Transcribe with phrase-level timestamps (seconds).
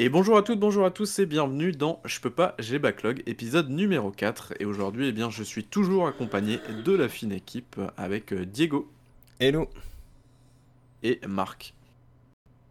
[0.00, 3.20] Et bonjour à toutes, bonjour à tous et bienvenue dans Je peux pas, j'ai backlog,
[3.26, 4.54] épisode numéro 4.
[4.60, 8.88] Et aujourd'hui, eh bien, je suis toujours accompagné de la fine équipe avec euh, Diego
[9.40, 9.68] Hello.
[11.02, 11.74] et Marc.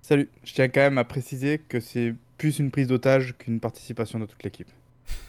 [0.02, 4.20] Salut, je tiens quand même à préciser que c'est plus une prise d'otage qu'une participation
[4.20, 4.70] de toute l'équipe.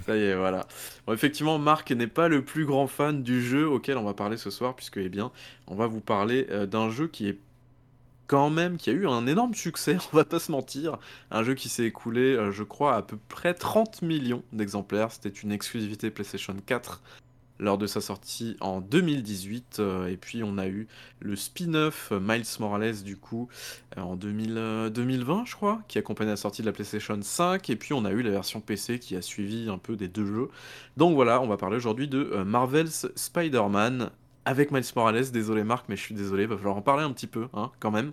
[0.06, 0.68] Ça y est, voilà.
[1.04, 4.36] Bon, effectivement, Marc n'est pas le plus grand fan du jeu auquel on va parler
[4.36, 5.32] ce soir, puisque, eh bien,
[5.66, 7.38] on va vous parler euh, d'un jeu qui est
[8.28, 10.98] quand même, qui a eu un énorme succès, on va pas se mentir.
[11.32, 15.10] Un jeu qui s'est écoulé, euh, je crois, à peu près 30 millions d'exemplaires.
[15.10, 17.02] C'était une exclusivité PlayStation 4
[17.58, 19.78] lors de sa sortie en 2018.
[19.80, 20.86] euh, et puis on a eu
[21.20, 23.48] le spin-off euh, Miles Morales du coup
[23.96, 27.68] en 2000, euh, 2020 je crois, qui accompagnait la sortie de la PlayStation 5.
[27.70, 30.26] Et puis on a eu la version PC qui a suivi un peu des deux
[30.26, 30.48] jeux.
[30.96, 34.10] Donc voilà, on va parler aujourd'hui de Marvel's Spider-Man
[34.48, 35.30] avec Miles Morales.
[35.30, 37.90] Désolé Marc, mais je suis désolé, va falloir en parler un petit peu hein, quand
[37.90, 38.12] même.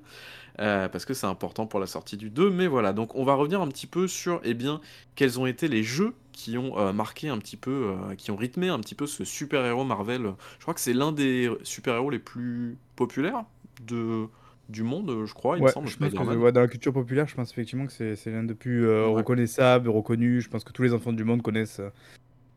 [0.59, 2.49] Euh, parce que c'est important pour la sortie du 2.
[2.49, 4.81] Mais voilà, donc on va revenir un petit peu sur eh bien,
[5.15, 8.35] quels ont été les jeux qui ont euh, marqué un petit peu, euh, qui ont
[8.35, 10.33] rythmé un petit peu ce super-héros Marvel.
[10.59, 13.45] Je crois que c'est l'un des super-héros les plus populaires
[13.87, 14.25] de,
[14.67, 15.87] du monde, je crois, il me semble.
[15.87, 16.37] je pense que Spider-Man.
[16.37, 19.05] ouais, dans la culture populaire, je pense effectivement que c'est l'un des plus Ouais.
[19.13, 20.43] reconnaissables, reconnus.
[20.43, 21.81] Je pense que tous les enfants du monde connaissent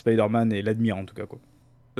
[0.00, 1.26] Spider-Man et l'admirent en tout cas.
[1.26, 1.38] Quoi.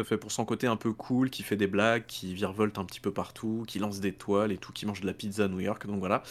[0.05, 3.01] Fait, pour son côté un peu cool, qui fait des blagues, qui virevolte un petit
[3.01, 5.61] peu partout, qui lance des toiles et tout, qui mange de la pizza à New
[5.61, 6.23] York, donc voilà.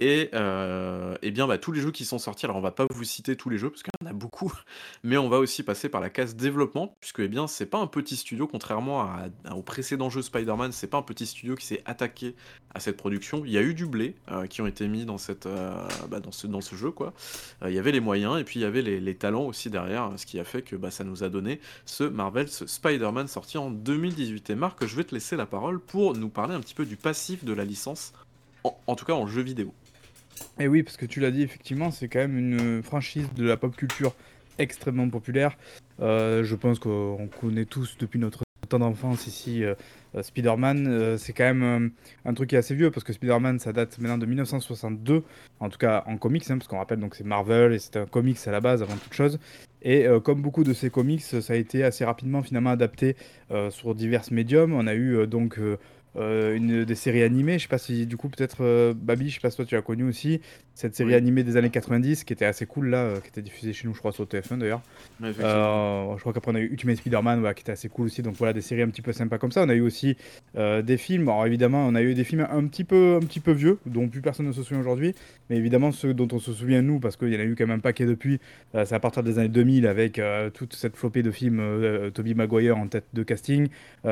[0.00, 2.86] Et, euh, eh bien, bah, tous les jeux qui sont sortis, alors on va pas
[2.90, 4.50] vous citer tous les jeux, parce qu'il y en a beaucoup,
[5.04, 7.86] mais on va aussi passer par la case développement, puisque eh bien, c'est pas un
[7.86, 9.06] petit studio, contrairement
[9.54, 12.34] au précédent jeu Spider-Man, c'est pas un petit studio qui s'est attaqué
[12.74, 13.42] à cette production.
[13.44, 16.76] Il y a eu du blé euh, qui ont été mis dans, euh, bah, ce,
[16.76, 16.94] jeu,
[17.66, 20.24] il y avait les moyens, et puis il y avait les, talents aussi derrière, ce
[20.24, 24.48] qui a fait que bah, ça nous a donné ce Marvel's Spider-Man sorti en 2018.
[24.48, 26.96] Et Marc, je vais te laisser la parole pour nous parler un petit peu du
[26.96, 28.14] passif de la licence,
[28.64, 29.74] en, en tout cas en jeu vidéo.
[30.58, 33.56] Et oui, parce que tu l'as dit, effectivement, c'est quand même une franchise de la
[33.56, 34.14] pop culture
[34.58, 35.56] extrêmement populaire.
[36.00, 39.74] Euh, je pense qu'on connaît tous depuis notre temps d'enfance ici euh,
[40.14, 41.16] euh, Spider-Man.
[41.18, 41.90] C'est quand même
[42.24, 45.24] un truc qui est assez vieux parce que Spider-Man, ça date maintenant de 1962,
[45.60, 48.06] en tout cas en comics, hein, parce qu'on rappelle donc c'est Marvel et c'est un
[48.06, 49.38] comics à la base avant toute chose.
[49.82, 53.16] Et comme beaucoup de ces comics, ça a été assez rapidement finalement adapté
[53.70, 54.74] sur divers médiums.
[54.74, 55.58] On a eu donc
[56.16, 57.58] euh, une des séries animées.
[57.58, 59.76] Je sais pas si du coup peut-être euh, Babi, je sais pas si toi tu
[59.76, 60.40] as connu aussi
[60.74, 61.14] cette série Oui.
[61.14, 63.94] animée des années 90 qui était assez cool là, euh, qui était diffusée chez nous,
[63.94, 64.82] je crois sur TF1 d'ailleurs.
[65.22, 68.22] Euh, je crois qu'après on a eu Ultimate Spider-Man ouais, qui était assez cool aussi.
[68.22, 69.62] Donc voilà des séries un petit peu sympas comme ça.
[69.62, 70.16] On a eu aussi
[70.56, 71.28] des films.
[71.28, 74.08] Alors évidemment on a eu des films un petit peu un petit peu vieux dont
[74.08, 75.14] plus personne ne se souvient aujourd'hui.
[75.48, 77.66] Mais évidemment ceux dont on se souvient nous parce qu'il y en a eu quand
[77.66, 78.40] même un paquet depuis.
[78.72, 80.20] c'est à partir des années 2000 avec
[80.54, 82.10] toute cette flopée de films.
[82.14, 83.68] Tobey Maguire en tête de casting.
[84.04, 84.08] On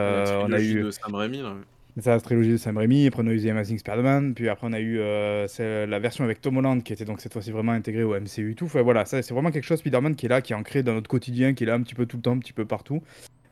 [0.53, 1.57] a eu de Sam Raimi, là.
[2.01, 4.67] C'est la trilogie de Sam Raimi, après on a eu The Amazing Spider-Man, puis après
[4.67, 5.47] on a eu euh,
[5.87, 8.55] la version avec Tom Holland qui était donc cette fois-ci vraiment intégrée au MCU et
[8.55, 8.67] tout.
[8.67, 10.95] Enfin, voilà, ça c'est vraiment quelque chose Spider-Man qui est là, qui est ancré dans
[10.95, 13.03] notre quotidien, qui est là un petit peu tout le temps, un petit peu partout.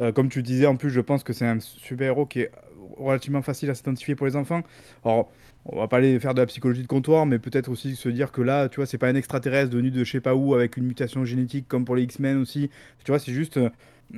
[0.00, 2.50] Euh, comme tu disais, en plus je pense que c'est un super-héros qui est
[2.96, 4.62] relativement facile à s'identifier pour les enfants.
[5.04, 5.30] Alors,
[5.64, 8.30] on va pas aller faire de la psychologie de comptoir, mais peut-être aussi se dire
[8.30, 10.76] que là, tu vois, c'est pas un extraterrestre venu de je sais pas où avec
[10.76, 12.70] une mutation génétique comme pour les X-Men aussi.
[13.04, 13.58] Tu vois, c'est juste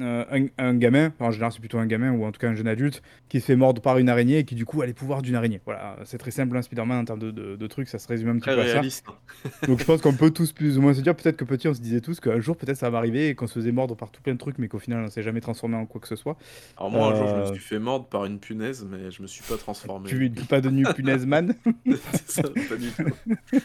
[0.01, 2.55] euh, un, un gamin, en général c'est plutôt un gamin ou en tout cas un
[2.55, 4.93] jeune adulte, qui se fait mordre par une araignée et qui du coup a les
[4.93, 5.61] pouvoirs d'une araignée.
[5.65, 8.29] Voilà, c'est très simple, un Spider-Man en termes de, de- de trucs, ça se résume
[8.29, 8.73] un petit Très peu à ça.
[8.75, 9.07] réaliste.
[9.67, 11.75] Donc je pense qu'on peut tous plus ou moins se dire, peut-être que petit on
[11.75, 14.11] se disait tous qu'un jour peut-être ça va arriver et qu'on se faisait mordre par
[14.11, 16.17] tout plein de trucs, mais qu'au final on s'est jamais transformé en quoi que ce
[16.17, 16.37] soit.
[16.77, 19.23] Alors moi, un jour, je me Euh, suis fait mordre par une punaise, mais je
[19.23, 20.09] me suis pas transformé.
[20.09, 21.55] Tu pas devenu punaise man.
[22.13, 23.05] C'est ça, pas du tout.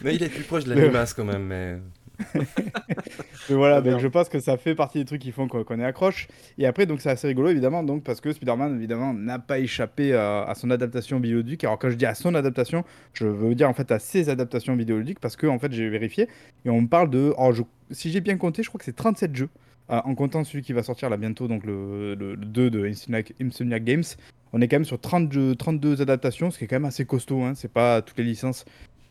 [0.03, 1.43] Mais il est plus proche de la limace quand même.
[1.43, 1.77] Mais...
[3.49, 5.79] Mais voilà, Ah, donc je pense que ça fait partie des trucs qui font qu'on
[5.79, 6.27] est accroche.
[6.57, 10.13] Et après, donc c'est assez rigolo évidemment, donc parce que Spider-Man évidemment n'a pas échappé
[10.13, 11.63] à, à son adaptation vidéoludique.
[11.63, 14.75] Alors quand je dis à son adaptation, je veux dire en fait à ses adaptations
[14.75, 16.27] vidéoludiques parce que en fait j'ai vérifié
[16.65, 19.35] et on me parle de, je- si j'ai bien compté, je crois que c'est 37
[19.35, 19.49] jeux.
[19.91, 22.85] euh, en comptant celui qui va sortir là bientôt, donc le, le, le 2 de
[22.87, 24.03] Insomniac, Insomniac Games,
[24.53, 27.05] on est quand même sur 30 jeux- 32 adaptations, ce qui est quand même assez
[27.05, 27.41] costaud.
[27.43, 27.53] Hein.
[27.55, 28.63] C'est pas toutes les licences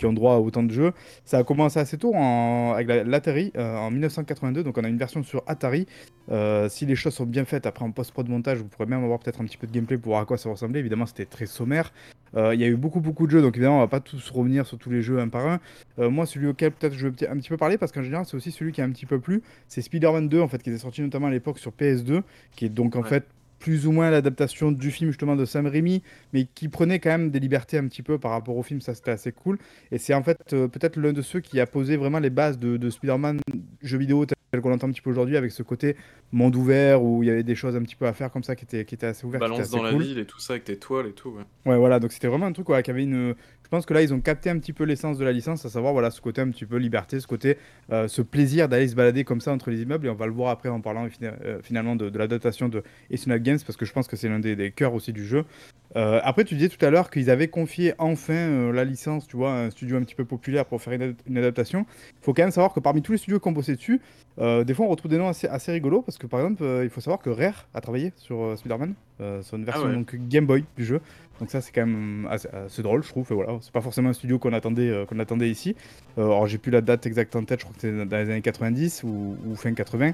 [0.02, 0.92] qui ont droit à autant de jeux.
[1.24, 4.88] Ça a commencé assez tôt en- avec la- l'Atari euh, en 1982, donc on a
[4.88, 5.86] une version sur Atari.
[6.32, 9.20] Euh, si les choses sont bien faites, après en post-prod montage, vous pourrez même avoir
[9.20, 10.80] peut-être un petit peu de gameplay pour voir à quoi ça ressemblait.
[10.80, 11.92] Évidemment, c'était très sommaire.
[12.34, 14.30] Euh, Il y a eu beaucoup, beaucoup de jeux, donc évidemment, on va pas tous
[14.30, 15.60] revenir sur tous les jeux un par un.
[15.98, 18.50] Moi, celui auquel peut-être je vais un petit peu parler, parce qu'en général, c'est aussi
[18.50, 21.00] celui qui a un petit peu plu, c'est Spider-Man 2, en fait, qui était sorti
[21.02, 22.22] notamment à l'époque sur PS2,
[22.56, 23.08] qui est donc en Ouais.
[23.08, 23.24] fait
[23.62, 27.30] plus ou moins l'adaptation du film justement de Sam Raimi, mais qui prenait quand même
[27.30, 29.56] des libertés un petit peu par rapport au film, ça c'était assez cool.
[29.92, 32.58] Et c'est en fait euh, peut-être l'un de ceux qui a posé vraiment les bases
[32.58, 33.38] de, de Spider-Man
[33.82, 35.96] jeu vidéo tel qu'on l'entend un petit peu aujourd'hui, avec ce côté
[36.30, 38.54] monde ouvert où il y avait des choses un petit peu à faire comme ça
[38.54, 39.40] qui étaient, qui étaient assez ouvertes.
[39.40, 41.30] Balance dans la ville et tout ça avec tes toiles et tout.
[41.30, 41.72] Ouais.
[41.72, 43.34] Ouais, voilà, donc c'était vraiment un truc ouais, qui avait une.
[43.62, 45.70] Je pense que là, ils ont capté un petit peu l'essence de la licence, à
[45.70, 47.56] savoir voilà, ce côté un petit peu liberté, ce côté,
[47.90, 50.32] euh, ce plaisir d'aller se balader comme ça entre les immeubles, et on va le
[50.32, 53.92] voir après en parlant euh, finalement de, de l'adaptation de Eternal Games, parce que je
[53.94, 55.46] pense que c'est l'un des, des cœurs aussi du jeu.
[55.94, 59.36] Euh, après, tu disais tout à l'heure qu'ils avaient confié enfin euh, la licence, tu
[59.36, 61.84] vois, à un studio un petit peu populaire pour faire une, ad- une adaptation.
[62.20, 64.00] Il faut quand même savoir que parmi tous les studios qui ont bossé dessus,
[64.38, 66.88] euh, des fois on retrouve des noms assez, assez rigolos, parce que par exemple, il
[66.88, 68.94] faut savoir que Rare a travaillé sur Spider-Man,
[69.42, 69.94] sur une version ouais.
[69.94, 71.00] donc, Game Boy du jeu.
[71.40, 73.26] Donc ça c'est quand même assez, assez drôle je trouve.
[73.30, 75.76] Et voilà, c'est pas forcément un studio qu'on attendait, qu'on attendait ici.
[76.16, 78.40] Alors j'ai plus la date exacte en tête, je crois que c'était dans les années
[78.42, 80.12] 90 ou, ou fin 80.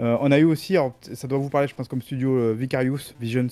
[0.00, 3.14] Euh, on a eu aussi, alors, ça doit vous parler je pense comme studio Vicarious
[3.20, 3.46] Visions.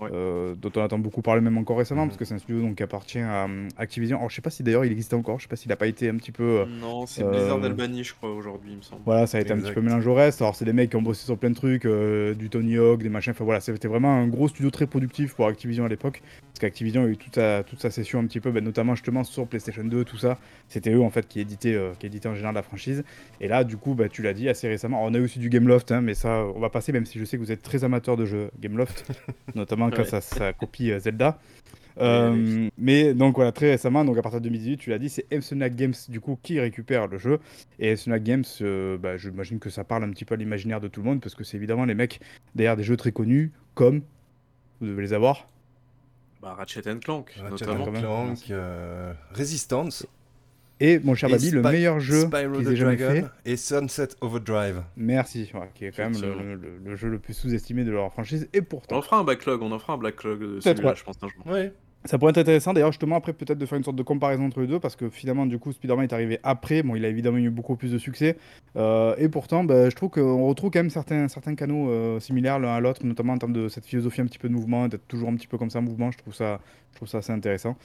[0.00, 0.10] Ouais.
[0.12, 2.76] euh, dont on attend beaucoup parler même encore récemment parce que c'est un studio donc,
[2.76, 4.18] qui appartient à Activision.
[4.18, 5.86] Alors je sais pas si d'ailleurs il existait encore, je sais pas s'il a pas
[5.86, 8.82] été un petit peu euh, Non, c'est euh, Blizzard d'Albanie, je crois, aujourd'hui, il me
[8.82, 9.02] semble.
[9.04, 10.42] voilà, ça a été un petit peu mélangé au reste.
[10.42, 13.02] Alors, c'est des mecs qui ont bossé sur plein de trucs, euh, du Tony Hawk,
[13.02, 13.32] des machins.
[13.32, 16.22] Enfin, voilà, c'était vraiment un gros studio très productif pour Activision à l'époque.
[16.48, 19.24] Parce qu'Activision a eu toute sa, toute sa session un petit peu, ben, notamment justement
[19.24, 20.38] sur PlayStation 2, tout ça.
[20.68, 23.04] C'était eux, en fait, qui éditaient, euh, qui éditaient en général la franchise.
[23.40, 24.98] Et là, du coup, bah, tu l'as dit assez récemment.
[24.98, 27.18] Alors, on a eu aussi du Gameloft, hein, mais ça, on va passer, même si
[27.18, 29.10] je sais que vous êtes très amateur de jeux Gameloft,
[29.54, 30.08] notamment quand Ouais.
[30.08, 31.38] ça, ça copie euh, Zelda.
[31.96, 35.08] Ouais, Euh, mais donc voilà, très récemment, donc à partir de 2018, tu l'as dit,
[35.10, 37.40] c'est Insomniac Games du coup qui récupère le jeu.
[37.78, 40.88] Et Insomniac Games, euh, bah, j'imagine que ça parle un petit peu à l'imaginaire de
[40.88, 42.20] tout le monde parce que c'est évidemment les mecs
[42.54, 44.02] derrière des jeux très connus comme
[44.80, 45.48] vous devez les avoir.
[46.40, 47.92] Bah, Ratchet and Clank, Ratchet notamment.
[47.92, 50.06] Clank, euh, Resistance,
[50.80, 53.20] Et mon cher Babi, le meilleur jeu Spyro qu'ils the aient jamais fait.
[53.20, 54.82] Dragon et Sunset Overdrive.
[54.96, 56.54] Merci, ouais, qui est quand même le, Effectivement.
[56.84, 58.48] le- le jeu le plus sous-estimé de leur franchise.
[58.54, 60.96] Et On pourtant, en fera un backlog, on en fera un backlog de celui-là, ouais.
[60.96, 61.46] je pense, un jour.
[61.46, 61.72] Ouais.
[62.06, 64.62] Ça pourrait être intéressant d'ailleurs justement après peut-être de faire une sorte de comparaison entre
[64.62, 67.36] les deux parce que finalement du coup Spider-Man est arrivé après, bon il a évidemment
[67.36, 68.38] eu beaucoup plus de succès
[68.76, 72.58] Euh, et pourtant bah, je trouve qu'on retrouve quand même certains, certains canaux euh, similaires
[72.58, 75.06] l'un à l'autre notamment en termes de cette philosophie un petit peu de mouvement, d'être
[75.08, 76.60] toujours un petit peu comme ça en mouvement, je trouve ça,
[76.92, 77.76] je trouve ça assez intéressant.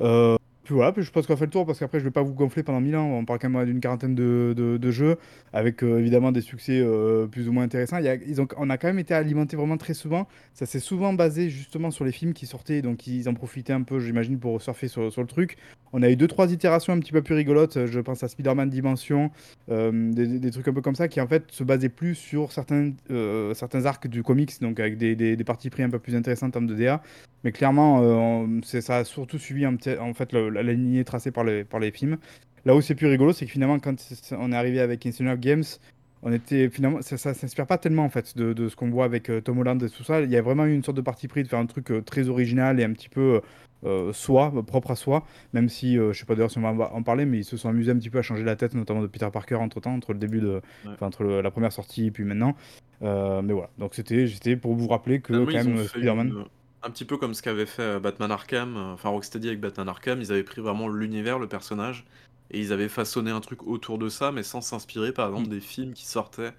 [0.00, 0.37] Euh,
[0.68, 2.20] puis voilà, puis je pense qu'on a fait le tour parce qu'après je vais pas
[2.20, 5.16] vous gonfler pendant mille ans, on parle quand même d'une quarantaine de, de- jeux
[5.54, 7.96] avec euh, évidemment des succès euh, plus ou moins intéressants.
[7.96, 10.66] Il y a- ils ont, on a quand même été alimenté vraiment très souvent ça
[10.66, 13.98] s'est souvent basé justement sur les films qui sortaient, donc ils en profitaient un peu,
[13.98, 15.56] j'imagine, pour surfer sur, sur le truc.
[15.94, 18.68] On a eu deux, trois itérations un petit peu plus rigolotes, je pense à Spider-Man
[18.68, 19.30] Dimension,
[19.70, 22.90] euh, des, trucs un peu comme ça, qui en fait se basaient plus sur certains,
[23.54, 26.50] certains arcs du comics, donc avec des, des, parties pris un peu plus intéressantes en
[26.50, 27.00] termes de DA.
[27.44, 31.44] Mais clairement, on- ça a surtout suivi en fait le- la, la lignée tracée par
[31.44, 32.18] les, par les films.
[32.64, 33.94] Là où c'est plus rigolo, c'est que finalement, quand
[34.38, 35.64] on est arrivé avec Insomniac Games,
[36.22, 39.04] on était finalement ça, ça s'inspire pas tellement en fait de, de ce qu'on voit
[39.04, 40.20] avec euh, Tom Holland et tout ça.
[40.20, 42.02] Il y a vraiment eu une sorte de parti pris de faire un truc euh,
[42.02, 43.40] très original et un petit peu
[43.84, 45.24] euh, soi, propre à soi.
[45.52, 47.68] Même si je sais pas d'ailleurs si on va en parler, mais ils se sont
[47.68, 50.12] amusés un petit peu à changer la tête, notamment de Peter Parker entre temps, entre
[50.12, 50.92] le début de, Ouais.
[51.00, 52.56] entre le- la première sortie et puis maintenant.
[53.00, 56.28] Mais voilà, donc c'était pour vous rappeler que quand même Spider-Man.
[56.28, 56.44] une-
[56.82, 59.88] Un petit peu comme ce qu'avait fait euh, Batman Arkham, euh, enfin Rocksteady avec Batman
[59.88, 62.04] Arkham, ils avaient pris vraiment l'univers, le personnage,
[62.52, 65.34] et ils avaient façonné un truc autour de ça, mais sans s'inspirer par Mm.
[65.34, 66.52] exemple des films qui sortaient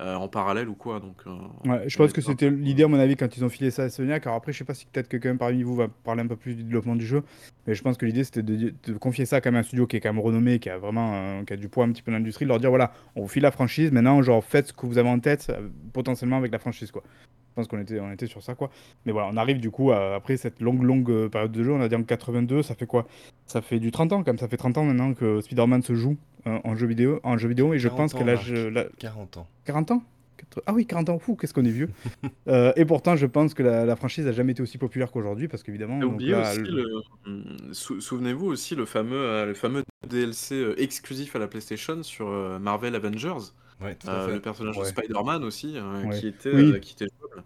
[0.00, 1.00] euh, en parallèle ou quoi.
[1.00, 1.30] Donc, euh,
[1.68, 3.48] Ouais, je on pense est que pas- c'était l'idée à mon avis quand ils ont
[3.48, 4.24] filé ça à Soniac.
[4.26, 6.28] Alors après, je sais pas si peut-être que quand même parmi vous va parler un
[6.28, 7.24] peu plus du développement du jeu,
[7.66, 9.88] mais je pense que l'idée c'était de, de confier ça quand même à un studio
[9.88, 12.02] qui est quand même renommé, qui a vraiment euh, qui a du poids un petit
[12.02, 14.68] peu dans l'industrie, de leur dire voilà, on vous file la franchise, maintenant genre faites
[14.68, 17.02] ce que vous avez en tête euh, potentiellement avec la franchise quoi.
[17.58, 18.70] Je pense qu'on était, on était sur ça quoi.
[19.04, 21.72] Mais voilà, on arrive du coup à- après cette longue longue euh, période de jeu,
[21.72, 23.04] on a dit en 82, ça fait quoi?
[23.46, 25.96] Ça fait du 30 ans quand même, ça fait 30 ans maintenant que Spider-Man se
[25.96, 28.84] joue euh, en jeu vidéo, en jeu vidéo et je 40 pense que l'âge la-
[29.00, 29.48] 40 ans.
[29.64, 30.02] 40 ans?
[30.66, 31.90] Ah oui, 40 ans, fou, qu'est-ce qu'on est vieux.
[32.46, 35.48] Euh, et pourtant, je pense que la, la franchise a jamais été aussi populaire qu'aujourd'hui,
[35.48, 35.98] parce qu'évidemment.
[36.70, 42.02] Le- hum, sou- Souvenez-vous aussi le fameux, euh, le fameux DLC exclusif à la PlayStation
[42.04, 42.28] sur
[42.60, 43.50] Marvel Avengers,
[43.80, 44.34] Ouais, tout à euh, fait.
[44.34, 44.82] le personnage Ouais.
[44.84, 46.18] de Spider-Man aussi, euh, Ouais.
[46.18, 46.72] qui était, Oui.
[46.72, 47.44] euh, qui était jouable.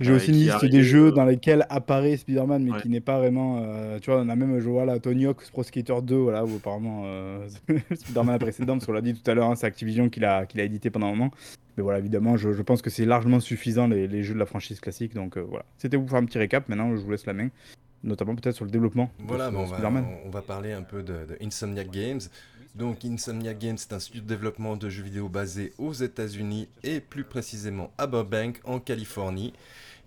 [0.00, 2.80] J'ai euh, aussi une liste des jeux euh, dans lesquels apparaît Spider-Man, mais Ouais.
[2.82, 3.60] qui n'est pas vraiment.
[3.62, 6.56] euh, tu vois, on a même, vois là, Tony Hawk Pro Skater 2, voilà, où
[6.56, 7.46] apparemment euh,
[7.94, 10.46] Spider-Man la précédente, parce qu'on l'a dit tout à l'heure, hein, c'est Activision qui l'a
[10.46, 11.30] qui l'a édité pendant un moment.
[11.76, 14.46] Mais voilà, évidemment, je, je pense que c'est largement suffisant les, les jeux de la
[14.46, 15.14] franchise classique.
[15.14, 16.68] Donc euh, voilà, c'était vous faire un petit récap.
[16.68, 17.48] Maintenant, je vous laisse la main,
[18.02, 20.04] notamment peut-être sur le développement de Voilà, mais on va, Spider-Man.
[20.26, 22.20] on va parler un peu de, de Insomniac Games.
[22.74, 26.98] Donc Insomniac Games, c'est un studio de développement de jeux vidéo basé aux États-Unis et
[26.98, 29.52] plus précisément à Burbank, en Californie.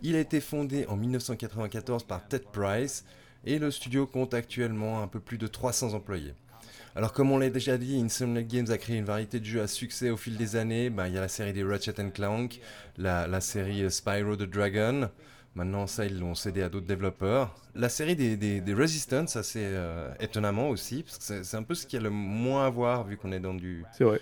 [0.01, 3.05] Il a été fondé en 1994 par Ted Price
[3.45, 6.33] et le studio compte actuellement un peu plus de 300 employés.
[6.93, 9.67] Alors comme on l'a déjà dit, Insomniac Games a créé une variété de jeux à
[9.67, 10.89] succès au fil des années.
[10.89, 12.59] Ben, il y a la série des Ratchet Clank,
[12.97, 15.09] la, la série euh, Spyro the Dragon.
[15.57, 17.55] Maintenant, ça, ils l'ont cédé à d'autres développeurs.
[17.73, 21.63] La série des, des, des Resistance, assez euh, étonnamment aussi, parce que c'est c'est un
[21.63, 24.03] peu ce qu'il y a le moins à voir vu qu'on est dans du, C'est
[24.03, 24.21] vrai.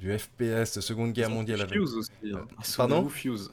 [0.00, 1.72] du FPS de Seconde Guerre mondiale avec.
[1.78, 2.10] Fuse aussi.
[2.34, 2.40] hein.
[2.50, 3.52] Euh, pardon Fuse?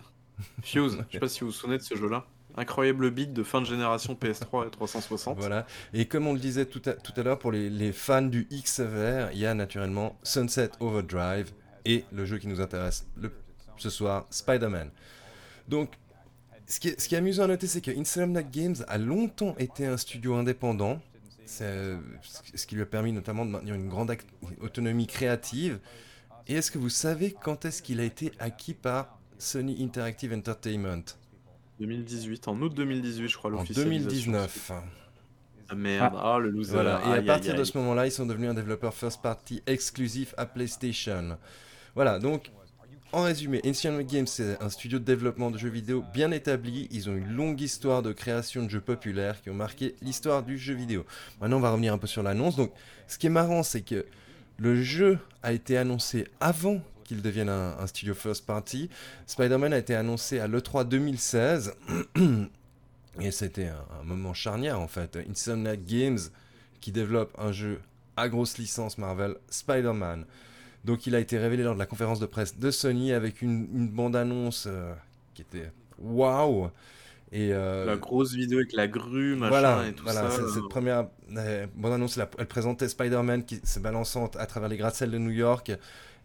[0.64, 2.26] Fuse, je sais pas si vous vous souvenez de ce jeu-là.
[2.58, 5.38] Incroyable beat de fin de génération PS3 et 360.
[5.38, 5.68] Voilà.
[5.94, 8.48] Et comme on le disait tout à, tout à l'heure, pour les, les fans du
[8.52, 11.52] XVR, il y a naturellement Sunset Overdrive
[11.86, 13.32] et le jeu qui nous intéresse le-
[13.78, 14.90] ce soir, Spider-Man.
[15.68, 15.92] Donc,
[16.70, 19.56] ce qui, est, ce qui est amusant à noter, c'est que Insomniac Games a longtemps
[19.58, 21.02] été un studio indépendant,
[21.62, 21.98] euh,
[22.54, 24.16] ce qui lui a permis notamment de maintenir une grande
[24.62, 25.80] autonomie créative.
[26.48, 31.04] Et est-ce que vous savez quand est-ce qu'il a été acquis par Sony Interactive Entertainment?
[31.80, 34.32] 2018, en août 2018, je crois, En l'officialisation.
[34.32, 34.72] 2019.
[35.72, 36.74] Ah merde, ah, le loser.
[36.74, 39.62] Voilà, et à partir aïe, de ce moment-là, ils sont devenus un développeur first party
[39.66, 41.38] exclusif à PlayStation.
[41.96, 42.52] Voilà, donc
[43.12, 46.88] en résumé, Ancient Games c'est un studio de développement de jeux vidéo bien établi.
[46.92, 50.58] Ils ont une longue histoire de création de jeux populaires qui ont marqué l'histoire du
[50.58, 51.06] jeu vidéo.
[51.42, 52.56] Maintenant, on va revenir un peu sur l'annonce.
[52.56, 52.72] Donc,
[53.08, 54.06] ce qui est marrant, c'est que
[54.58, 58.90] le jeu a été annoncé avant qu'il devienne un, un studio first party.
[59.26, 61.74] Spider-Man a été annoncé à l'E3 2016.
[63.22, 65.18] Et c'était un, un moment charnière en fait.
[65.30, 66.20] Insomniac Games
[66.80, 67.82] qui développe un jeu
[68.16, 70.26] à grosse licence Marvel, Spider-Man.
[70.86, 73.68] Donc il a été révélé lors de la conférence de presse de Sony avec une,
[73.74, 74.94] une bande-annonce euh,
[75.34, 76.70] qui était waouh
[77.32, 80.32] et euh, La grosse vidéo avec la grue, machin voilà, et tout voilà ça.
[80.32, 80.52] cette, là.
[80.54, 81.08] cette première
[81.38, 85.70] euh, bande-annonce, elle présentait Spider-Man qui se balançant à travers les gratte-ciels de New York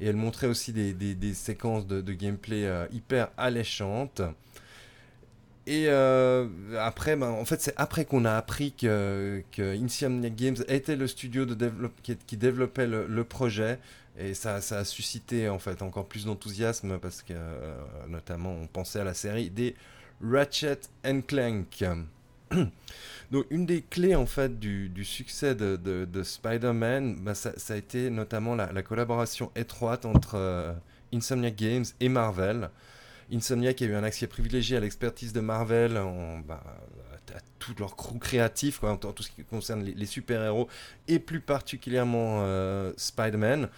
[0.00, 4.22] et elle montrait aussi des, des- des séquences de, de gameplay euh, hyper alléchantes.
[5.66, 6.46] Et euh,
[6.78, 11.06] après, ben, en fait, c'est après qu'on a appris que, que Insomniac Games était le
[11.06, 13.78] studio de développe- qui, qui développait le, le projet.
[14.18, 17.74] Et ça, ça a suscité en fait encore plus d'enthousiasme parce que euh,
[18.08, 19.74] notamment on pensait à la série des
[20.22, 21.84] Ratchet and Clank.
[23.32, 27.52] Donc une des clés en fait du, du succès de, de- de Spider-Man, bah, ça,
[27.70, 30.72] a été notamment la, la collaboration étroite entre euh,
[31.12, 32.70] Insomniac Games et Marvel.
[33.32, 36.62] Insomniac a eu un accès privilégié à l'expertise de Marvel, en, bah,
[37.34, 40.68] à tout leur crew créatif, quoi, en tout ce qui concerne les, les super-héros,
[41.08, 43.68] et plus particulièrement euh, Spider-Man.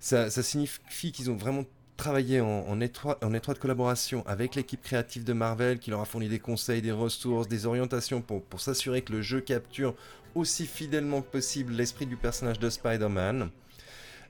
[0.00, 1.64] Ça, signifie qu'ils ont vraiment
[1.96, 6.06] travaillé en, en, étroi- en étroite collaboration avec l'équipe créative de Marvel, qui leur a
[6.06, 9.94] fourni des conseils, des ressources, des orientations pour, s'assurer que le jeu capture
[10.34, 13.50] aussi fidèlement que possible l'esprit du personnage de Spider-Man.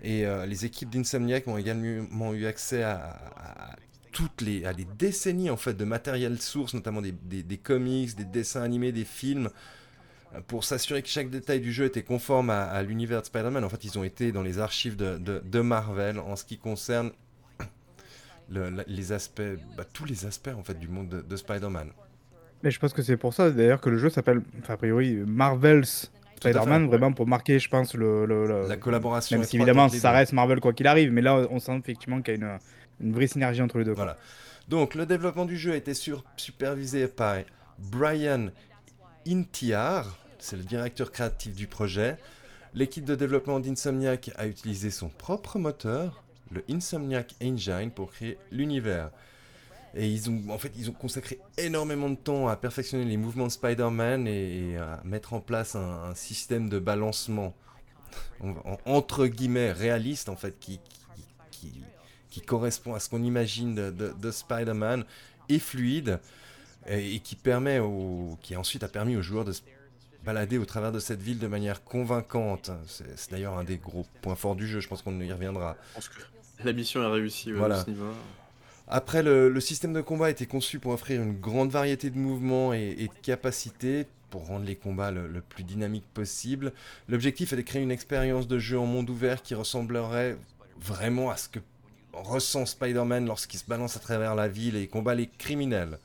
[0.03, 3.77] Et euh, les équipes d'Insomniac ont également eu accès à,
[4.13, 8.63] toutes les, à des décennies en fait de matériel source, notamment des, comics, des dessins
[8.63, 9.51] animés, des films,
[10.47, 13.65] pour s'assurer que chaque détail du jeu était conforme à, à l'univers de Spider-Man.
[13.65, 16.57] En fait, ils ont été dans les archives de, de- de Marvel en ce qui
[16.59, 17.11] concerne
[18.51, 19.43] le- les aspects,
[19.77, 21.89] bah, tous les aspects en fait du monde de, de Spider-Man.
[22.63, 25.15] Mais je pense que c'est pour ça d'ailleurs que le jeu s'appelle, enfin, a priori,
[25.27, 26.11] Marvel's.
[26.37, 28.25] Spider-Man, vraiment pour marquer, je pense, le.
[28.25, 29.37] le- le- La collaboration.
[29.37, 32.35] Même si évidemment ça reste Marvel quoi qu'il arrive, mais là on sent effectivement qu'il
[32.35, 32.47] y a
[33.01, 33.93] une, une vraie synergie entre les deux.
[33.93, 34.17] Voilà.
[34.67, 37.37] Donc, le développement du jeu a été sur- supervisé par
[37.79, 38.49] Brian
[39.31, 42.17] Intiar, c'est le directeur créatif du projet.
[42.75, 49.11] L'équipe de développement d'Insomniac a utilisé son propre moteur, le Insomniac Engine, pour créer l'univers.
[49.95, 53.47] Et ils ont, en fait, ils ont consacré énormément de temps à perfectionner les mouvements
[53.47, 57.55] de Spider-Man et, à mettre en place un, système de balancement
[58.41, 60.81] en- en- entre guillemets réaliste en fait qui,
[62.47, 65.05] correspond à ce qu'on imagine de, de- de Spider-Man
[65.49, 66.21] et fluide
[66.87, 69.63] et, et qui permet au, qui ensuite a permis aux joueurs de se
[70.25, 72.71] balader au travers de cette ville de manière convaincante.
[72.87, 74.81] C'est d'ailleurs un des gros points forts du jeu.
[74.81, 75.77] Je pense qu'on y reviendra.
[75.91, 76.21] Je pense que
[76.65, 77.81] la mission est réussie ouais, Voilà.
[77.81, 78.13] à ce niveau-là.
[78.93, 82.19] Après, le, le système de combat a été conçu pour offrir une grande variété de
[82.19, 86.73] mouvements et, et de capacités pour rendre les combats le, le plus dynamique possible.
[87.09, 90.37] L'objectif est de créer une expérience de jeu en monde ouvert qui ressemblerait
[90.81, 91.61] vraiment à ce que
[92.13, 95.99] ressent Spider-Man lorsqu'il se balance à travers la ville et combat les criminels.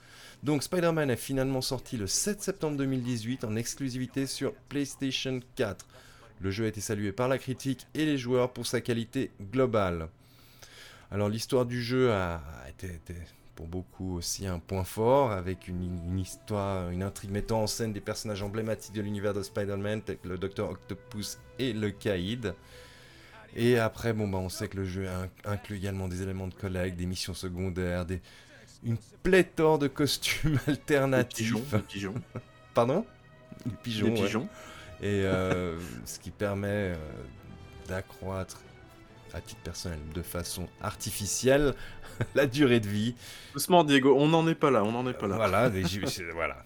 [0.45, 5.87] Donc Spider-Man est finalement sorti le 7 septembre 2018 en exclusivité sur PlayStation 4.
[6.39, 10.07] Le jeu a été salué par la critique et les joueurs pour sa qualité globale.
[11.09, 12.99] Alors l'histoire du jeu a, été,
[13.55, 17.99] pour beaucoup aussi un point fort, avec une, histoire, une intrigue mettant en scène des
[17.99, 22.53] personnages emblématiques de l'univers de Spider-Man, tels que le Docteur Octopus et le Caïd.
[23.55, 26.53] Et après, bon, bah, on sait que le jeu in- inclut également des éléments de
[26.53, 28.21] collecte, des missions secondaires, des,
[28.83, 31.37] une pléthore de costumes Les alternatifs.
[31.53, 32.13] pigeons, les pigeons,
[32.73, 33.05] Pardon?
[33.65, 34.07] Les pigeons.
[34.07, 34.25] les ouais.
[34.25, 34.47] pigeons.
[35.01, 36.95] Et euh, ce qui permet euh,
[37.87, 38.61] d'accroître,
[39.33, 41.73] à titre personnel, de façon artificielle,
[42.35, 43.15] la durée de vie.
[43.53, 45.35] Doucement, Diego, on n'en est pas là, on n'en est pas là.
[45.35, 45.69] Voilà,
[46.33, 46.57] voilà.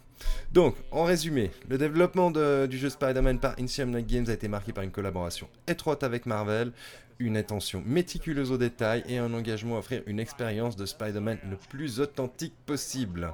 [0.52, 4.74] Donc, en résumé, le développement de- du jeu Spider-Man par Insomniac Games a été marqué
[4.74, 6.72] par une collaboration étroite avec Marvel,
[7.20, 11.58] une attention méticuleuse aux détails et un engagement à offrir une expérience de Spider-Man le
[11.70, 13.34] plus authentique possible.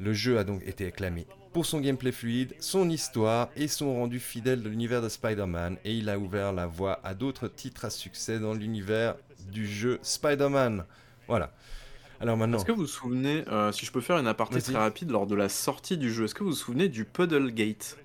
[0.00, 4.18] Le jeu a donc été acclamé pour son gameplay fluide, son histoire et son rendu
[4.18, 7.90] fidèle de l'univers de Spider-Man, et il a ouvert la voie à d'autres titres à
[7.90, 9.14] succès dans l'univers
[9.52, 10.84] du jeu Spider-Man.
[11.28, 11.52] Voilà.
[12.20, 14.74] Alors maintenant, Est-ce que vous vous souvenez, euh, si je peux faire une aparté très
[14.74, 17.98] rapide, lors de la sortie du jeu, est-ce que vous vous souvenez du Puddlegate?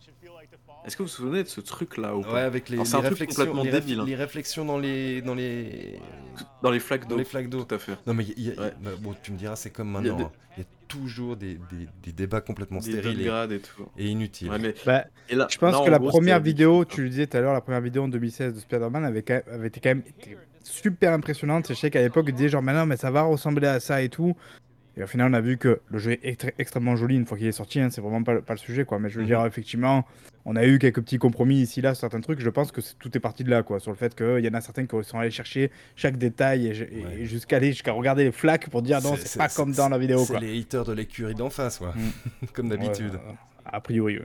[0.86, 2.94] Est-ce que vous vous souvenez de ce truc-là ou pas ouais, avec les, Alors, c'est
[2.98, 4.06] les un truc réflexions, complètement les, réf- débile, hein.
[4.08, 6.00] les réflexions dans les, dans les,
[6.64, 7.18] Dans les flaques dans d'eau.
[7.18, 7.64] les flaques d'eau.
[7.64, 7.98] Tout à fait.
[8.08, 8.74] Non mais il y a- Ouais.
[8.82, 10.18] bah, bon, tu me diras, c'est comme Il y a maintenant.
[10.18, 10.32] des- hein.
[10.58, 13.86] Il y a toujours des, des- des débats complètement Des stériles et, tout.
[13.98, 14.50] et inutiles.
[14.50, 17.10] Ouais, mais, Bah, et là, Je pense là, que la gros, première vidéo, tu le
[17.10, 20.04] disais tout à l'heure, la première vidéo en 2016 de Spider-Man avait, été quand même
[20.64, 21.68] super impressionnante.
[21.70, 24.02] Je sais qu'à l'époque, ils disaient genre, mais non, mais ça va ressembler à ça
[24.02, 24.36] et tout.
[25.00, 27.48] Et au final, on a vu que le jeu est extrêmement joli une fois qu'il
[27.48, 27.80] est sorti.
[27.80, 29.00] hein, c'est vraiment pas, le- pas le sujet, quoi.
[29.00, 29.28] Mais je veux Mhm.
[29.28, 30.06] dire, effectivement,
[30.44, 32.42] on a eu quelques petits compromis ici, là, sur certains trucs.
[32.42, 33.80] Je pense que tout est parti de là, quoi.
[33.80, 36.72] Sur le fait qu'il y en a certains qui sont allés chercher chaque détail et,
[37.00, 37.26] et Ouais.
[37.26, 40.26] jusqu'à aller jusqu'à regarder les flaques pour dire non, c'est pas comme dans la vidéo,
[40.26, 41.94] C'est les haters de l'écurie d'en face, quoi.
[42.54, 43.14] comme d'habitude.
[43.14, 44.20] Ouais, a priori.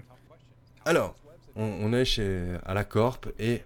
[0.85, 1.15] Alors,
[1.55, 3.63] on, on est chez à la Corp et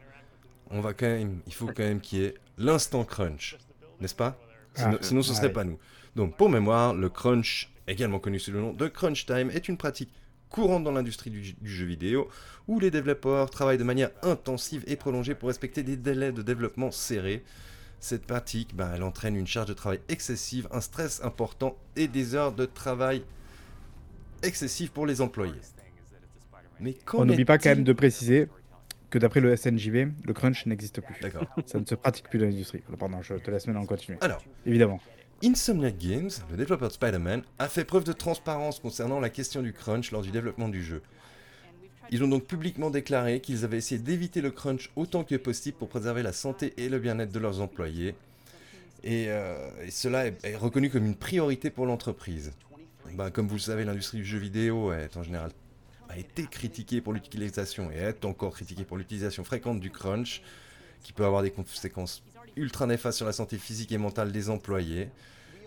[0.71, 3.57] on va quand même, il faut quand même qu'il y ait l'instant crunch,
[4.00, 4.37] n'est-ce pas?
[4.75, 5.53] Sinon, Ah, sinon ce serait ouais.
[5.55, 5.79] pas nous.
[6.17, 9.77] Donc, pour mémoire, le crunch, également connu sous le nom de crunch time, est une
[9.77, 10.12] pratique
[10.50, 12.29] courante dans l'industrie du, du jeu vidéo
[12.67, 16.91] où les développeurs travaillent de manière intensive et prolongée pour respecter des délais de développement
[16.91, 17.43] serrés.
[18.00, 22.35] Cette pratique, ben, elle entraîne une charge de travail excessive, un stress important et des
[22.35, 23.25] heures de travail
[24.43, 25.61] excessives pour les employés.
[26.81, 28.49] Mais On n'oublie pas quand même de préciser
[29.11, 31.17] que d'après le SNJV, le crunch n'existe plus.
[31.21, 31.45] D'accord.
[31.67, 32.83] Ça ne se pratique plus dans l'industrie.
[32.99, 34.19] Pardon, je te laisse maintenant continuer.
[34.21, 35.00] Alors, Évidemment.
[35.45, 39.73] Insomniac Games, le développeur de Spider-Man, a fait preuve de transparence concernant la question du
[39.73, 41.00] crunch lors du développement du jeu.
[42.11, 45.88] Ils ont donc publiquement déclaré qu'ils avaient essayé d'éviter le crunch autant que possible pour
[45.88, 48.16] préserver la santé et le bien-être de leurs employés.
[49.04, 52.50] Et, euh, cela est, reconnu comme une priorité pour l'entreprise.
[53.14, 55.52] Bah, comme vous le savez, l'industrie du jeu vidéo en général
[56.08, 60.43] a été critiquée pour l'utilisation et est encore critiquée pour l'utilisation fréquente du crunch,
[61.04, 62.25] qui peut avoir des conséquences
[62.58, 65.08] ultra néfastes sur la santé physique et mentale des employés.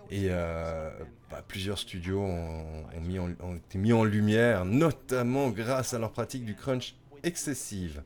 [0.10, 0.90] Et euh,
[1.30, 6.96] bah, plusieurs studios ont, été mis en lumière, notamment grâce à leur pratique du crunch
[7.24, 8.02] excessive.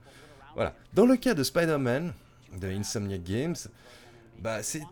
[0.54, 0.76] Voilà.
[0.94, 2.14] Dans le cas de Spider-Man,
[2.60, 3.56] de Insomniac Games,
[4.40, 4.84] bah, ces,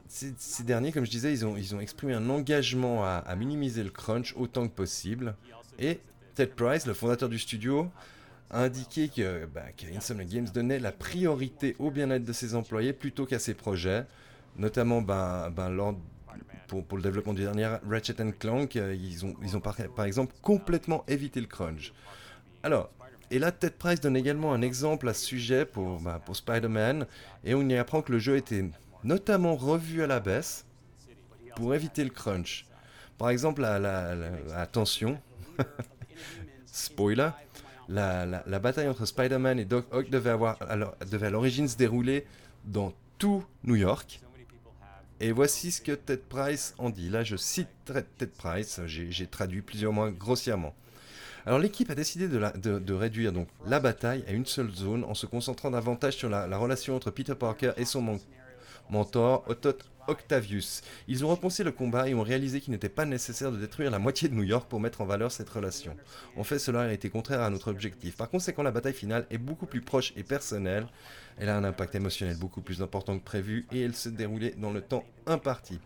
[0.63, 4.73] derniers, comme je disais, ils ont, exprimé un engagement à minimiser le crunch autant que
[4.73, 5.35] possible.
[5.79, 5.99] Et
[6.35, 7.91] Ted Price, le fondateur du studio,
[8.53, 13.53] indiqué que, bah, Games donnait la priorité au bien-être de ses employés plutôt qu'à ses
[13.53, 14.05] projets,
[14.57, 15.95] notamment ben, ben,
[16.67, 21.47] pour, le développement du dernier Ratchet Clank, euh, ils ont, par, exemple complètement évité le
[21.47, 21.93] crunch.
[22.63, 22.89] Alors,
[23.31, 27.07] et là, Ted Price donne également un exemple à ce sujet pour, ben, Spider-Man,
[27.43, 28.65] et on y apprend que le jeu était
[29.03, 30.65] notamment revu à la baisse
[31.55, 32.65] pour éviter le crunch.
[33.17, 35.19] Par exemple, la- la- attention,
[36.65, 37.29] spoiler,
[37.89, 42.25] la, bataille entre Spider-Man et Doc Ock devait, avoir, alors, devait à l'origine se dérouler
[42.65, 44.21] dans tout New York.
[45.19, 47.09] Et voici ce que Ted Price en dit.
[47.09, 50.73] Là, je cite Ted Price, j'ai traduit plusieurs mois grossièrement.
[51.45, 55.25] Alors l'équipe a décidé de, réduire donc la bataille à une seule zone en se
[55.25, 58.19] concentrant davantage sur la, la relation entre Peter Parker et son men-
[58.89, 59.73] mentor Otto
[60.07, 60.81] Octavius.
[61.07, 63.99] Ils ont repensé le combat et ont réalisé qu'il n'était pas nécessaire de détruire la
[63.99, 65.95] moitié de New York pour mettre en valeur cette relation.
[66.37, 68.17] En fait, cela a été contraire à notre objectif.
[68.17, 70.87] Par conséquent, la bataille finale est beaucoup plus proche et personnelle.
[71.37, 74.71] Elle a un impact émotionnel beaucoup plus important que prévu et elle se déroulait dans
[74.71, 75.79] le temps imparti.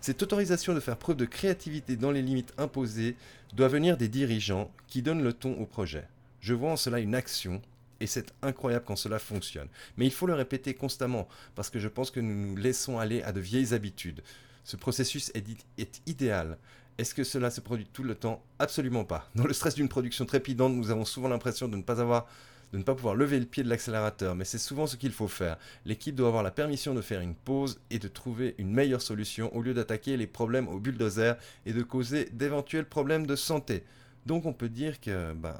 [0.00, 3.16] Cette autorisation de faire preuve de créativité dans les limites imposées
[3.54, 6.04] doit venir des dirigeants qui donnent le ton au projet.
[6.40, 7.60] Je vois en cela une action
[8.00, 9.68] et c'est incroyable quand cela fonctionne.
[9.96, 13.22] Mais il faut le répéter constamment parce que je pense que nous nous laissons aller
[13.22, 14.22] à de vieilles habitudes.
[14.64, 16.58] Ce processus est, idéal.
[16.98, 18.42] Est-ce que cela se produit tout le temps?
[18.58, 19.30] Absolument pas.
[19.34, 22.26] Dans le stress d'une production trépidante, nous avons souvent l'impression de ne pas avoir
[22.72, 25.28] de ne pas pouvoir lever le pied de l'accélérateur, mais c'est souvent ce qu'il faut
[25.28, 25.56] faire.
[25.84, 29.54] L'équipe doit avoir la permission de faire une pause et de trouver une meilleure solution
[29.54, 33.84] au lieu d'attaquer les problèmes au bulldozer et de causer d'éventuels problèmes de santé.
[34.26, 35.54] Donc on peut dire que ben,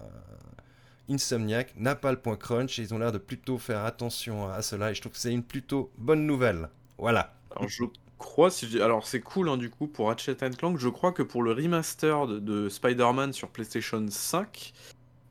[1.09, 4.63] Insomniac n'a pas le point crunch et ils ont l'air de plutôt faire attention à
[4.63, 6.69] cela et je trouve que c'est une plutôt bonne nouvelle.
[6.99, 7.35] Voilà.
[7.55, 7.85] Alors, je
[8.19, 11.53] crois, alors c'est cool hein, du coup pour Ratchet Clank, je crois que pour le
[11.53, 14.73] remaster de, de Spider-Man sur PlayStation 5,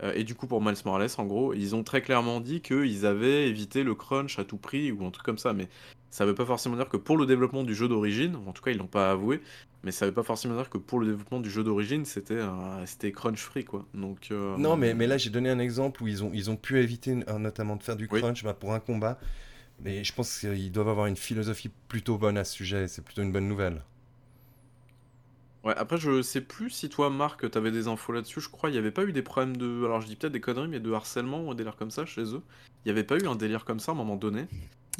[0.03, 3.05] euh, et du coup pour Miles Morales en gros, ils ont très clairement dit qu'ils
[3.05, 5.67] avaient évité le crunch à tout prix ou un truc comme ça, mais
[6.09, 8.71] ça veut pas forcément dire que pour le développement du jeu d'origine, en tout cas
[8.71, 9.41] ils l'ont pas avoué,
[9.85, 12.41] mais ça veut pas forcément dire que pour le développement du jeu d'origine, c'était
[12.85, 13.85] c'était crunch free quoi.
[13.93, 16.57] Donc euh, Non, mais, mais là, j'ai donné un exemple où ils ont, ils ont
[16.57, 18.19] pu éviter euh, notamment de faire du Oui.
[18.19, 19.19] crunch bah, pour un combat.
[19.79, 22.87] Mais je pense qu'ils doivent avoir une philosophie plutôt bonne à ce sujet.
[22.87, 23.83] C'est plutôt une bonne nouvelle.
[25.63, 28.39] Ouais, après, je sais plus si toi, Marc, t'avais des infos là-dessus.
[28.39, 29.83] Je crois il y avait pas eu des problèmes de.
[29.85, 32.21] Alors, je dis peut-être des conneries, mais de harcèlement ou un délire comme ça chez
[32.35, 32.43] eux.
[32.85, 34.47] Il y avait pas eu un délire comme ça à un moment donné.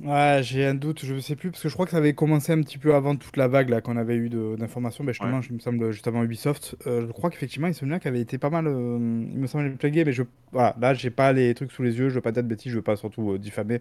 [0.03, 2.51] Ouais, j'ai un doute, je sais plus, parce que je crois que ça avait commencé
[2.51, 5.41] un petit peu avant toute la vague là qu'on avait eu de- d'informations, ben justement,
[5.41, 6.75] je- il me semble, juste avant Ubisoft.
[6.85, 8.97] Euh, je crois qu'effectivement, Insomniac avait été pas mal, euh,
[9.31, 12.09] il me semble, plagué, mais je, voilà, là, j'ai pas les trucs sous les yeux,
[12.09, 13.79] je veux pas dire de bêtises, je veux pas surtout euh, diffamer,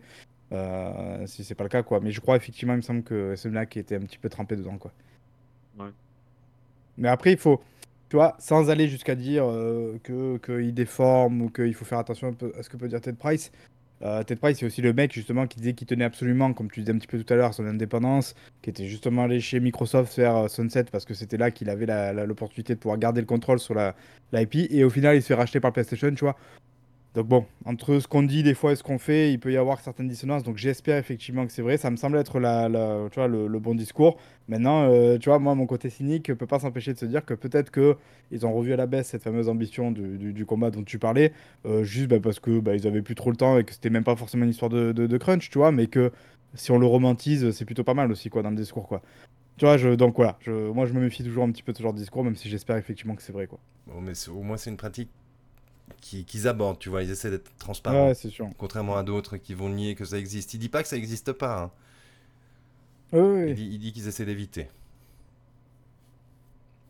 [0.52, 1.98] euh, si c'est pas le cas, quoi.
[2.00, 4.78] Mais je crois effectivement, il me semble que Insomniac était un petit peu trempé dedans,
[4.78, 4.92] quoi.
[5.78, 5.90] Ouais.
[6.96, 7.60] Mais après, il faut,
[8.08, 12.28] tu vois, sans aller jusqu'à dire euh, que qu'il déforme ou qu'il faut faire attention
[12.28, 13.50] un peu à ce que peut dire Ted Price.
[14.04, 16.80] Euh, Ted Price, c'est aussi le mec justement qui disait qu'il tenait absolument, comme tu
[16.80, 20.12] disais un petit peu tout à l'heure, son indépendance, qui était justement allé chez Microsoft
[20.12, 21.86] faire euh, Sunset parce que c'était là qu'il avait
[22.26, 23.94] l'opportunité de pouvoir garder le contrôle sur la,
[24.32, 24.42] la.
[24.42, 26.36] Et au final, il se fait racheter par PlayStation, tu vois.
[27.14, 29.56] Donc bon, entre ce qu'on dit des fois et ce qu'on fait, il peut y
[29.56, 30.42] avoir certaines dissonances.
[30.42, 31.76] Donc j'espère effectivement que c'est vrai.
[31.76, 34.16] Ça me semble être le, bon discours.
[34.48, 37.24] Maintenant, euh, tu vois, moi, mon côté cynique ne peut pas s'empêcher de se dire
[37.24, 37.96] que peut-être que
[38.32, 41.32] ils ont revu à la baisse cette fameuse ambition du, combat dont tu parlais,
[41.66, 44.04] euh, juste bah, parce que bah, avaient plus trop le temps et que c'était même
[44.04, 46.10] pas forcément une histoire de, de- crunch, mais que
[46.54, 49.02] si on le romantise, c'est plutôt pas mal aussi, dans le discours, quoi.
[49.56, 51.82] Tu vois, je, donc voilà, moi je me méfie toujours un petit peu de ce
[51.84, 53.60] genre de discours, même si j'espère effectivement que c'est vrai, quoi.
[53.86, 55.10] Bon, mais au moins, c'est une pratique
[56.00, 57.02] qui- qu'ils abordent, tu vois.
[57.02, 58.08] Ils essaient d'être transparents.
[58.08, 58.48] Ouais, c'est sûr.
[58.58, 60.54] Contrairement à d'autres qui vont nier que ça existe.
[60.54, 61.62] Il dit pas que ça existe pas.
[61.64, 61.70] hein.
[63.12, 64.68] Ouais, ouais, Il dit, il dit qu'ils essaient d'éviter.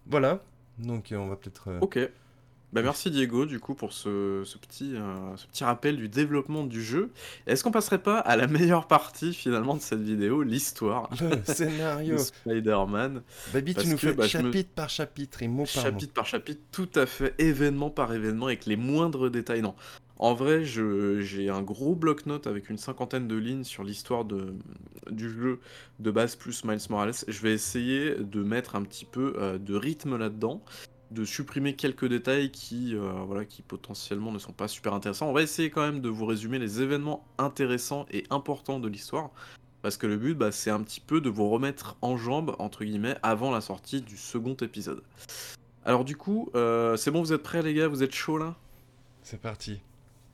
[0.07, 0.41] Voilà.
[0.79, 1.69] Donc euh, on va peut-être.
[1.69, 1.99] euh, Ok.
[2.75, 6.65] Bah, merci Diego, du coup, pour ce, ce petit, euh, ce petit rappel du développement
[6.65, 7.11] du jeu.
[7.47, 11.09] Est-ce qu'on passerait pas à la meilleure partie finalement de cette vidéo, l'histoire?
[11.21, 12.19] Le scénario.
[12.19, 15.85] Spider-Man Baby, Parce tu nous que, fais bah, me- chapitre par chapitre et mot par
[15.85, 15.91] mot.
[15.91, 19.63] chapitre par chapitre, tout à fait, événement par événement, avec les moindres détails.
[19.63, 19.77] Non,
[20.19, 25.61] en vrai, j'ai un gros bloc-notes avec une cinquantaine de lignes sur l'histoire du jeu
[26.01, 27.15] de base plus Miles Morales.
[27.29, 30.63] Je vais essayer de mettre un petit peu euh, de rythme là-dedans,
[31.15, 35.29] de supprimer quelques détails qui, euh, voilà, qui potentiellement ne sont pas super intéressants.
[35.29, 39.31] On va essayer quand même de vous résumer les événements intéressants et importants de l'histoire.
[39.81, 42.85] Parce que le but, bah, c'est un petit peu de vous remettre en jambes, entre
[42.85, 45.03] guillemets, avant la sortie du second épisode.
[45.85, 47.89] Alors du coup, euh, c'est bon, vous êtes prêts les gars?
[47.89, 48.55] Vous êtes chaud là?
[49.23, 49.81] C'est parti.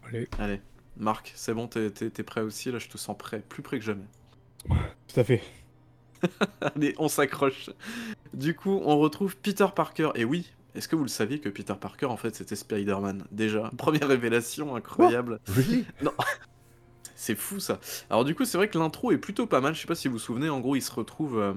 [0.09, 0.61] Allez, Allez,
[0.97, 2.71] Marc, c'est bon, t'es t'es- t'es prêt aussi?
[2.71, 4.07] Là, je te sens prêt, plus prêt que jamais.
[4.69, 5.43] tout à fait.
[6.61, 7.71] Allez, on s'accroche.
[8.35, 10.11] Du coup, on retrouve Peter Parker.
[10.15, 13.25] Et oui, est-ce que vous le saviez que Peter Parker, en fait, c'était Spider-Man?
[13.31, 15.41] Déjà, première révélation incroyable.
[15.57, 15.85] Oui.
[17.21, 17.81] C'est fou ça.
[18.09, 19.75] Alors du coup, c'est vrai que l'intro est plutôt pas mal.
[19.75, 20.49] Je sais pas si vous vous souvenez.
[20.49, 21.53] En gros, il se retrouve, euh,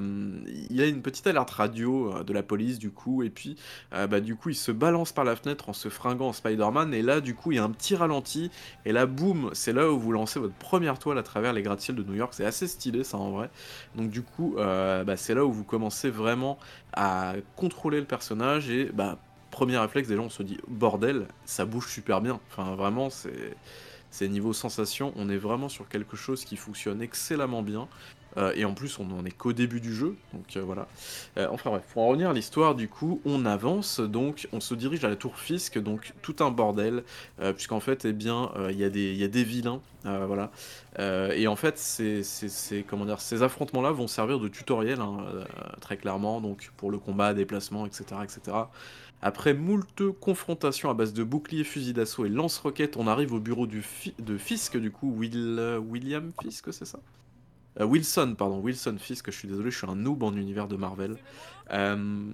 [0.69, 3.56] il a une petite alerte radio euh, de la police du coup, et puis
[3.93, 6.93] euh, bah du coup, il se balance par la fenêtre en se fringant en Spider-Man.
[6.93, 8.52] Et là, du coup, il y a un petit ralenti.
[8.84, 11.95] Et là, boum, c'est là où vous lancez votre première toile à travers les gratte-ciel
[11.95, 12.34] de New York.
[12.34, 13.49] C'est assez stylé ça en vrai.
[13.95, 16.58] Donc du coup, euh, bah, c'est là où vous commencez vraiment
[16.91, 19.17] à contrôler le personnage et bah
[19.49, 23.56] premier réflexe déjà on se dit bordel ça bouge super bien enfin vraiment c'est
[24.13, 27.88] c'est niveau sensation, on est vraiment sur quelque chose qui fonctionne excellemment bien.
[28.38, 30.88] Euh, et en plus, on en est qu'au début du jeu, donc euh, voilà.
[31.38, 34.73] Euh, enfin bref, pour en revenir à l'histoire, du coup, on avance, donc on se
[34.76, 37.04] dirige à la tour Fisk, donc tout un bordel,
[37.56, 40.52] puisqu'en fait, eh bien, il y, a des- il y a des vilains, voilà.
[41.36, 45.17] Et en fait, c'est- comment dire, ces affrontements-là vont servir de tutoriel, hein,
[45.82, 48.58] très clairement, donc pour le combat, déplacement, etc., etc.
[49.26, 53.68] Après moult confrontations à base de boucliers, fusils d'assaut et lance-roquettes, on arrive au bureau
[53.68, 57.00] du fi- de Fisk, du coup, Will, euh, William Fisk, c'est ça?
[57.80, 60.76] Euh, Wilson, pardon, Wilson Fisk, je suis désolé, je suis un noob en univers de
[60.76, 61.16] Marvel.
[61.72, 62.32] Euh,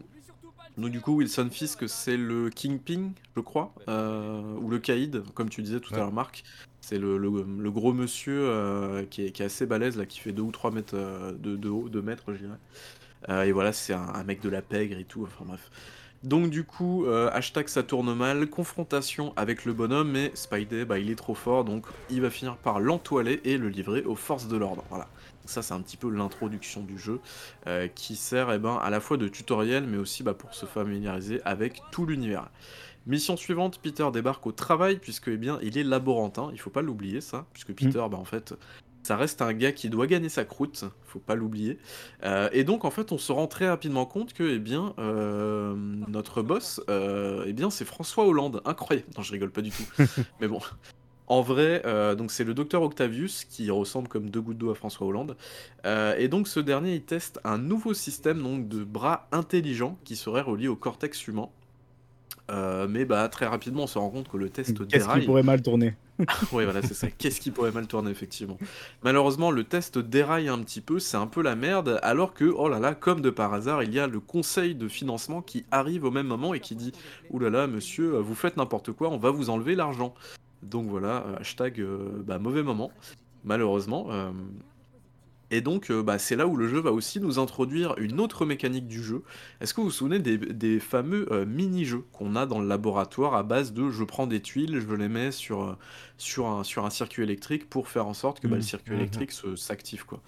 [0.77, 5.49] donc du coup, Wilson Fisk, c'est le Kingpin, je crois, euh, ou le Caïd, comme
[5.49, 5.97] tu disais tout Ouais.
[5.99, 6.43] à l'heure, Marc.
[6.81, 10.31] C'est le, le- le gros monsieur qui, est, qui est assez balèze, là, qui fait
[10.31, 10.95] 2 ou 3 mètres
[11.37, 13.47] de, de haut, 2 mètres, je dirais.
[13.47, 15.69] Et voilà, c'est un, un mec de la pègre et tout, enfin bref.
[16.23, 20.99] Donc du coup, euh, hashtag ça tourne mal, confrontation avec le bonhomme, mais Spidey, bah,
[20.99, 24.49] il est trop fort, donc il va finir par l'entoiler et le livrer aux forces
[24.49, 24.83] de l'ordre.
[24.89, 25.07] Voilà.
[25.45, 27.21] Ça, c'est un petit peu l'introduction du jeu,
[27.67, 30.65] euh, qui sert eh ben, à la fois de tutoriel, mais aussi bah, pour se
[30.65, 32.49] familiariser avec tout l'univers.
[33.07, 36.81] Mission suivante, Peter débarque au travail, puisque eh bien, il est laborantin, il faut pas
[36.81, 38.53] l'oublier ça, puisque Peter, bah, en fait,
[39.03, 41.79] ça reste un gars qui doit gagner sa croûte, faut pas l'oublier.
[42.23, 45.73] Euh, et donc en fait on se rend très rapidement compte que eh bien euh,
[46.07, 49.07] notre boss euh, eh bien c'est François Hollande, incroyable.
[49.17, 49.83] Non je rigole pas du tout.
[50.41, 50.59] Mais bon,
[51.27, 51.83] En vrai,
[52.15, 55.37] donc c'est le docteur Octavius qui ressemble comme deux gouttes d'eau à François Hollande.
[55.85, 60.41] Et donc ce dernier, il teste un nouveau système donc, de bras intelligents qui serait
[60.41, 61.49] relié au cortex humain.
[62.49, 65.25] Euh, mais bah très rapidement, on se rend compte que le test Qu'est-ce qui déraille.
[65.25, 65.93] pourrait mal tourner
[66.51, 67.09] Oui, voilà, c'est ça.
[67.11, 68.57] Qu'est-ce qui pourrait mal tourner, effectivement.
[69.03, 72.67] Malheureusement, le test déraille un petit peu, c'est un peu la merde, alors que, oh
[72.67, 76.03] là là, comme de par hasard, il y a le conseil de financement qui arrive
[76.05, 76.91] au même moment et qui dit
[77.29, 80.13] Ouh là là, monsieur, vous faites n'importe quoi, on va vous enlever l'argent.
[80.63, 82.91] Donc voilà, euh, hashtag euh, bah, mauvais moment,
[83.45, 84.07] malheureusement.
[84.09, 84.31] euh.
[85.51, 88.45] Et donc, euh, bah, c'est là où le jeu va aussi nous introduire une autre
[88.45, 89.23] mécanique du jeu.
[89.61, 93.33] Est-ce que vous vous souvenez des, des fameux euh, mini-jeux qu'on a dans le laboratoire
[93.33, 95.73] à base de je prends des tuiles, je les mets sur, euh,
[96.17, 98.67] sur, un, sur un circuit électrique pour faire en sorte que bah, le Mhm.
[98.67, 98.99] circuit Mhm.
[98.99, 100.21] électrique se- s'active, quoi.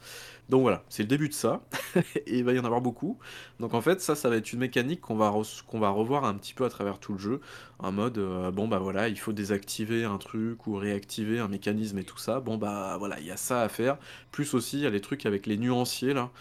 [0.52, 1.62] Donc voilà, c'est le début de ça,
[1.96, 3.18] et il va y en avoir beaucoup.
[3.62, 6.66] Donc en fait, ça, ça va être une mécanique qu'on va, revoir un petit peu
[6.66, 7.40] à travers tout le jeu,
[7.80, 11.98] en mode, euh, bon bah voilà, il faut désactiver un truc ou réactiver un mécanisme
[12.00, 12.42] et tout ça.
[12.42, 13.98] Bon bah voilà, il y a ça à faire.
[14.34, 16.32] Plus aussi, il y a les trucs avec les nuanciers là.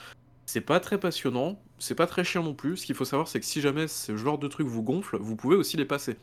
[0.53, 2.79] C'est pas très passionnant, c'est pas très chiant non plus.
[2.79, 5.37] Ce qu'il faut savoir, c'est que si jamais ce genre de trucs vous gonfle, vous
[5.37, 6.17] pouvez aussi les passer.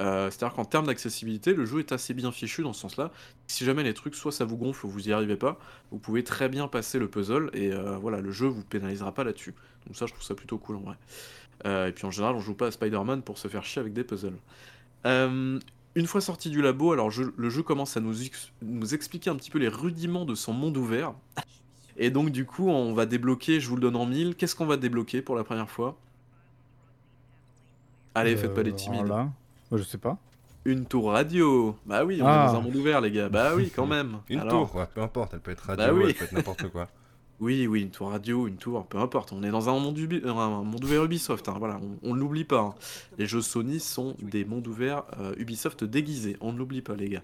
[0.00, 3.12] Euh, C'est-à-dire qu'en termes d'accessibilité, le jeu est assez bien fichu dans ce sens-là.
[3.46, 5.56] Si jamais les trucs, soit ça vous gonfle ou vous y arrivez pas,
[5.92, 9.22] vous pouvez très bien passer le puzzle et euh, voilà, le jeu vous pénalisera pas
[9.22, 9.54] là-dessus.
[9.86, 10.96] Donc ça, je trouve ça plutôt cool en vrai.
[11.64, 13.92] Euh, et puis en général, on joue pas à Spider-Man pour se faire chier avec
[13.92, 14.40] des puzzles.
[15.04, 18.14] Une fois sorti du labo, alors le jeu commence à nous,
[18.62, 21.14] nous expliquer un petit peu les rudiments de son monde ouvert.
[22.02, 24.64] Et donc du coup, on va débloquer, je vous le donne en mille, qu'est-ce qu'on
[24.66, 25.96] va débloquer pour la première fois?
[28.14, 29.00] Allez, faites pas les Euh, timides.
[29.04, 29.28] alors là,
[29.70, 30.18] moi, je sais pas.
[30.64, 32.46] Une tour radio Bah oui, on Ah.
[32.48, 33.28] est dans un monde ouvert, les gars.
[33.28, 34.18] Bah oui, quand même.
[34.28, 36.04] Une Alors, tour, quoi, peu importe, elle peut être radio, Bah oui.
[36.08, 36.88] elle peut être n'importe quoi.
[37.42, 39.32] Oui, oui, une tour radio, une tour, peu importe.
[39.32, 42.14] On est dans un monde, Ubi- euh, un monde ouvert Ubisoft, hein, voilà, on, on
[42.14, 42.60] ne l'oublie pas.
[42.60, 42.74] hein.
[43.16, 47.08] Les jeux Sony sont des mondes ouverts euh, Ubisoft déguisés, on ne l'oublie pas, les
[47.08, 47.22] gars.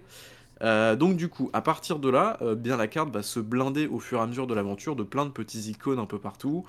[0.63, 3.87] Euh, donc du coup, à partir de là, euh, bien la carte va se blinder
[3.87, 6.65] au fur et à mesure de l'aventure de plein de petits icônes un peu partout.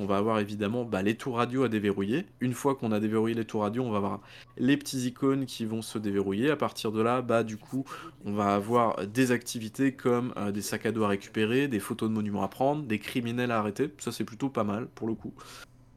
[0.00, 2.24] On va avoir évidemment bah, les tours radio à déverrouiller.
[2.40, 4.20] Une fois qu'on a déverrouillé les tours radio, on va avoir
[4.56, 6.50] les petits icônes qui vont se déverrouiller.
[6.50, 7.84] À partir de là, bah du coup,
[8.24, 12.08] on va avoir des activités comme euh, des sacs à dos à récupérer, des photos
[12.08, 13.92] de monuments à prendre, des criminels à arrêter.
[13.98, 15.34] Ça, c'est plutôt pas mal pour le coup.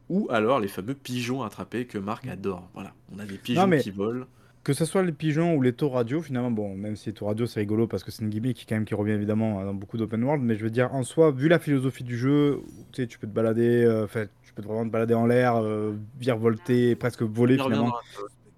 [0.09, 2.69] Ou alors les fameux pigeons à attraper que Marc adore.
[2.73, 4.25] Voilà, on a des pigeons mais- qui volent.
[4.63, 7.25] Que ce soit les pigeons ou les taux radio, finalement, bon, même si les taux
[7.25, 9.97] radio c'est rigolo parce que c'est une gimmick quand même qui revient évidemment dans beaucoup
[9.97, 13.07] d'open world, mais je veux dire, en soi, vu la philosophie du jeu, tu sais,
[13.07, 16.95] tu peux te balader, euh, enfin, tu peux vraiment te balader en l'air, euh, virevolter,
[16.95, 17.95] presque voler finalement.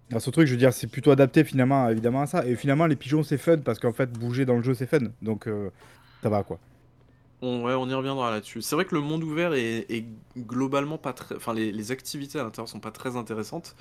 [0.10, 2.46] Dans ce truc, je veux dire, c'est plutôt adapté finalement, évidemment à ça.
[2.46, 5.08] Et finalement, les pigeons c'est fun parce qu'en fait, bouger dans le jeu c'est fun,
[5.22, 5.70] donc euh,
[6.22, 6.60] ça va quoi.
[7.42, 8.62] On, ouais, on y reviendra là-dessus.
[8.62, 10.06] C'est vrai que le monde ouvert est, est
[10.38, 11.36] globalement pas très.
[11.36, 13.76] Enfin, les, les activités à l'intérieur sont pas très intéressantes.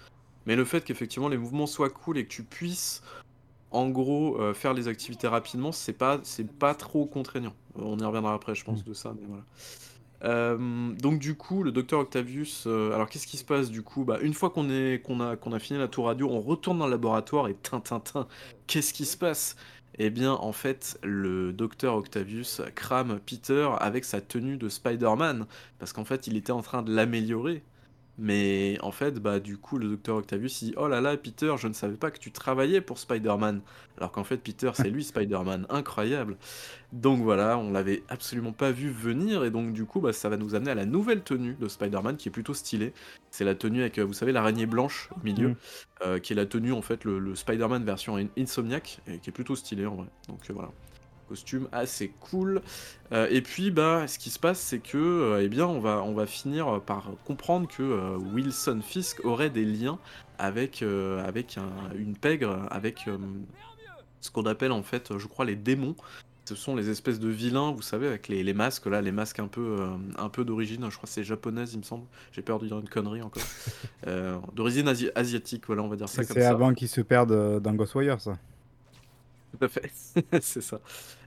[0.46, 3.02] Mais le fait qu'effectivement les mouvements soient cool et que tu puisses,
[3.70, 7.54] en gros, euh, faire les activités rapidement, c'est pas, c'est pas trop contraignant.
[7.74, 9.44] On y reviendra après, je pense, de ça, mais voilà.
[10.24, 14.04] Euh, donc du coup, le docteur Octavius, euh, alors qu'est-ce qui se passe du coup?
[14.04, 16.78] Bah, Une fois qu'on est, qu'on a, qu'on a fini la tour radio, on retourne
[16.78, 18.28] dans le laboratoire et tintintin,
[18.66, 19.56] qu'est-ce qui se passe?
[19.98, 25.46] Eh bien, en fait, le docteur Octavius crame Peter avec sa tenue de Spider-Man,
[25.78, 27.62] parce qu'en fait, il était en train de l'améliorer.
[28.18, 31.54] Mais en fait, bah du coup, le docteur Octavius il dit Oh là là, Peter,
[31.58, 33.62] je ne savais pas que tu travaillais pour Spider-Man.
[33.96, 35.66] Alors qu'en fait, Peter, c'est lui Spider-Man.
[35.70, 36.36] Incroyable.
[36.92, 40.36] Donc voilà, on l'avait absolument pas vu venir, et donc du coup, bah, ça va
[40.36, 42.92] nous amener à la nouvelle tenue de Spider-Man qui est plutôt stylée.
[43.30, 45.54] C'est la tenue avec, euh, vous savez, l'araignée blanche au milieu, Mhm.
[46.02, 49.30] euh, qui est la tenue, en fait, le, le Spider-Man version In- Insomniac, et qui
[49.30, 50.06] est plutôt stylée en vrai.
[50.28, 50.70] Donc euh, voilà.
[51.32, 52.60] Costume assez cool.
[53.12, 56.02] Euh, et puis, bah, ce qui se passe, c'est que, euh, eh bien, on va,
[56.04, 59.98] on va finir par comprendre que euh, Wilson Fisk aurait des liens
[60.38, 63.16] avec, euh, avec un- une pègre, avec euh,
[64.20, 65.96] ce qu'on appelle en fait, je crois, les démons.
[66.44, 69.38] Ce sont les espèces de vilains, vous savez, avec les, les masques là, les masques
[69.38, 69.86] un peu, euh,
[70.18, 72.04] un peu d'origine, je crois que c'est japonaise, il me semble.
[72.32, 73.42] J'ai peur de dire une connerie encore.
[74.08, 76.50] Euh, d'origine asi- asiatique, voilà, on va dire ça C'est comme c'est ça.
[76.50, 78.36] avant qu'ils se perdent dans Ghostwire, ça.
[79.52, 79.90] Tout à fait,
[80.40, 80.80] c'est ça.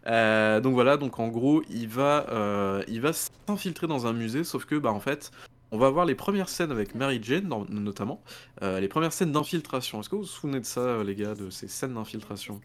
[0.08, 4.44] Euh, donc voilà, donc en gros, il va, euh, il va s'infiltrer dans un musée,
[4.44, 5.32] sauf que bah en fait,
[5.72, 8.24] on va voir les premières scènes avec Mary Jane, notamment,
[8.62, 10.00] euh, les premières scènes d'infiltration.
[10.00, 12.62] Est-ce que vous vous souvenez de ça, les gars, de ces scènes d'infiltration?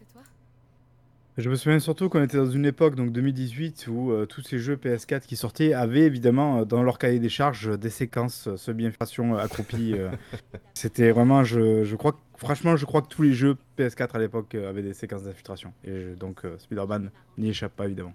[1.37, 4.59] Je me souviens surtout qu'on était dans une époque, donc 2018, où euh, tous ces
[4.59, 8.53] jeux PS4 qui sortaient avaient évidemment euh, dans leur cahier des charges euh, des séquences
[8.57, 9.95] semi-infiltration euh, accroupies.
[10.73, 14.19] C'était vraiment, je, je crois, que- franchement, je crois que tous les jeux PS4 à
[14.19, 15.73] l'époque avaient des séquences d'infiltration.
[15.85, 18.13] Et donc Spider-Man n'y échappe pas évidemment.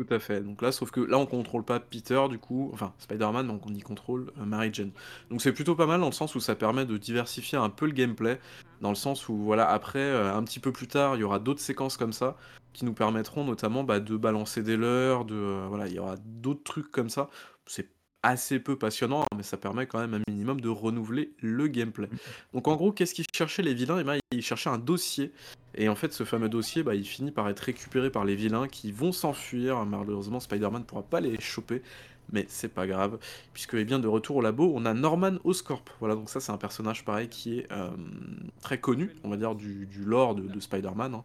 [0.00, 0.40] Tout à fait.
[0.40, 3.74] Donc là, sauf que là, on contrôle pas Peter, du coup, enfin Spider-Man, donc on
[3.74, 4.92] y contrôle euh, Mary Jane.
[5.28, 7.84] Donc c'est plutôt pas mal dans le sens où ça permet de diversifier un peu
[7.84, 8.40] le gameplay,
[8.80, 11.38] dans le sens où voilà, après, euh, un petit peu plus tard, il y aura
[11.38, 12.38] d'autres séquences comme ça
[12.72, 16.16] qui nous permettront notamment bah, de balancer des leurres, de euh, voilà, il y aura
[16.24, 17.28] d'autres trucs comme ça.
[17.66, 17.90] C'est
[18.22, 22.08] assez peu passionnant, mais ça permet quand même un minimum de renouveler le gameplay.
[22.54, 23.98] Donc en gros, qu'est-ce qu'ils cherchaient les vilains?
[23.98, 25.32] Et ben, ils cherchaient un dossier.
[25.74, 28.68] Et en fait, ce fameux dossier, bah, il finit par être récupéré par les vilains
[28.68, 29.84] qui vont s'enfuir.
[29.86, 31.82] Malheureusement, Spider-Man ne pourra pas les choper.
[32.32, 33.18] Mais c'est pas grave,
[33.52, 35.84] puisque eh bien de retour au labo, on a Norman Oscorp.
[35.98, 37.90] Voilà, donc ça c'est un personnage pareil qui est euh,
[38.60, 41.24] très connu, on va dire du, du lore de, de Spider-Man, hein,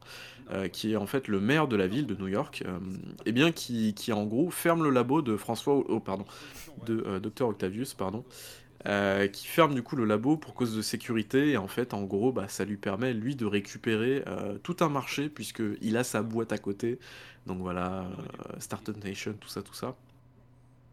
[0.52, 2.80] euh, qui est en fait le maire de la ville de New York, euh,
[3.26, 6.26] et bien qui, qui en gros ferme le labo de François, oh, pardon,
[6.86, 8.26] de Dr Octavius, pardon,
[9.32, 11.52] qui ferme du coup le labo pour cause de sécurité.
[11.52, 14.24] Et en fait en gros bah, ça lui permet lui de récupérer
[14.62, 17.00] tout un marché puisque il a sa boîte à côté.
[17.48, 18.08] Donc voilà
[18.60, 19.96] Startup Nation tout ça tout ça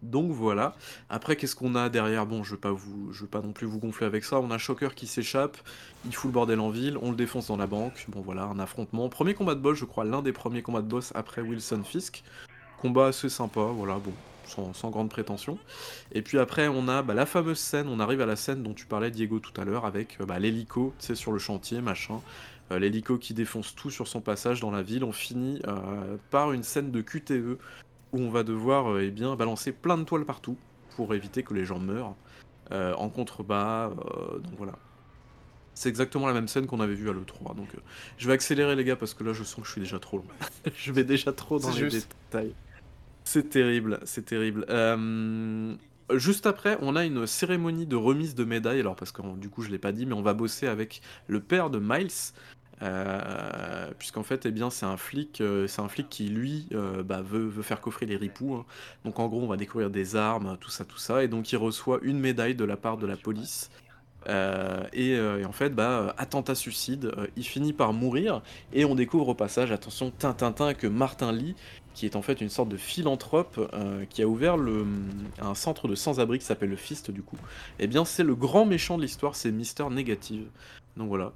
[0.03, 0.75] donc voilà.
[1.09, 2.27] Après qu'est-ce qu'on a derrière?
[2.27, 4.41] Bon je veux pas vous veux pas non plus vous gonfler avec ça.
[4.41, 5.57] On a Shocker qui s'échappe
[6.05, 8.07] il fout le bordel en ville on le défonce dans la banque.
[8.09, 9.09] Bon voilà un affrontement.
[9.09, 12.25] Premier combat de boss je crois l'un des premiers combats de boss après Wilson Fisk.
[12.81, 14.13] Combat assez sympa voilà bon
[14.47, 15.59] sans, grande prétention.
[16.13, 18.75] Et puis après, on a bah, la fameuse scène, on arrive à la scène dont
[18.75, 22.21] tu parlais, Diego, tout à l'heure, avec bah, l'hélico, tu sais, sur le chantier, machin.
[22.71, 25.05] Euh, l'hélico qui défonce tout sur son passage dans la ville.
[25.05, 27.59] On finit euh, par une scène de QTE
[28.13, 30.57] où on va devoir euh, eh bien, balancer plein de toiles partout
[30.97, 32.15] pour éviter que les gens meurent
[32.73, 33.89] euh, en contrebas.
[33.91, 34.79] euh, donc voilà.
[35.75, 37.57] C'est exactement la même scène qu'on avait vue à l'E3.
[37.57, 37.79] Donc euh,
[38.19, 40.19] je vais accélérer les gars parce que là je sens que je suis déjà trop
[40.19, 40.27] long.
[40.77, 42.09] je vais déjà trop dans les juste.
[42.31, 42.55] détails.
[43.25, 44.67] C'est terrible, c'est terrible.
[44.69, 45.75] Euh,
[46.13, 48.81] juste après, on a une cérémonie de remise de médailles.
[48.81, 51.41] Alors, parce que du coup, je l'ai pas dit, mais on va bosser avec le
[51.41, 52.11] père de Miles.
[52.83, 57.03] Euh, puisqu'en fait, eh bien, c'est un flic, euh, c'est un flic qui lui euh,
[57.03, 58.55] bah, veut, faire coffrer les ripoux.
[58.55, 58.67] hein.
[59.05, 61.57] Donc, en gros, on va découvrir des armes, tout ça, tout ça, et donc il
[61.57, 63.71] reçoit une médaille de la part de la police.
[64.93, 68.41] Et, et en fait, bah, attentat suicide, il finit par mourir
[68.73, 71.57] et on découvre au passage, attention, Tintintin, que Martin Lee,
[71.93, 73.59] qui est en fait une sorte de philanthrope
[74.11, 74.87] qui a ouvert le,
[75.41, 77.37] un centre de sans-abri qui s'appelle le Fist du coup,
[77.81, 80.47] et bien c'est le grand méchant de l'histoire, c'est Mister Négative.
[80.97, 81.33] Donc voilà.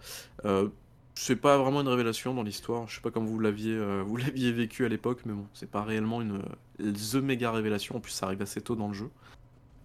[1.17, 4.03] Euh, c'est pas vraiment une révélation dans l'histoire, je sais pas comment vous l'aviez euh,
[4.07, 6.43] vous l'aviez vécu à l'époque, mais bon, c'est pas réellement une
[6.79, 9.11] the méga révélation, en plus ça arrive assez tôt dans le jeu.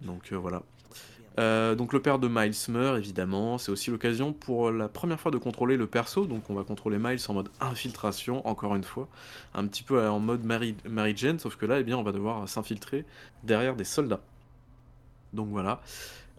[0.02, 0.62] Donc euh, voilà.
[1.38, 5.30] Euh, donc le père de Miles meurt évidemment, c'est aussi l'occasion pour la première fois
[5.30, 9.08] de contrôler le perso, donc on va contrôler Miles en mode infiltration, encore une fois,
[9.54, 12.12] un petit peu en mode Mary, Mary Jane, sauf que là eh bien, on va
[12.12, 13.06] devoir s'infiltrer
[13.44, 14.20] derrière des soldats.
[15.32, 15.80] Donc voilà.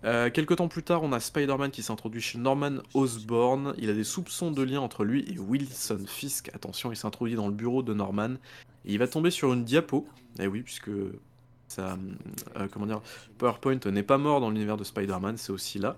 [0.05, 3.73] Euh, quelques temps plus tard, on a Spider-Man qui s'introduit chez Norman Osborn.
[3.77, 6.49] Il a des soupçons de lien entre lui et Wilson Fisk.
[6.53, 8.35] Attention, il s'introduit dans le bureau de Norman.
[8.83, 10.05] Il va tomber sur une diapo.
[10.39, 10.89] Eh oui, puisque
[11.69, 11.97] ça,
[12.57, 13.01] euh, comment dire,
[13.37, 15.97] PowerPoint n'est pas mort dans l'univers de Spider-Man, c'est aussi là.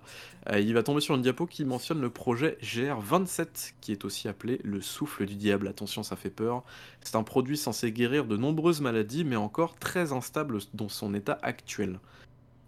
[0.50, 4.28] Euh, il va tomber sur une diapo qui mentionne le projet GR27, qui est aussi
[4.28, 5.68] appelé le souffle du diable.
[5.68, 6.64] Attention, ça fait peur.
[7.02, 11.40] C'est un produit censé guérir de nombreuses maladies, mais encore très instable dans son état
[11.42, 12.00] actuel.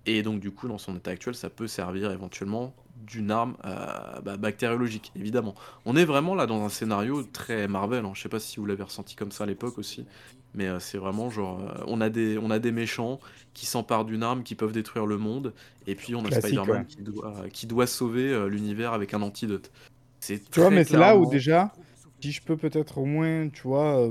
[0.07, 2.73] Et donc du coup, dans son état actuel, ça peut servir éventuellement
[3.05, 5.53] d'une arme euh, bah, bactériologique, évidemment.
[5.85, 8.11] On est vraiment là dans un scénario très Marvel, hein.
[8.15, 10.05] je sais pas si vous l'avez ressenti comme ça à l'époque aussi,
[10.55, 13.19] mais euh, c'est vraiment genre, euh, on, a des, on a des méchants
[13.53, 15.53] qui s'emparent d'une arme, qui peuvent détruire le monde,
[15.87, 16.85] et puis on a Spider-Man ouais.
[16.85, 19.71] qui, doit, qui doit sauver l'univers avec un antidote.
[20.21, 21.73] C'est Tu vois, mais c'est là où déjà,
[22.21, 24.09] si je peux peut-être au moins, tu vois,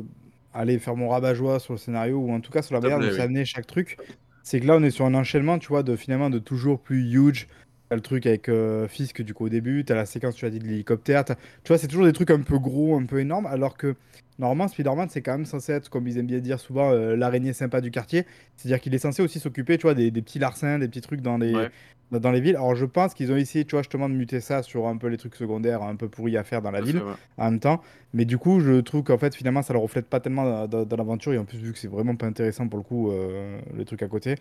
[0.52, 3.14] aller faire mon rabat-joie sur le scénario, ou en tout cas sur la manière dont
[3.14, 3.20] oui.
[3.20, 3.98] amené chaque truc,
[4.46, 7.02] c'est que là on est sur un enchaînement, tu vois, de finalement de toujours plus
[7.12, 7.48] huge.
[7.88, 10.50] T'as le truc avec euh, Fisk du coup au début, t'as la séquence, tu as
[10.50, 11.34] dit, de l'hélicoptère, tu
[11.66, 13.96] vois, c'est toujours des trucs un peu gros, un peu énormes, alors que
[14.38, 17.52] normalement Spider-Man c'est quand même censé être, comme ils aiment bien dire souvent, euh, l'araignée
[17.52, 18.24] sympa du quartier,
[18.56, 21.20] c'est-à-dire qu'il est censé aussi s'occuper, tu vois, des, des petits larcins, des petits trucs
[21.20, 21.70] dans les, Ouais.
[22.10, 22.56] dans dans les villes.
[22.56, 25.08] Alors je pense qu'ils ont essayé, tu vois, justement de muter ça sur un peu
[25.08, 27.02] les trucs secondaires, un peu pourris à faire dans la ville
[27.38, 27.80] en même temps.
[28.14, 30.84] Mais du coup, je trouve qu'en fait, finalement, ça le reflète pas tellement dans, dans-
[30.84, 31.32] dans l'aventure.
[31.34, 34.02] Et en plus, vu que c'est vraiment pas intéressant pour le coup, euh, le truc
[34.02, 34.36] à côté.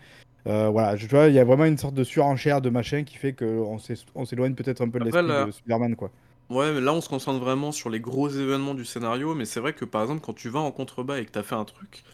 [0.46, 3.02] euh, voilà, je, tu vois, il y a vraiment une sorte de surenchère de machin
[3.02, 6.10] qui fait qu'on s'é- on s'éloigne peut-être un peu de l'esprit de Spider-Man, quoi.
[6.48, 9.58] Ouais, mais là on se concentre vraiment sur les gros événements du scénario, mais c'est
[9.60, 12.04] vrai que par exemple quand tu vas en contrebas et que t'as fait un truc,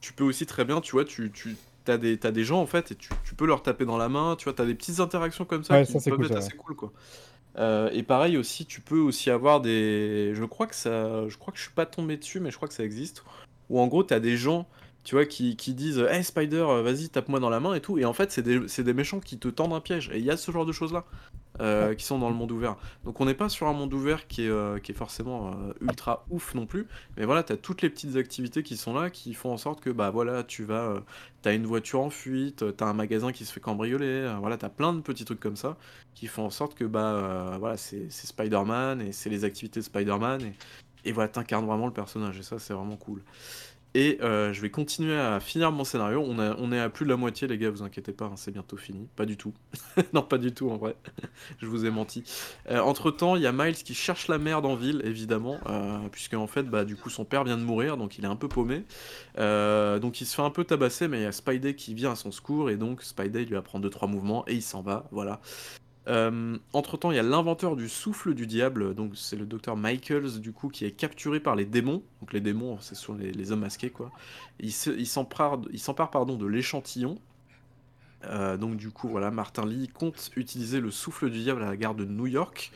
[0.00, 2.66] tu peux aussi très bien, tu vois, tu, tu as des, t'as des gens en
[2.66, 5.00] fait et tu, tu peux leur taper dans la main, tu vois, t'as des petites
[5.00, 6.92] interactions comme ça Ouais, qui ça, c'est peuvent cool, être ça, assez cool quoi.
[7.56, 11.52] Euh, et pareil aussi, tu peux aussi avoir des, je crois que ça, je crois
[11.52, 13.24] que je suis pas tombé dessus, mais je crois que ça existe,
[13.70, 14.66] où en gros t'as des gens,
[15.04, 17.96] tu vois, qui, qui disent, hey Spider, euh, vas-y tape-moi dans la main et tout,
[17.98, 20.24] et en fait c'est des, c'est des méchants qui te tendent un piège, et il
[20.24, 21.04] y a ce genre de choses là.
[21.60, 22.76] Euh, qui sont dans le monde ouvert.
[23.04, 25.72] Donc on n'est pas sur un monde ouvert qui est, euh, qui est forcément euh,
[25.80, 26.86] ultra ouf non plus,
[27.16, 29.80] mais voilà, tu as toutes les petites activités qui sont là, qui font en sorte
[29.80, 31.02] que bah voilà, tu vas,
[31.42, 34.58] tu as une voiture en fuite, tu as un magasin qui se fait cambrioler, voilà,
[34.58, 35.76] tu as plein de petits trucs comme ça,
[36.14, 40.42] qui font en sorte que bah voilà, c'est Spider-Man, et c'est les activités de Spider-Man,
[40.42, 40.54] et,
[41.08, 43.22] et voilà, t'incarnes vraiment le personnage, et ça c'est vraiment cool.
[43.96, 46.20] Et euh, je vais continuer à finir mon scénario.
[46.20, 48.76] On, est à plus de la moitié, les gars, vous inquiétez pas, hein, c'est bientôt
[48.76, 49.06] fini.
[49.14, 49.54] Pas du tout.
[50.12, 50.96] non, pas du tout en vrai.
[51.60, 52.24] je vous ai menti.
[52.70, 55.98] Euh, entre temps, il y a Miles qui cherche la merde en ville, évidemment, euh,
[56.10, 58.36] puisque en fait, bah, du coup, son père vient de mourir, donc il est un
[58.36, 58.82] peu paumé.
[59.36, 62.16] donc il se fait un peu tabasser, mais il y a Spidey qui vient à
[62.16, 65.40] son secours, et donc Spidey lui apprend 2-3 mouvements, et il s'en va, voilà.
[66.06, 69.76] Euh, entre temps, il y a l'inventeur du souffle du diable, donc c'est le docteur
[69.76, 72.02] Michaels, du coup, qui est capturé par les démons.
[72.20, 74.10] Donc les démons, ce sont les, hommes masqués, quoi.
[74.60, 75.60] Il s'empare
[76.10, 77.18] pardon, de l'échantillon.
[78.24, 81.76] Euh, donc du coup, voilà, Martin Lee compte utiliser le souffle du diable à la
[81.76, 82.72] gare de New York,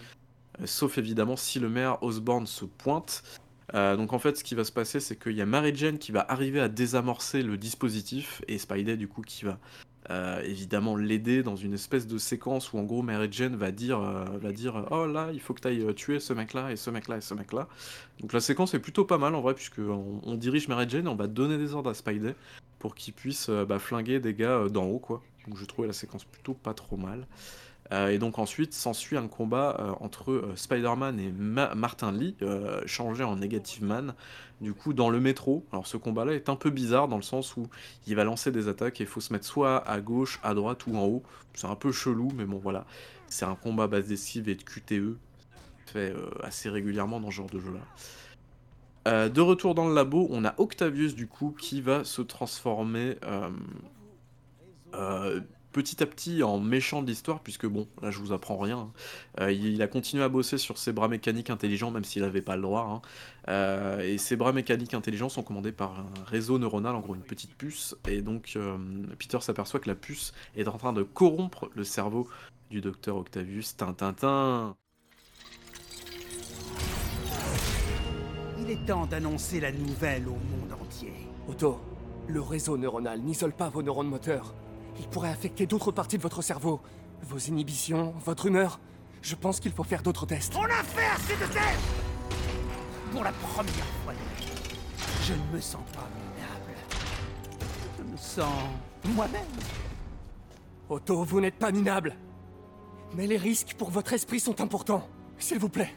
[0.61, 3.23] euh, sauf évidemment si le maire Osborne se pointe.
[3.73, 6.13] donc en fait, ce qui va se passer, c'est qu'il y a Mary Jane qui
[6.13, 9.59] va arriver à désamorcer le dispositif et Spidey du coup qui va
[10.11, 14.01] euh, évidemment l'aider dans une espèce de séquence où en gros Mary Jane va dire,
[14.01, 16.73] euh, va dire oh là il faut que tu ailles euh, tuer ce mec là
[16.73, 17.69] et ce mec là et ce mec là.
[18.21, 21.09] Donc la séquence est plutôt pas mal en vrai puisque on, dirige Mary Jane et
[21.09, 22.35] on va donner des ordres à Spidey
[22.79, 25.23] pour qu'il puisse bah, flinguer des gars d'en haut quoi.
[25.47, 27.27] Donc je trouvais la séquence plutôt pas trop mal.
[27.91, 32.37] Et donc ensuite s'ensuit un combat entre Spider-Man et Martin Lee,
[32.85, 34.15] changé en Negative Man,
[34.61, 35.65] du coup dans le métro.
[35.73, 37.67] Alors ce combat-là est un peu bizarre dans le sens où
[38.07, 40.87] il va lancer des attaques et il faut se mettre soit à gauche, à droite
[40.87, 41.23] ou en haut.
[41.55, 42.85] C'est un peu chelou, mais bon voilà.
[43.27, 45.19] C'est un combat base d'esquive et de QTE,
[45.87, 47.81] fait euh, assez régulièrement dans ce genre de jeu-là.
[49.07, 53.17] Euh, de retour dans le labo, on a Octavius du coup qui va se transformer
[54.95, 55.41] euh,
[55.73, 58.79] petit à petit en méchant de l'histoire, puisque bon, là je vous apprends rien.
[58.79, 58.93] Hein.
[59.41, 62.57] Euh, il, a continué à bosser sur ses bras mécaniques intelligents, même s'il n'avait pas
[62.57, 62.89] le droit.
[62.91, 63.03] Hein.
[63.49, 67.23] Euh, et ses bras mécaniques intelligents sont commandés par un réseau neuronal, en gros une
[67.23, 67.97] petite puce.
[68.09, 68.77] Et donc euh,
[69.19, 72.29] Peter s'aperçoit que la puce est en train de corrompre le cerveau
[72.71, 74.77] du docteur Octavius Tintintin.
[78.61, 81.13] Il est temps d'annoncer la nouvelle au monde entier.
[81.49, 81.81] Otto,
[82.27, 84.55] le réseau neuronal n'isole pas vos neurones moteurs.
[84.99, 86.81] Il pourrait affecter d'autres parties de votre cerveau.
[87.23, 88.81] Vos inhibitions, votre humeur.
[89.23, 90.55] Je pense qu'il faut faire d'autres tests.
[90.57, 91.89] On a fait assez de tests
[93.13, 94.15] Pour la première fois
[95.29, 96.75] je ne me sens pas minable.
[97.99, 98.51] Je me sens
[99.15, 99.45] moi-même.
[100.89, 102.17] Otto, vous n'êtes pas minable.
[103.15, 105.07] Mais les risques pour votre esprit sont importants.
[105.37, 105.95] S'il vous plaît.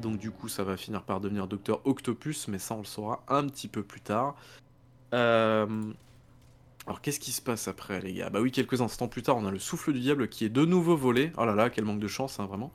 [0.00, 3.22] Donc du coup, ça va finir par devenir Docteur Octopus, mais ça on le saura
[3.28, 4.34] un petit peu plus tard.
[5.14, 5.92] Euh,
[6.86, 8.30] alors qu'est-ce qui se passe après les gars?
[8.30, 10.64] Bah oui, quelques instants plus tard, on a le souffle du diable qui est de
[10.64, 11.32] nouveau volé.
[11.36, 12.72] Oh là là, quel manque de chance, hein, vraiment.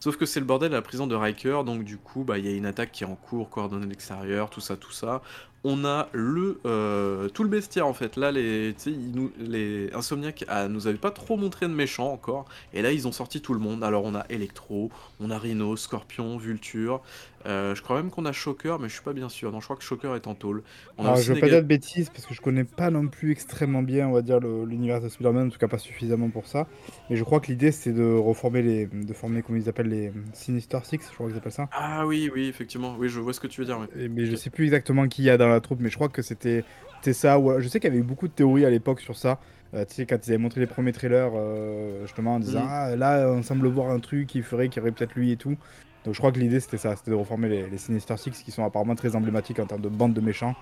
[0.00, 2.44] Sauf que c'est le bordel à la prison de Riker, donc du coup, bah il
[2.44, 5.22] y a une attaque qui est en cours, coordonnée de l'extérieur, tout ça, tout ça
[5.64, 8.16] on a le euh, tout le bestiaire en fait.
[8.16, 8.74] Là, les,
[9.14, 12.44] nous, les Insomniac ah, nous avaient pas trop montré de méchants encore,
[12.74, 13.82] et là ils ont sorti tout le monde.
[13.82, 14.90] Alors on a Electro,
[15.20, 17.02] on a Rhino, Scorpion, Vulture.
[17.46, 19.52] Euh, je crois même qu'on a Shocker, mais je suis pas bien sûr.
[19.52, 20.62] Non, je crois que Shocker est en tôle.
[20.96, 23.82] On je veux pas dire de bêtises parce que je connais pas non plus extrêmement
[23.82, 26.66] bien, on va dire, l'univers de Spider-Man, en tout cas pas suffisamment pour ça.
[27.10, 30.12] Mais je crois que l'idée c'est de reformer les, de former comment ils appellent les
[30.32, 31.68] Sinister Six, je crois qu'ils appellent ça.
[31.72, 32.96] Ah oui, oui, effectivement.
[32.98, 33.78] Oui, je vois ce que tu veux dire.
[33.94, 36.64] mais je sais plus exactement qui y a dans troupe, mais je crois que c'était
[37.12, 37.38] ça.
[37.58, 39.38] Je sais qu'il y avait eu beaucoup de théories à l'époque sur ça.
[39.74, 42.68] Euh, tu sais, quand ils avaient montré les premiers trailers, euh, justement, en disant mm.
[42.70, 45.36] Ah, là, on semble voir un truc qui ferait qu'il y aurait peut-être lui et
[45.36, 45.56] tout.
[46.04, 48.62] Donc je crois que l'idée c'était ça, c'était de reformer les, Sinister Six qui sont
[48.64, 50.54] apparemment très emblématiques en termes de bande de méchants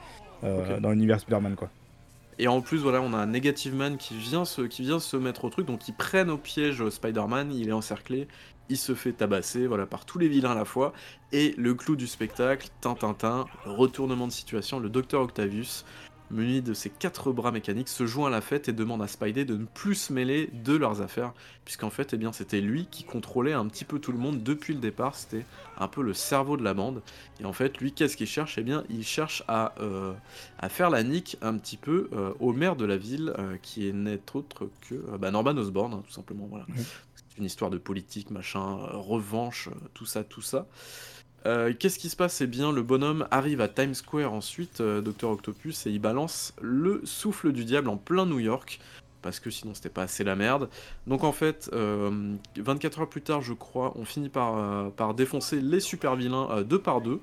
[0.44, 1.68] euh, dans l'univers Spider-Man quoi.
[2.42, 5.64] Et en plus, voilà, on a un Negative Man qui vient, se, mettre au truc,
[5.64, 8.26] donc ils prennent au piège Spider-Man, il est encerclé,
[8.68, 10.92] il se fait tabasser voilà, par tous les vilains à la fois.
[11.30, 15.84] Et le clou du spectacle, Tintintin, retournement de situation, le docteur Octavius,
[16.32, 19.44] muni de ses quatre bras mécaniques, se joint à la fête et demande à Spidey
[19.44, 21.32] de ne plus se mêler de leurs affaires,
[21.64, 24.74] puisqu'en fait, eh bien, c'était lui qui contrôlait un petit peu tout le monde depuis
[24.74, 25.44] le départ, c'était
[25.78, 27.02] un peu le cerveau de la bande.
[27.40, 28.58] Et en fait, lui, qu'est-ce qu'il cherche?
[28.58, 30.12] Eh bien, il cherche à, euh,
[30.58, 33.88] à faire la nique un petit peu euh, au maire de la ville, euh, qui
[33.88, 36.46] est n'est autre que bah, Norman Osborn, hein, tout simplement.
[36.50, 36.66] Voilà
[37.38, 40.66] une histoire de politique, machin, revanche, tout ça, tout ça.
[41.46, 42.40] Euh, qu'est-ce qui se passe?
[42.40, 47.00] Eh bien, le bonhomme arrive à Times Square ensuite, Docteur Octopus, et il balance le
[47.04, 48.80] souffle du diable en plein New York,
[49.22, 50.68] parce que sinon c'était pas assez la merde.
[51.06, 51.70] Donc en fait,
[52.56, 56.80] 24 heures plus tard, je crois, on finit par, par défoncer les super vilains deux
[56.80, 57.20] par deux.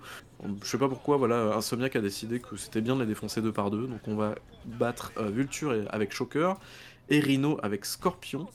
[0.63, 3.51] Je sais pas pourquoi, voilà, Insomniac a décidé que c'était bien de les défoncer deux
[3.51, 6.55] par deux, donc on va battre Vulture avec Shocker
[7.09, 8.47] et Rhino avec Scorpion.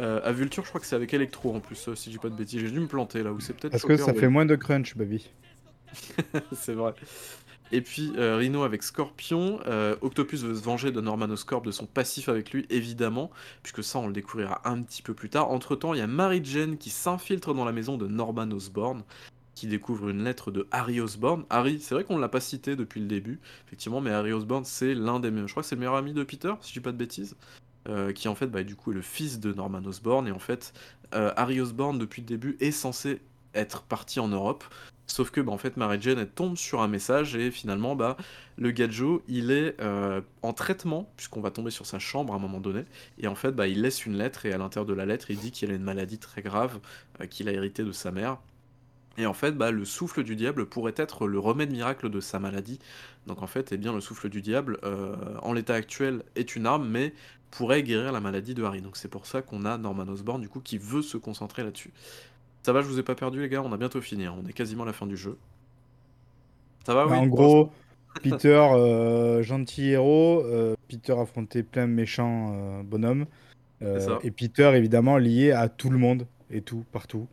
[0.00, 2.28] Euh, à Vulture, je crois que c'est avec Electro en plus, euh, si j'ai pas
[2.28, 2.60] de bêtises.
[2.60, 3.72] J'ai dû me planter là, où c'est peut-être.
[3.72, 5.30] Parce que ça fait moins de crunch, baby.
[6.52, 6.94] c'est vrai.
[7.72, 9.58] Et puis euh, Rhino avec Scorpion.
[9.66, 13.30] Euh, Octopus veut se venger de Norman Oscorp de son passif avec lui, évidemment,
[13.62, 15.50] puisque ça on le découvrira un petit peu plus tard.
[15.50, 19.02] Entre temps, il y a Mary Jane qui s'infiltre dans la maison de Norman Osborn,
[19.54, 21.44] qui découvre une lettre de Harry Osborn.
[21.50, 24.64] Harry, c'est vrai qu'on ne l'a pas cité depuis le début, effectivement, mais Harry Osborn
[24.64, 25.48] c'est l'un des meilleurs.
[25.48, 27.34] Je crois que c'est le meilleur ami de Peter, si je dis pas de bêtises.
[27.86, 30.26] Euh, qui en fait, bah, du coup, est le fils de Norman Osborn.
[30.26, 30.72] Et en fait,
[31.14, 33.20] euh, Harry Osborn, depuis le début, est censé
[33.54, 34.64] être parti en Europe.
[35.06, 38.16] Sauf que, bah, en fait, Mary Jane, elle tombe sur un message et finalement, bah,
[38.56, 42.38] le Gadjo, il est euh, en traitement, puisqu'on va tomber sur sa chambre à un
[42.38, 42.84] moment donné.
[43.18, 45.38] Et en fait, bah, il laisse une lettre et à l'intérieur de la lettre, il
[45.38, 46.80] dit qu'il a une maladie très grave
[47.28, 48.38] qu'il a hérité de sa mère.
[49.18, 52.40] Et en fait, bah, le souffle du diable pourrait être le remède miracle de sa
[52.40, 52.78] maladie.
[53.26, 54.80] Donc en fait, eh bien, le souffle du diable,
[55.42, 57.14] en l'état actuel, est une arme, mais
[57.56, 58.80] pourrait guérir la maladie de Harry.
[58.82, 61.92] Donc c'est pour ça qu'on a Norman Osborn, du coup, qui veut se concentrer là-dessus.
[62.62, 64.34] Ça va, je vous ai pas perdu, les gars, on a bientôt fini, hein.
[64.42, 65.36] on est quasiment à la fin du jeu.
[66.86, 67.70] Ça va, Bah, oui en gros,
[68.22, 70.42] Peter, euh, gentil héros.
[70.44, 73.26] euh, Peter affrontait plein de méchants euh, bonhommes.
[74.22, 77.26] et Peter, évidemment, lié à tout le monde et tout, partout.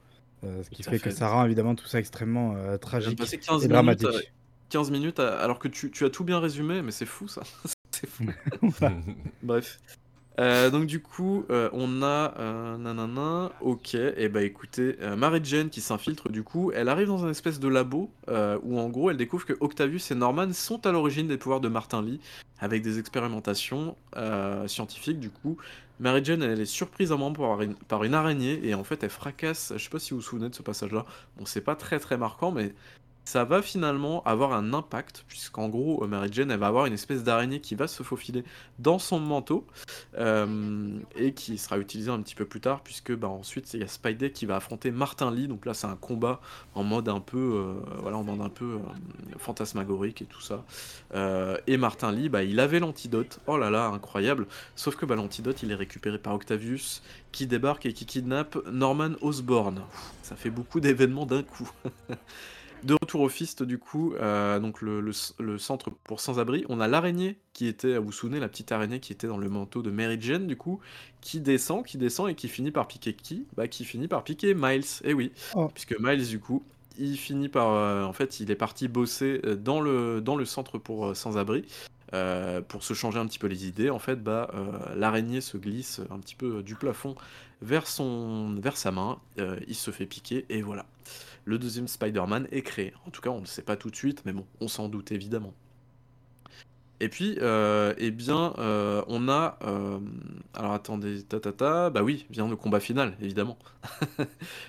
[0.44, 3.72] Ce qui fait que ça rend évidemment tout ça extrêmement tragique passer 15 et minutes,
[3.72, 4.08] dramatique.
[4.08, 4.32] à-
[4.70, 7.44] 15 minutes à- alors que tu, tu as tout bien résumé, mais c'est fou ça.
[7.92, 8.26] c'est fou.
[9.44, 9.80] Bref.
[10.40, 15.42] Euh, donc du coup, euh, on a euh, nanana, ok, et bah écoutez, euh, Mary
[15.44, 18.10] Jane qui s'infiltre du coup, elle arrive dans un espèce de labo
[18.64, 21.68] où en gros elle découvre que Octavius et Norman sont à l'origine des pouvoirs de
[21.68, 22.22] Martin Lee
[22.60, 23.98] avec des expérimentations
[24.68, 25.58] scientifiques du coup.
[26.00, 28.84] Mary Jane elle est surprise à un moment par une, par une araignée et en
[28.84, 31.06] fait elle fracasse, je sais pas si vous vous souvenez de ce passage là,
[31.38, 32.74] bon c'est pas très très marquant mais
[33.24, 36.94] ça va finalement avoir un impact, puisqu'en gros, euh, Mary Jane, elle va avoir une
[36.94, 38.44] espèce d'araignée qui va se faufiler
[38.80, 39.68] dans son manteau,
[40.18, 43.84] euh, et qui sera utilisée un petit peu plus tard, puisque bah, ensuite, il y
[43.84, 46.42] a Spidey qui va affronter Martin Lee, donc là, c'est un combat
[46.74, 48.80] en mode un peu, euh, voilà, en mode un peu
[49.38, 50.64] fantasmagorique et tout ça.
[51.68, 55.62] Et Martin Lee, bah, il avait l'antidote, oh là là, incroyable, sauf que bah, l'antidote,
[55.64, 59.82] il est récupéré par Octavius, qui débarque et qui kidnappe Norman Osborn.
[60.22, 61.70] Ça fait beaucoup d'événements d'un coup.
[62.84, 66.80] De retour au Fist, du coup, euh, donc le, le- le centre pour sans-abri, on
[66.80, 69.84] a l'araignée qui était, vous vous souvenez, la petite araignée qui était dans le manteau
[69.84, 70.80] de Mary Jane, du coup,
[71.22, 73.46] qui descend, qui descend et qui finit par piquer qui?
[73.56, 75.70] Bah, qui finit par piquer Miles, et oui, Oh.
[75.72, 76.64] puisque Miles, du coup,
[76.98, 80.46] il finit par, euh, en fait, il est parti bosser euh, dans le, dans le
[80.46, 81.66] centre pour euh, sans-abri.
[82.14, 84.50] euh, pour se changer un petit peu les idées, en fait, bah,
[84.98, 87.16] l'araignée se glisse un petit peu du plafond
[87.62, 89.20] vers, son, vers sa main,
[89.68, 90.86] il se fait piquer, et voilà
[91.46, 92.94] le deuxième Spider-Man est créé.
[93.06, 94.90] En tout cas, on ne le sait pas tout de suite, mais bon, on s'en
[94.90, 95.54] doute évidemment.
[97.02, 99.58] Et puis, euh, eh bien, euh, on a.
[99.64, 100.00] euh,
[100.54, 103.58] alors attendez, ta ta ta, bah oui, vient le combat final, évidemment.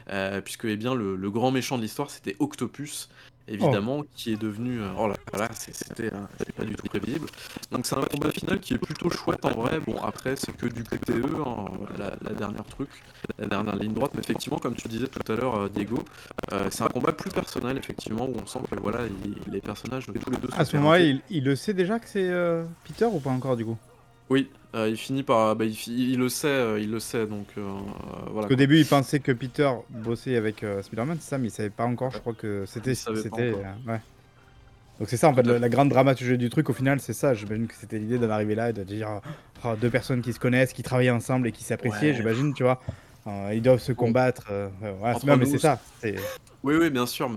[0.44, 3.10] Puisque, eh bien, le grand méchant de l'histoire, c'était Octopus,
[3.48, 4.80] évidemment, qui est devenu.
[4.80, 6.10] euh, oh là là, c'est- c'était
[6.56, 7.26] pas du tout prévisible.
[7.70, 9.80] Donc, c'est un combat final qui est plutôt chouette en vrai.
[9.80, 11.64] Bon, après, c'est que du QTE, hein,
[11.98, 12.88] la, la dernière truc,
[13.38, 14.12] la dernière ligne droite.
[14.14, 15.98] Mais effectivement, comme tu disais tout à l'heure, euh, Diego,
[16.52, 20.06] euh, c'est un combat plus personnel, effectivement, où on sent que voilà, il- les personnages
[20.06, 23.06] tous les deux À ce moment-là, il, il le sait déjà que c'est euh, Peter
[23.06, 23.78] ou pas encore du coup?
[24.30, 25.54] Oui, euh, il finit par.
[25.56, 27.62] Bah, il, le sait, euh, il le sait, donc euh,
[28.30, 28.48] voilà.
[28.50, 31.84] Au début, il pensait que Peter bossait avec Spider-Man, c'est ça, mais il savait pas
[31.84, 32.10] encore.
[32.12, 32.94] Je crois que c'était.
[32.94, 34.00] C'était ouais.
[34.98, 37.34] Donc c'est ça en fait, la, la grande dramaturgie du truc au final, c'est ça.
[37.34, 39.08] J'imagine que c'était l'idée d'en arriver là et de dire
[39.64, 42.14] oh, deux personnes qui se connaissent, qui travaillent ensemble et qui s'apprécient, Ouais.
[42.14, 42.80] j'imagine, tu vois.
[43.26, 44.48] Euh, ils doivent se combattre.
[44.50, 44.68] euh,
[45.24, 45.80] non, mais c'est ça.
[46.62, 47.36] Oui, oui, bien sûr, mais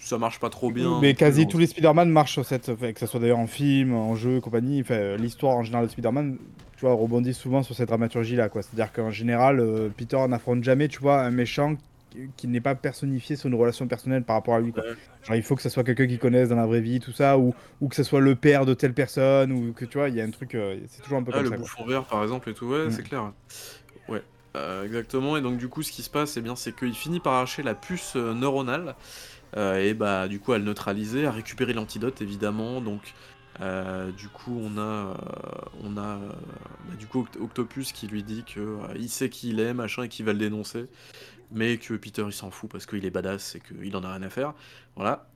[0.00, 0.98] ça marche pas trop bien.
[1.00, 2.66] mais quasi tous les Spider-Man marchent sur cette.
[2.76, 4.80] que ce soit d'ailleurs en film, en jeu, compagnie.
[4.80, 6.38] Enfin, l'histoire en général de Spider-Man,
[6.76, 8.62] tu vois, rebondit souvent sur cette dramaturgie-là, quoi.
[8.62, 11.76] C'est-à-dire qu'en général, euh, Peter n'affronte jamais, tu vois, un méchant
[12.36, 14.82] qui- n'est pas personnifié sur une relation personnelle par rapport à lui, quoi.
[15.22, 17.36] Genre, il faut que ce soit quelqu'un qu'il connaisse dans la vraie vie, tout ça,
[17.38, 20.14] ou, ou que ce soit le père de telle personne, ou que tu vois, il
[20.14, 20.54] y a un truc.
[20.54, 21.62] euh, c'est toujours un peu Ah, comme le ça, quoi.
[21.64, 22.90] bouffon vert, par exemple, et tout, ouais, Mm.
[22.90, 23.32] c'est clair.
[24.08, 24.22] Ouais,
[24.56, 25.36] euh, exactement.
[25.36, 27.62] Et donc, du coup, ce qui se passe, eh bien, c'est qu'il finit par arracher
[27.62, 28.94] la puce neuronale,
[29.56, 32.80] et bah, du coup, à le neutraliser, à récupérer l'antidote, évidemment.
[32.82, 33.14] Donc,
[33.60, 35.14] euh, du coup, on a, euh,
[35.82, 39.50] on a euh, du coup, Oct- Octopus qui lui dit que euh, il sait qui
[39.50, 40.86] il est, machin, et qu'il va le dénoncer.
[41.52, 44.22] Mais que Peter il s'en fout parce qu'il est badass et qu'il en a rien
[44.22, 44.52] à faire.
[44.96, 45.28] Voilà.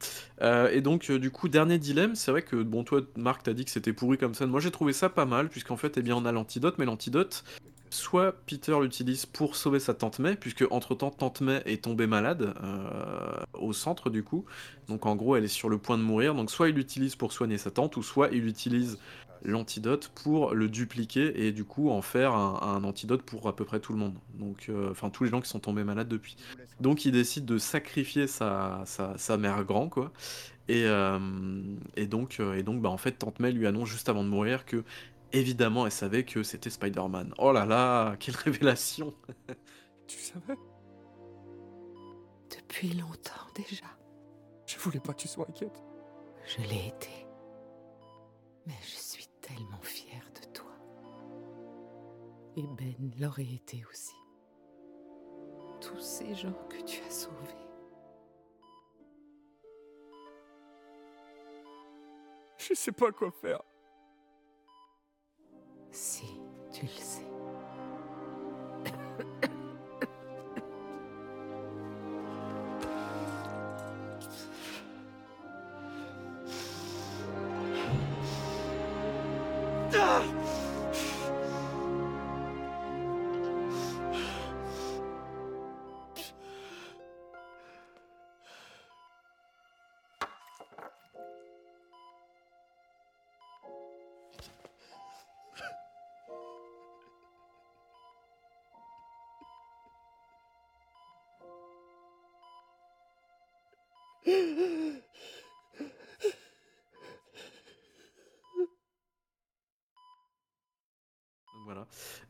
[0.43, 3.53] Euh, et donc, euh, du coup, dernier dilemme, c'est vrai que, bon, toi, Marc, t'as
[3.53, 4.45] dit que c'était pourri comme ça.
[4.47, 7.45] Moi, j'ai trouvé ça pas mal, puisqu'en fait, eh bien, on a l'antidote, mais l'antidote,
[7.91, 12.55] soit Peter l'utilise pour sauver sa tante May, puisque entre-temps tante May est tombée malade
[12.63, 14.45] euh, au centre du coup.
[14.89, 16.35] Donc en gros elle est sur le point de mourir.
[16.35, 18.99] Donc soit il l'utilise pour soigner sa tante, ou soit il utilise
[19.43, 23.81] l'antidote pour le dupliquer et du coup en faire un, antidote pour à peu près
[23.81, 24.15] tout le monde.
[24.35, 26.37] Donc euh, enfin tous les gens qui sont tombés malades depuis.
[26.81, 30.13] Donc il décide de sacrifier sa, sa, mère grand quoi.
[30.69, 31.19] Et, euh,
[31.97, 34.65] et donc, et donc bah, en fait Tante May lui annonce juste avant de mourir
[34.65, 34.85] que
[35.33, 37.35] Évidemment, elle savait que c'était Spider-Man.
[37.39, 39.15] Oh là là, quelle révélation
[40.07, 40.57] Tu savais?
[42.51, 43.87] Depuis longtemps déjà.
[44.67, 45.83] Je voulais pas que tu sois inquiète.
[46.47, 47.27] Je l'ai été.
[48.67, 50.73] Mais je suis tellement fière de toi.
[52.57, 54.15] Et Ben l'aurait été aussi.
[55.81, 57.37] Tous ces gens que tu as sauvés.
[62.59, 63.63] Je sais pas quoi faire.
[65.93, 66.25] Si,
[66.73, 67.27] tu le sais.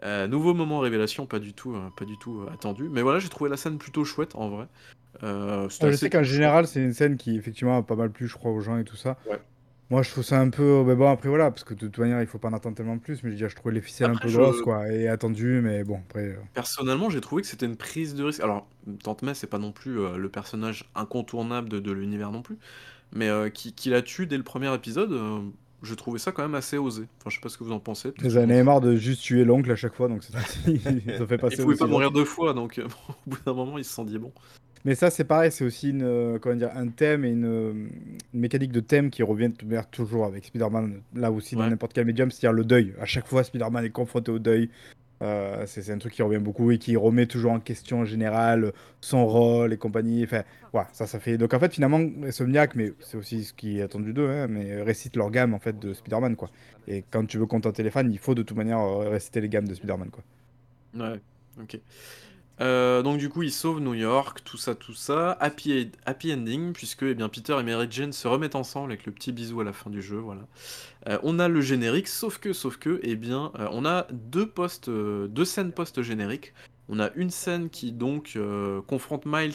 [0.02, 2.88] Euh, nouveau moment révélation, pas du tout, euh, pas du tout euh, attendu.
[2.90, 4.66] Mais voilà, j'ai trouvé la scène plutôt chouette en vrai.
[5.22, 8.50] je sais qu'en général, c'est une scène qui effectivement a pas mal plu, je crois,
[8.50, 9.18] aux gens et tout ça.
[9.90, 10.84] Moi, je trouve ça un peu.
[10.86, 12.98] Mais bon, après, voilà, parce que de toute manière, il faut pas en attendre tellement
[12.98, 13.22] plus.
[13.24, 16.38] Mais je, je trouvais les ficelles un peu grosses, quoi, et attendues, mais bon, après.
[16.54, 18.40] Personnellement, j'ai trouvé que c'était une prise de risque.
[18.40, 18.68] Alors,
[19.02, 22.56] Tante May, c'est pas non plus le personnage incontournable de, l'univers non plus.
[23.12, 25.12] Mais qui, qui la tue dès le premier épisode,
[25.82, 27.04] je trouvais ça quand même assez osé.
[27.18, 28.12] Enfin, je sais pas ce que vous en pensez.
[28.20, 31.56] Vous en avez marre de juste tuer l'oncle à chaque fois, donc ça fait passer.
[31.58, 32.84] Il pouvait pas mourir deux fois, donc euh,
[33.26, 34.32] au bout d'un moment, il se sent dit bon.
[34.84, 37.90] Mais ça, c'est pareil, c'est aussi une, euh, comment dire, un thème et une,
[38.32, 39.52] mécanique de thème qui revient
[39.90, 42.94] toujours avec Spider-Man, là aussi dans n'importe quel médium, c'est-à-dire le deuil.
[42.98, 44.70] À chaque fois, Spider-Man est confronté au deuil.
[45.22, 48.72] Euh, c'est un truc qui revient beaucoup et qui remet toujours en question en général
[49.00, 50.24] son rôle et compagnie.
[50.24, 51.36] Enfin, voilà, ça, ça fait.
[51.36, 54.80] Donc en fait, finalement, Insomniac, mais c'est aussi ce qui est attendu d'eux, hein, mais
[54.82, 56.50] récite leur gamme en fait de Spider-Man, quoi.
[56.88, 59.48] Et quand tu veux contenter les fans, il faut de toute manière euh, réciter les
[59.48, 60.24] gammes de Spider-Man, quoi.
[60.94, 61.20] Ouais,
[61.60, 61.78] ok.
[62.60, 65.32] Euh, donc du coup, il sauve New York, tout ça, tout ça.
[65.40, 65.90] Happy,
[66.32, 69.60] ending, puisque eh bien, Peter et Mary Jane se remettent ensemble avec le petit bisou
[69.60, 70.46] à la fin du jeu, voilà.
[71.08, 75.44] Euh, on a le générique, sauf que, sauf que, eh bien, euh, on a deux
[75.44, 76.52] scènes post-génériques.
[76.88, 78.36] On a une scène qui donc
[78.88, 79.54] confronte Miles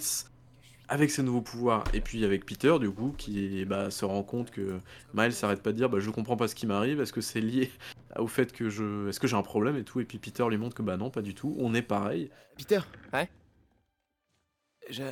[0.87, 4.51] avec ses nouveaux pouvoirs, et puis avec Peter, du coup, qui bah, se rend compte
[4.51, 4.79] que
[5.13, 7.41] Miles s'arrête pas de dire bah, Je comprends pas ce qui m'arrive, est-ce que c'est
[7.41, 7.71] lié
[8.17, 9.09] au fait que je.
[9.09, 11.09] Est-ce que j'ai un problème et tout Et puis Peter lui montre que bah non,
[11.09, 12.29] pas du tout, on est pareil.
[12.57, 12.79] Peter
[13.13, 13.29] Ouais
[14.89, 15.03] Je.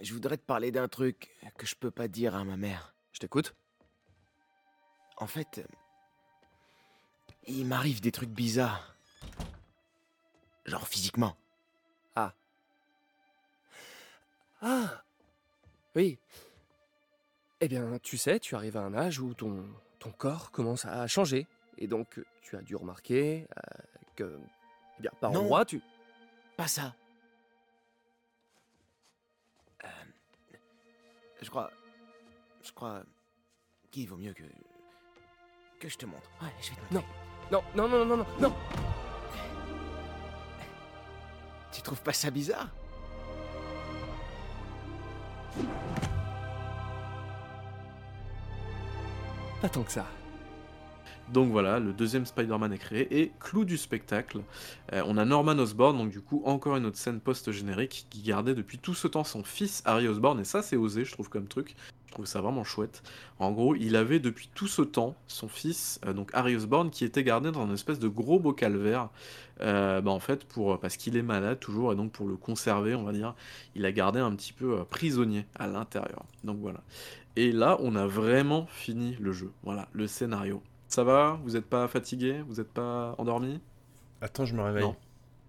[0.00, 2.94] Je voudrais te parler d'un truc que je peux pas dire à ma mère.
[3.12, 3.54] Je t'écoute
[5.18, 5.64] En fait.
[7.46, 8.96] Il m'arrive des trucs bizarres.
[10.66, 11.36] Genre physiquement.
[12.16, 12.34] Ah.
[14.62, 15.04] Ah
[15.94, 16.18] oui.
[17.60, 19.64] Eh bien, tu sais, tu arrives à un âge où ton,
[20.00, 21.46] ton corps commence à changer.
[21.78, 23.82] Et donc, tu as dû remarquer euh,
[24.16, 24.38] que,
[24.98, 25.80] eh bien, par endroits, tu...
[26.56, 26.94] Pas ça.
[29.84, 29.88] Euh,
[31.42, 31.70] je crois...
[32.62, 33.02] Je crois
[33.90, 34.44] qu'il vaut mieux que...
[35.78, 36.30] Que je te montre.
[36.40, 37.08] Ouais, je vais te montrer.
[37.50, 38.56] Non, non, non, non, non, non, non
[41.72, 42.68] Tu trouves pas ça bizarre?
[49.60, 50.06] Pas tant que ça.
[51.32, 54.40] Donc voilà, le deuxième Spider-Man est créé et clou du spectacle,
[54.92, 58.54] euh, on a Norman Osborn, donc du coup encore une autre scène post-générique qui gardait
[58.54, 61.48] depuis tout ce temps son fils Harry Osborn et ça c'est osé je trouve comme
[61.48, 63.02] truc, je trouve ça vraiment chouette.
[63.38, 67.06] En gros, il avait depuis tout ce temps son fils, euh, donc Harry Osborn, qui
[67.06, 69.08] était gardé dans une espèce de gros bocal vert,
[69.62, 72.94] euh, bah, en fait pour parce qu'il est malade toujours et donc pour le conserver,
[72.94, 73.34] on va dire,
[73.74, 76.26] il a gardé un petit peu prisonnier à l'intérieur.
[76.44, 76.82] Donc voilà.
[77.36, 79.50] Et là, on a vraiment fini le jeu.
[79.64, 80.62] Voilà, le scénario.
[80.94, 81.40] Ça va?
[81.42, 82.36] Vous n'êtes pas fatigué?
[82.48, 83.58] Vous n'êtes pas endormi?
[84.20, 84.84] Attends, je me réveille.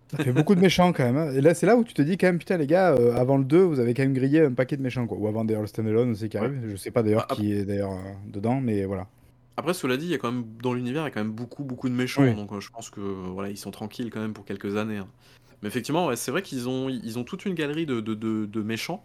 [0.10, 1.18] Ça fait beaucoup de méchants quand même.
[1.18, 1.32] Hein.
[1.36, 3.38] Et là, c'est là où tu te dis quand même, putain, les gars, euh, avant
[3.38, 5.20] le 2, vous avez quand même grillé un paquet de méchants, quoi.
[5.20, 6.60] Ou avant d'ailleurs le standalone aussi qui arrive.
[6.68, 9.08] Je sais pas d'ailleurs qui est d'ailleurs euh, dedans, mais voilà.
[9.58, 11.32] Après, cela dit, il y a quand même dans l'univers, il y a quand même
[11.32, 12.34] beaucoup, beaucoup de méchants, Oui.
[12.34, 14.98] donc euh, je pense que voilà, ils sont tranquilles quand même pour quelques années.
[14.98, 15.08] hein.
[15.62, 18.46] Mais effectivement, ouais, c'est vrai qu'ils ont, ils ont toute une galerie de, de, de-
[18.46, 19.04] de méchants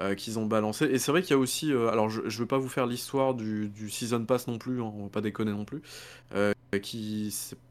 [0.00, 0.84] euh, qu'ils ont balancé.
[0.84, 2.86] Et c'est vrai qu'il y a aussi, euh, alors je, je veux pas vous faire
[2.86, 5.82] l'histoire du, season pass non plus, hein, on va pas déconner non plus.
[6.34, 6.52] euh,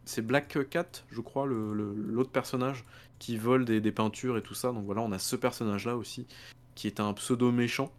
[0.05, 2.83] c'est Black Cat, je crois, l'autre personnage
[3.19, 4.71] qui vole des, peintures et tout ça.
[4.71, 6.25] Donc voilà, on a ce personnage-là aussi
[6.75, 7.91] qui est un pseudo méchant.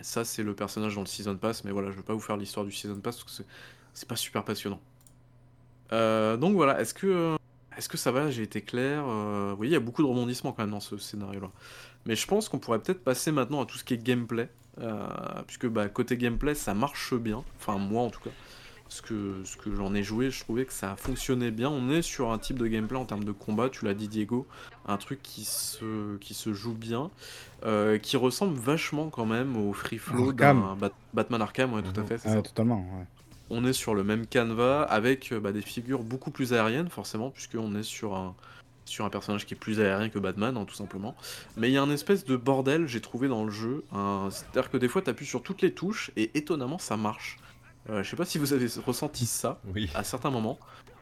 [0.00, 2.36] Ça, c'est le personnage dans le Season Pass, mais voilà, je vais pas vous faire
[2.36, 3.44] l'histoire du Season Pass parce que
[3.94, 4.80] c'est- pas super passionnant.
[5.90, 7.36] Donc voilà, est-ce que,
[7.78, 8.28] est-ce que ça va?
[8.28, 9.04] J'ai été clair?
[9.06, 11.48] Euh, vous voyez, il y a beaucoup de rebondissements quand même dans ce scénario-là.
[12.08, 14.48] Mais je pense qu'on pourrait peut-être passer maintenant à tout ce qui est gameplay,
[14.80, 15.06] euh,
[15.46, 17.44] puisque bah, côté gameplay, ça marche bien.
[17.60, 18.30] Enfin, moi en tout cas.
[18.90, 21.68] Ce que, ce que j'en ai joué, je trouvais que ça fonctionnait bien.
[21.68, 24.46] On est sur un type de gameplay en termes de combat, tu l'as dit Diego,
[24.86, 27.10] un truc qui se, qui se joue bien,
[27.66, 32.00] euh, qui ressemble vachement quand même au free flow d'un Bat- Batman Arkham, ouais, tout
[32.00, 32.06] à Mhm.
[32.08, 32.40] fait, ça.
[32.40, 32.78] totalement.
[32.98, 33.04] ouais.
[33.50, 37.28] On est sur le même canevas avec euh, bah, des figures beaucoup plus aériennes, forcément,
[37.28, 38.34] puisqu'on est sur un,
[38.88, 41.14] sur un personnage qui est plus aérien que Batman, hein, tout simplement.
[41.56, 43.84] Mais il y a un espèce de bordel, j'ai trouvé dans le jeu.
[44.30, 47.38] C'est-à-dire que des fois, tu appuies sur toutes les touches et étonnamment, ça marche.
[47.90, 49.88] Euh, je sais pas si vous avez ressenti ça Oui.
[49.94, 50.58] à certains moments.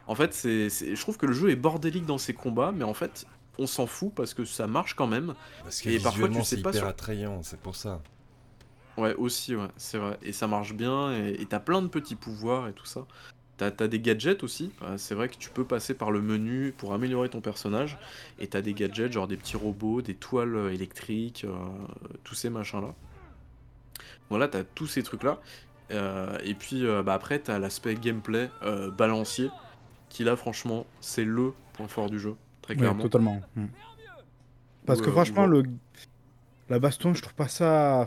[0.07, 2.85] En fait, c'est, c'est- je trouve que le jeu est bordélique dans ses combats, mais
[2.85, 3.25] en fait,
[3.57, 5.33] on s'en fout parce que ça marche quand même.
[5.63, 8.01] Parce que Et parfois, tu sais c'est pas hyper sur- attrayant, c'est pour ça.
[8.97, 10.17] Ouais, aussi, ouais, c'est vrai.
[10.23, 13.05] Et ça marche bien, et et t'as plein de petits pouvoirs et tout ça.
[13.57, 14.71] T'as des gadgets aussi.
[14.83, 17.97] Euh, c'est vrai que tu peux passer par le menu pour améliorer ton personnage.
[18.37, 21.55] Et t'as des gadgets, genre des petits robots, des toiles électriques, euh,
[22.23, 22.93] tous ces machins-là.
[24.29, 25.41] Voilà, t'as tous ces trucs-là.
[25.89, 28.51] Euh, et puis euh, bah, après, t'as l'aspect gameplay
[28.95, 29.49] balancier,
[30.09, 33.03] qui là, franchement, c'est le point fort du jeu, très clairement.
[33.03, 33.41] totalement.
[33.55, 33.65] Mm.
[34.85, 35.63] Parce que franchement, le...
[36.69, 38.05] la baston, je trouve pas ça.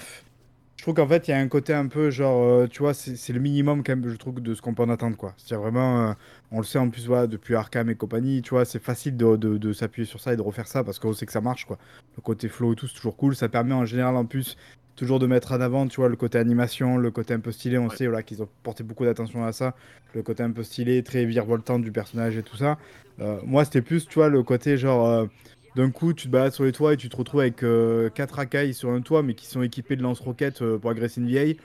[0.81, 2.95] Je trouve qu'en fait, il y a un côté un peu genre, euh, tu vois,
[2.95, 5.35] c'est c'est le minimum quand même, je trouve, de ce qu'on peut en attendre, quoi.
[5.37, 6.13] C'est-à-dire vraiment, euh,
[6.53, 9.37] on le sait en plus, voilà, depuis Arkham et compagnie, tu vois, c'est facile de,
[9.37, 11.67] de- de s'appuyer sur ça et de refaire ça parce qu'on sait que ça marche,
[11.67, 11.77] quoi.
[12.17, 13.37] Le côté flow et tout, c'est toujours cool.
[13.37, 14.57] Ça permet en général, en plus,
[14.97, 17.77] toujours de mettre en avant, tu vois, le côté animation, le côté un peu stylé.
[17.77, 17.97] On Ouais.
[17.97, 19.75] sait, voilà, qu'ils ont porté beaucoup d'attention à ça.
[20.15, 22.79] Le côté un peu stylé, très virevoltant du personnage et tout ça.
[23.21, 25.29] Euh, moi, c'était plus, tu vois, le côté genre.
[25.77, 28.11] Euh, d'un coup, tu te balades sur les toits et tu te retrouves avec euh,
[28.11, 31.27] quatre racailles sur un toit, mais qui sont équipés de lance-roquettes euh, pour agresser une
[31.29, 31.57] vieille.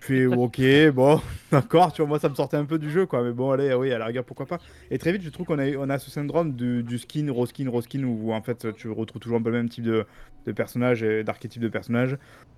[0.00, 0.60] Tu fais ok,
[0.94, 1.20] bon,
[1.52, 3.74] d'accord, tu vois, moi ça me sortait un peu du jeu, quoi, mais bon, allez,
[3.74, 4.58] oui, à la rigueur, pourquoi pas.
[4.90, 7.68] Et très vite, je trouve qu'on a, on a ce syndrome du, du skin, roskin,
[7.68, 10.06] roskin, où en fait tu retrouves toujours un peu le même type de,
[10.46, 12.16] de personnage et d'archétype de personnage.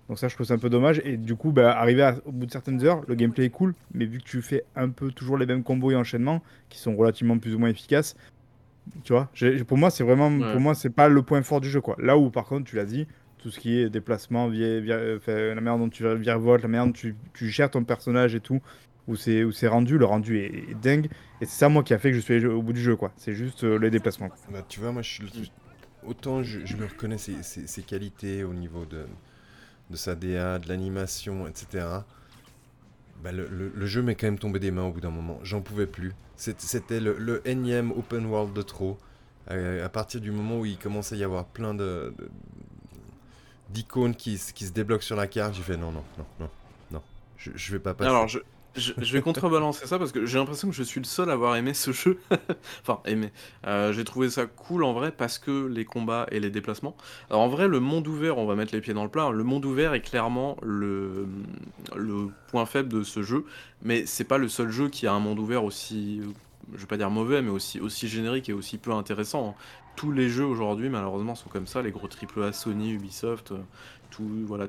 [0.08, 1.02] Donc ça, je trouve ça un peu dommage.
[1.04, 3.74] Et du coup, bah, arrivé à- au bout de certaines heures, le gameplay est cool,
[3.92, 6.96] mais vu que tu fais un peu toujours les mêmes combos et enchaînements, qui sont
[6.96, 8.16] relativement plus ou moins efficaces,
[9.04, 9.30] tu vois,
[9.66, 10.52] pour moi, c'est vraiment, Ouais.
[10.52, 11.96] pour moi, c'est pas le point fort du jeu, quoi.
[11.98, 13.06] Là où, par contre, tu l'as dit,
[13.38, 15.18] tout ce qui est déplacement, via, via- euh,
[15.54, 18.60] la manière dont tu virevoltes, la manière dont tu, tu gères ton personnage et tout,
[19.06, 21.06] où c'est où c'est rendu, le rendu est, est dingue.
[21.40, 22.96] Et c'est ça, moi, qui a fait que je suis allé au bout du jeu,
[22.96, 23.12] quoi.
[23.16, 24.28] C'est juste euh, les déplacements.
[24.28, 24.36] quoi.
[24.52, 25.52] Bah, tu vois, moi, je suis...
[26.06, 29.04] autant je, je me reconnais ses, ses- ses qualités au niveau de,
[29.90, 31.86] de sa DA, de l'animation, etc.
[33.22, 35.38] Bah, le, jeu m'est quand même tombé des mains au bout d'un moment.
[35.42, 36.14] J'en pouvais plus.
[36.36, 38.98] C'était le, le énième open world de trop.
[39.50, 41.74] Euh, à partir du moment où il commençait à y avoir plein
[43.70, 46.04] d'icônes qui, se débloquent sur la carte, j'ai fait non, non,
[46.38, 46.50] non,
[46.90, 47.02] non.
[47.36, 48.40] Je, je vais pas passer.
[48.78, 51.56] Je, vais contrebalancer ça parce que j'ai l'impression que je suis le seul à avoir
[51.56, 52.18] aimé ce jeu.
[52.82, 53.32] enfin, aimé.
[53.66, 56.96] Euh, j'ai trouvé ça cool en vrai parce que les combats et les déplacements.
[57.30, 59.24] Alors, en vrai, le monde ouvert, on va mettre les pieds dans le plat.
[59.24, 61.26] hein, Le monde ouvert est clairement le,
[62.48, 63.44] point faible de ce jeu.
[63.82, 66.20] Mais c'est pas le seul jeu qui a un monde ouvert aussi,
[66.72, 69.50] je vais pas dire mauvais, mais aussi, aussi générique et aussi peu intéressant.
[69.50, 69.54] hein.
[69.96, 71.82] Tous les jeux aujourd'hui, malheureusement, sont comme ça.
[71.82, 73.58] Les gros AAA Sony, Ubisoft, euh,
[74.10, 74.68] tout, voilà,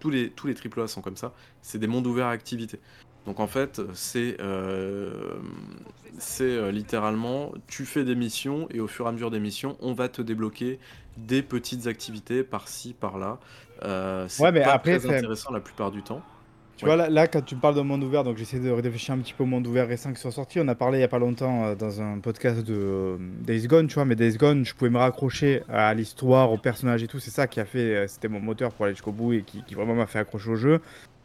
[0.00, 1.32] tous les, tous les AAA sont comme ça.
[1.62, 2.80] C'est des mondes ouverts à activité.
[3.26, 5.34] Donc en fait, c'est euh,
[6.40, 9.92] euh, littéralement, tu fais des missions et au fur et à mesure des missions, on
[9.92, 10.78] va te débloquer
[11.16, 13.38] des petites activités par-ci, par-là.
[13.84, 16.22] Euh, c'est Ouais, mais pas après, très c'est- intéressant la plupart du temps.
[16.76, 16.90] Tu Ouais.
[16.94, 19.34] vois, là, là, quand tu parles de monde ouvert, donc j'essaie de réfléchir un petit
[19.34, 20.60] peu au monde ouvert récent qui sont sortis.
[20.60, 23.94] On a parlé il y a pas longtemps dans un podcast de Days Gone, tu
[23.94, 27.18] vois, mais Days Gone, je pouvais me raccrocher à l'histoire, au personnage et tout.
[27.18, 29.74] C'est ça qui a fait, c'était mon moteur pour aller jusqu'au bout et qui, qui
[29.74, 30.80] vraiment m'a fait accrocher au jeu.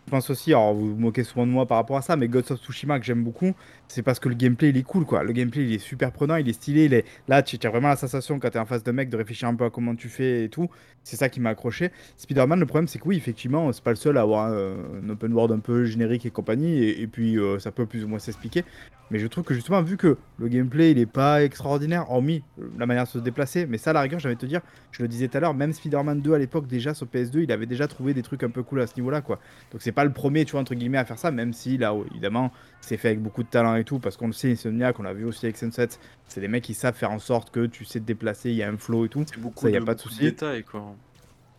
[0.05, 2.27] Je pense aussi, alors vous vous moquez souvent de moi par rapport à ça, mais
[2.27, 3.53] Ghost of Tsushima que j'aime beaucoup,
[3.87, 5.23] c'est parce que le gameplay il est cool quoi.
[5.23, 7.05] Le gameplay il est super prenant, il est stylé, il est...
[7.27, 9.47] là tu as vraiment la sensation quand tu es en face de mec de réfléchir
[9.47, 10.69] un peu à comment tu fais et tout.
[11.03, 11.91] C'est ça qui m'a accroché.
[12.17, 15.09] Spider-Man, le problème c'est que oui, effectivement, c'est pas le seul à avoir euh, un
[15.09, 18.19] open world un peu générique et compagnie, et, puis euh, ça peut plus ou moins
[18.19, 18.63] s'expliquer.
[19.11, 22.41] Mais je trouve que justement, vu que le gameplay il est pas extraordinaire, hormis
[22.77, 24.61] la manière de se déplacer, mais ça, à la rigueur, j'avais te dire,
[24.91, 27.51] je le disais tout à l'heure, même Spider-Man 2 à l'époque, déjà sur PS2, il
[27.51, 29.39] avait déjà trouvé des trucs un peu cool à ce niveau-là, quoi.
[29.71, 31.93] Donc c'est pas le premier, tu vois, entre guillemets, à faire ça, même si là,
[32.11, 35.03] évidemment, c'est fait avec beaucoup de talent et tout, parce qu'on le sait, Insomniac, on
[35.03, 35.89] l'a vu aussi avec Sunset,
[36.27, 38.63] c'est des mecs qui savent faire en sorte que tu sais te déplacer, il y
[38.63, 39.23] a un flow et tout.
[39.27, 40.21] C'est beaucoup Ça, y a de, pas de souci.
[40.23, 40.95] détails, quoi.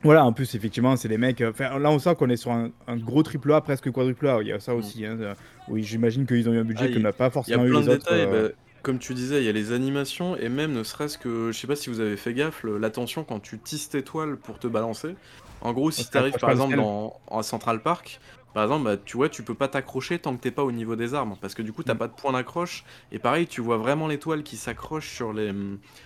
[0.03, 1.41] Voilà, en plus, effectivement, c'est des mecs.
[1.41, 4.27] euh, enfin, là, on sent qu'on est sur un, un gros triple A, presque quadruple
[4.29, 4.43] A.
[4.43, 5.05] Il y a ça aussi.
[5.07, 5.35] hein, euh,
[5.71, 7.99] oui, j'imagine qu'ils ont eu un budget Ah, n'a pas forcément eu les autres.
[7.99, 8.21] détails.
[8.21, 11.51] euh, bah, comme tu disais, il y a les animations et même ne serait-ce que,
[11.53, 14.59] je sais pas si vous avez fait gaffe, l'attention quand tu tisses tes toiles pour
[14.59, 15.15] te balancer.
[15.63, 18.21] En gros, si tu arrives par exemple dans, en Central Park,
[18.55, 20.97] par exemple, bah, tu vois, tu peux pas t'accrocher tant que t'es pas au niveau
[20.97, 21.99] des arbres parce que du coup, t'as Mm.
[21.99, 22.85] pas de point d'accroche.
[23.13, 25.53] Et pareil, tu vois vraiment l'étoile qui s'accroche sur les,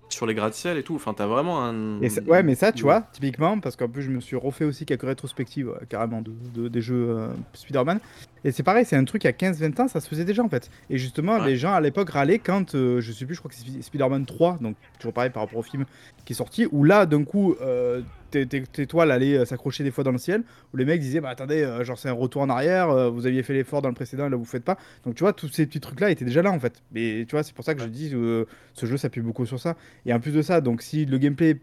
[0.09, 0.95] sur les gratte-ciel et tout.
[0.97, 2.01] Enfin, t'as vraiment un.
[2.01, 2.91] Et ça- ouais, mais ça, tu Ouais.
[2.93, 6.69] vois, typiquement, parce qu'en plus, je me suis refait aussi quelques rétrospectives, carrément, de, de-
[6.69, 8.01] des jeux euh, Spider-Man.
[8.45, 10.43] Et c'est pareil, c'est un truc, il y a 15-20 ans, ça se faisait déjà,
[10.43, 10.71] en fait.
[10.91, 11.47] Et justement, Ouais.
[11.47, 13.83] les gens, à l'époque, râlaient quand, euh, je sais plus, je crois que c'est Spi-
[13.83, 15.85] Spider-Man 3, donc toujours pareil par rapport au film
[16.25, 19.83] qui est sorti, où là, d'un coup, euh, tes, tes- tes toiles allaient euh, s'accrocher
[19.85, 22.13] des fois dans le ciel, où les mecs disaient, bah attendez, euh, genre c'est un
[22.13, 24.77] retour en arrière, vous aviez fait l'effort dans le précédent, là vous faites pas.
[25.05, 26.83] Donc tu vois, tous ces petits trucs-là étaient déjà là, en fait.
[26.93, 29.77] Mais tu vois, c'est pour ça que je dis, ce jeu s'appuie beaucoup sur ça.
[30.07, 31.59] Et en plus de ça, donc si le gameplay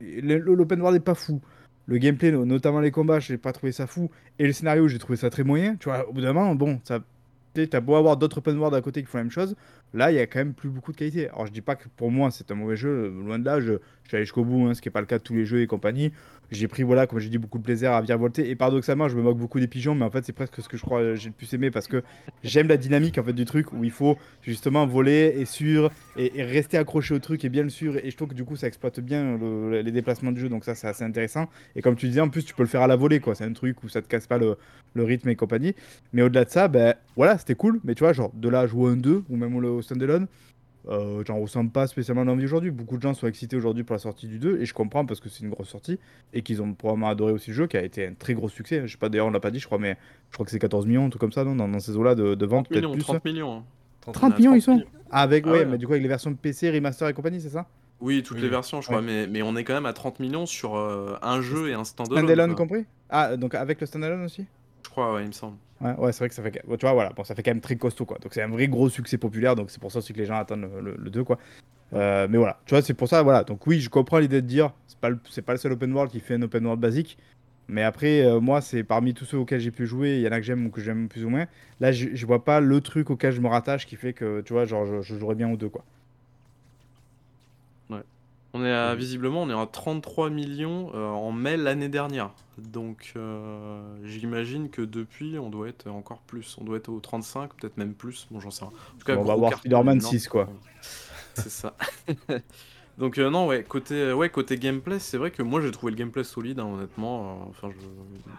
[0.00, 1.40] L'open world est pas fou.
[1.86, 4.10] Le gameplay, no- notamment les combats, j'ai pas trouvé ça fou.
[4.38, 5.76] Et le scénario, j'ai trouvé ça très moyen.
[5.76, 7.00] Tu vois, au bout d'un moment, bon, ça.
[7.70, 9.56] T'as beau avoir d'autres open world à côté qui font la même chose,
[9.94, 11.28] là il y a quand même plus beaucoup de qualité.
[11.30, 13.72] Alors je dis pas que pour moi c'est un mauvais jeu, loin de là, je,
[14.02, 15.46] je suis allé jusqu'au bout, hein, ce qui est pas le cas de tous les
[15.46, 16.12] jeux et compagnie.
[16.50, 18.48] J'ai pris, voilà, comme j'ai dit, beaucoup de plaisir à virevolter.
[18.48, 20.76] Et paradoxalement, je me moque beaucoup des pigeons, mais en fait c'est presque ce que
[20.76, 22.02] je crois euh, j'ai le plus aimé parce que
[22.44, 26.78] j'aime la dynamique en du truc où il faut justement voler et sur et, rester
[26.78, 27.98] accroché au truc et bien le suivre.
[28.04, 30.64] Et je trouve que du coup, ça exploite bien le- les déplacements du jeu, donc
[30.64, 31.48] ça, c'est assez intéressant.
[31.74, 33.34] Et comme tu disais, en plus, tu peux le faire à la volée, quoi.
[33.34, 34.56] C'est un truc où ça te casse pas le,
[34.94, 35.74] le rythme et compagnie.
[36.12, 37.80] Mais au-delà de ça, ben voilà, c'était cool.
[37.84, 40.26] Mais tu vois, genre de là jouer un 2 ou même au standalone,
[40.88, 42.70] euh, j'en ressens pas spécialement l'envie aujourd'hui.
[42.70, 45.20] Beaucoup de gens sont excités aujourd'hui pour la sortie du 2 et je comprends parce
[45.20, 45.98] que c'est une grosse sortie
[46.32, 48.82] et qu'ils ont probablement adoré aussi le jeu qui a été un très gros succès.
[48.86, 49.96] Je sais pas, d'ailleurs, on l'a pas dit, je crois, mais
[50.30, 52.14] je crois que c'est 14 millions, un truc comme ça, non, dans, dans ces eaux-là
[52.14, 53.02] de, de vente, 30 peut-être millions, plus.
[53.02, 53.52] 30 millions.
[53.58, 53.64] hein.
[54.12, 54.86] 30 On est à millions, ils 30 sont millions.
[55.10, 55.64] Avec, Ah ouais, ouais.
[55.64, 57.66] mais du coup, avec les versions PC, remaster et compagnie, c'est ça?
[58.00, 60.20] Oui, toutes Oui, les versions, je crois, mais, mais on est quand même à 30
[60.20, 62.24] millions sur euh, un jeu et un standalone.
[62.26, 62.84] Standalone compris?
[63.08, 64.46] Ah, donc avec le standalone aussi?
[64.96, 65.56] Ouais, il me semble.
[65.80, 66.50] Ouais, ouais c'est vrai que ça fait.
[66.52, 68.18] tu vois, voilà, bon, ça fait quand même très costaud, quoi.
[68.18, 70.36] Donc c'est un vrai gros succès populaire, donc c'est pour ça aussi que les gens
[70.36, 71.38] attendent le, le- le 2, quoi.
[71.94, 73.44] Euh, mais voilà, tu vois, c'est pour ça, voilà.
[73.44, 76.10] Donc oui, je comprends l'idée de dire, c'est pas, le- pas le seul open world
[76.12, 77.18] qui fait un open world basique.
[77.68, 80.32] Mais après, euh, moi, c'est parmi tous ceux auxquels j'ai pu jouer, il y en
[80.32, 81.46] a que j'aime ou que j'aime plus ou moins.
[81.80, 84.52] Là, je, je vois pas le truc auquel je me rattache qui fait que, tu
[84.52, 85.84] vois, genre, je, je jouerais bien aux deux, quoi.
[88.58, 92.30] On est à, visiblement, on est à 33 millions euh, en mai l'année dernière.
[92.58, 96.56] Donc, euh, j'imagine que depuis, on doit être encore plus.
[96.60, 98.26] On doit être au 35, peut-être même plus.
[98.30, 98.72] Bon, j'en sais rien.
[98.72, 100.00] En tout cas, on va voir Spider-Man énorme.
[100.18, 100.48] 6, quoi.
[101.34, 101.76] C'est ça.
[102.98, 105.98] Donc, euh, non, ouais, côté, ouais, côté gameplay, c'est vrai que moi, j'ai trouvé le
[105.98, 107.46] gameplay solide, hein, honnêtement.
[107.50, 107.86] enfin, je.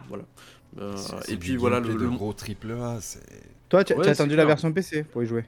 [0.09, 0.23] Voilà.
[0.79, 3.19] Euh, C'est- c'est et du puis, voilà, le, le- gros triple A, c'est...
[3.69, 4.47] Toi, tu Ouais, as attendu la clair.
[4.47, 5.45] version PC pour y jouer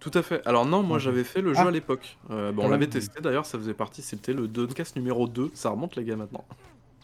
[0.00, 0.40] Tout à fait.
[0.46, 1.68] Alors non, moi j'avais fait le jeu Ah.
[1.68, 2.16] à l'époque.
[2.30, 2.88] Euh, Quand on l'avait même.
[2.90, 5.50] testé d'ailleurs, ça faisait partie, c'était le Duncast numéro 2.
[5.54, 6.44] Ça remonte les gars maintenant.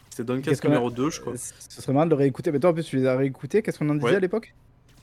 [0.09, 1.33] C'était Qu'est-ce Duncast a- numéro 2 je crois.
[1.37, 2.51] Ce serait marrant de le réécouter.
[2.51, 3.61] Mais toi, en plus, tu les as réécoutés.
[3.61, 4.15] Qu'est-ce qu'on en disait Ouais.
[4.15, 4.53] à l'époque?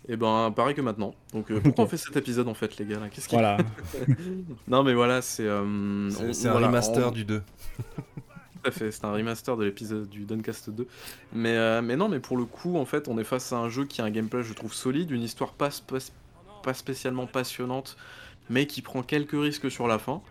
[0.09, 1.15] Et ben pareil que maintenant.
[1.33, 3.09] Donc euh, pourquoi on fait cet épisode en fait les gars là?
[3.09, 3.37] Qu'est-ce qui...
[3.37, 3.57] Voilà.
[4.69, 5.47] Non mais voilà, c'est...
[5.47, 7.41] euh, C'est c'est un voilà, remaster on- du 2.
[7.97, 10.87] Tout à fait, c'est un remaster de l'épisode du Duncast 2.
[11.35, 13.69] Mais, euh, mais non, mais pour le coup, en fait, on est face à un
[13.69, 16.11] jeu qui a un gameplay, je trouve, solide, une histoire pas, sp-
[16.65, 17.97] pas spécialement passionnante,
[18.51, 20.23] mais qui prend quelques risques sur la fin.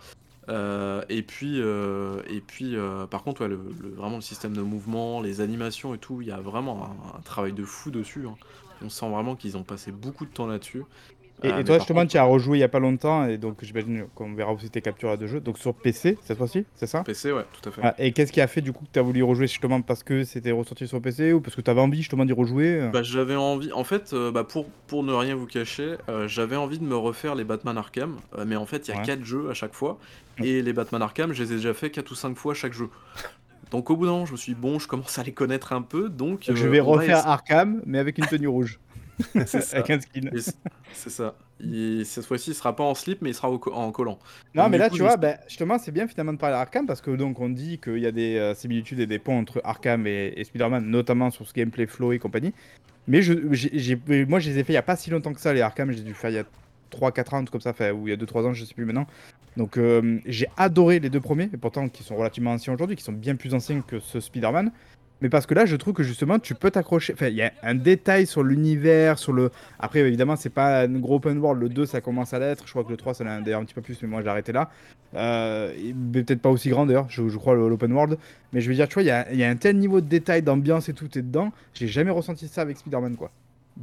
[0.50, 5.22] Euh, et puis, euh, et puis euh, par contre, le, vraiment le système de mouvement,
[5.22, 8.28] les animations et tout, il y a vraiment un, un travail de fou dessus.
[8.28, 8.38] hein.
[8.82, 10.84] On sent vraiment qu'ils ont passé beaucoup de temps là-dessus.
[11.44, 13.38] Et, Euh, et toi, justement, contre, tu as rejoué il y a pas longtemps, et
[13.38, 15.40] donc j'imagine qu'on verra aussi tes captures de jeu.
[15.42, 17.04] Donc sur PC, cette fois-ci, c'est ça?
[17.04, 17.82] PC, ouais, tout à fait.
[17.84, 20.04] Ah, Et qu'est-ce qui a fait du coup que tu as voulu rejouer justement parce
[20.04, 22.90] que c'était ressorti sur PC ou parce que tu avais envie justement d'y rejouer euh?
[22.90, 26.56] Bah, j'avais envie, en fait, euh, bah, pour, pour ne rien vous cacher, euh, j'avais
[26.56, 29.06] envie de me refaire les Batman Arkham, euh, mais en fait, il y a Ouais.
[29.06, 29.98] 4 jeux à chaque fois,
[30.42, 32.90] et les Batman Arkham, je les ai déjà fait 4 ou 5 fois chaque jeu.
[33.72, 35.74] Donc au bout d'un moment, je me suis dit, bon, je commence à les connaître
[35.74, 36.46] un peu, donc...
[36.48, 38.80] Donc, Je euh, vais va refaire Arkham, mais avec une tenue rouge.
[39.46, 39.78] C'est ça.
[39.78, 40.30] avec un skin.
[40.94, 41.36] C'est ça.
[41.60, 44.20] Il- cette fois-ci, il sera pas en slip, mais il sera au co- en collant.
[44.56, 46.56] Non, Donc, mais là, coup, tu je vois, bah, justement, c'est bien finalement de parler
[46.56, 49.38] d'Arkham parce que donc on dit qu'il y a des euh, similitudes et des ponts
[49.40, 52.54] entre Arkham et, et Spider-Man, notamment sur ce gameplay flow et compagnie.
[53.08, 53.34] Mais je,
[54.26, 55.92] moi, je les ai fait il y a pas si longtemps que ça, les Arkham,
[55.92, 56.46] j'ai dû faire il y a
[56.92, 59.08] 3-4 ans, comme ça, ou il y a 2-3 ans, je sais plus maintenant.
[59.58, 63.04] Donc euh, j'ai adoré les deux premiers, et pourtant qui sont relativement anciens aujourd'hui, qui
[63.04, 64.72] sont bien plus anciens que ce Spider-Man.
[65.24, 67.14] Mais parce que là, je trouve que justement, tu peux t'accrocher.
[67.14, 69.52] Enfin, il y a un détail sur l'univers, sur le.
[69.80, 71.62] Après, évidemment, c'est pas un gros open world.
[71.62, 72.66] Le 2, ça commence à l'être.
[72.68, 74.28] Je crois que le 3, ça l'est d'ailleurs un petit peu plus, mais moi, j'ai
[74.28, 74.70] arrêté là.
[75.16, 75.72] Euh,
[76.12, 78.18] peut-être pas aussi grand d'ailleurs, je, je crois, l'open world.
[78.52, 80.02] Mais je veux dire, tu vois, il y a, il y a un tel niveau
[80.02, 81.54] de détail, d'ambiance et tout est dedans.
[81.74, 83.32] J'ai jamais ressenti ça avec Spider-Man, quoi.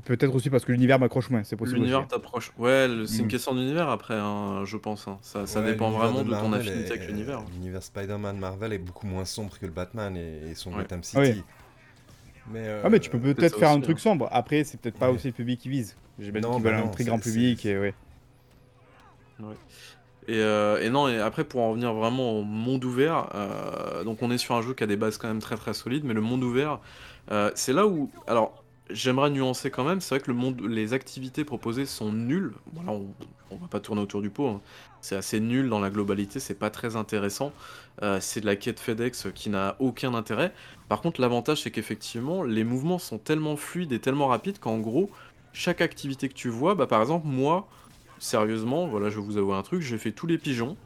[0.04, 1.78] Peut-être aussi parce que l'univers m'accroche moins, c'est possible.
[1.78, 2.52] L'univers t'approche.
[2.58, 3.28] Ouais, le- c'est une Mm.
[3.28, 5.08] question d'univers après, hein, je pense.
[5.08, 5.18] hein.
[5.20, 7.42] Ça, ça Ouais, dépend vraiment de, ton affinité est- avec l'univers.
[7.54, 10.82] L'univers Spider-Man Marvel est beaucoup moins sombre que le Batman et, et son Ouais.
[10.82, 11.26] Gotham Ah oui.
[11.26, 11.44] City.
[12.52, 14.00] Mais, euh, Ah, mais tu peux peut-être peut-être faire un truc hein.
[14.00, 14.28] sombre.
[14.30, 15.16] Après, c'est peut-être pas Ouais.
[15.16, 15.96] aussi le public qui vise.
[16.20, 17.94] J'imagine Non, qu'ils veulent un non, très grand public et ouais.
[20.28, 24.22] Et, euh, et non, et après pour en revenir vraiment au monde ouvert, euh, donc
[24.22, 26.14] on est sur un jeu qui a des bases quand même très très solides, mais
[26.14, 26.78] le monde ouvert,
[27.32, 28.59] euh, c'est là où, alors
[28.92, 32.52] j'aimerais nuancer quand même, c'est vrai que le monde, les activités proposées sont nulles.
[32.72, 33.08] Voilà, on,
[33.50, 34.60] on va pas tourner autour du pot, hein.
[35.00, 37.52] c'est assez nul dans la globalité, c'est pas très intéressant.
[38.02, 40.52] Euh, c'est de la quête FedEx qui n'a aucun intérêt.
[40.88, 45.10] Par contre, l'avantage c'est qu'effectivement les mouvements sont tellement fluides et tellement rapides qu'en gros
[45.52, 47.68] chaque activité que tu vois, bah par exemple moi
[48.18, 50.76] sérieusement, voilà, je vais vous avouer un truc, j'ai fait tous les pigeons,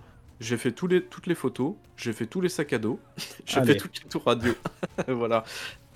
[0.41, 3.01] j'ai fait tous les, toutes les photos, j'ai fait tous les sacs à dos,
[3.47, 4.55] j'ai fait toutes les tours radio.
[5.09, 5.45] voilà.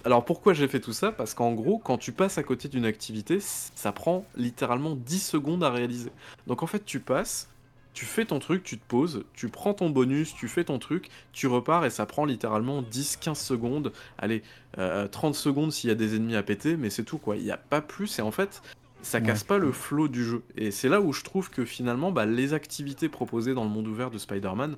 [0.05, 1.13] Alors pourquoi j'ai fait tout ça?
[1.13, 5.65] Parce qu'en gros, quand tu passes à côté d'une activité, ça prend littéralement 10 secondes
[5.65, 6.11] à réaliser.
[6.47, 7.49] Donc en fait, tu passes,
[7.95, 11.11] tu fais ton truc, tu te poses, tu prends ton bonus, tu fais ton truc,
[11.33, 13.93] tu repars et ça prend littéralement 10-15 secondes.
[14.19, 14.43] Allez,
[14.79, 17.37] euh, 30 secondes s'il y a des ennemis à péter, mais c'est tout quoi.
[17.37, 18.63] Il n'y a pas plus et en fait,
[19.03, 19.25] ça Ouais.
[19.25, 20.43] casse pas le flow du jeu.
[20.57, 23.89] Et c'est là où je trouve que finalement, bah, les activités proposées dans le monde
[23.89, 24.77] ouvert de Spider-Man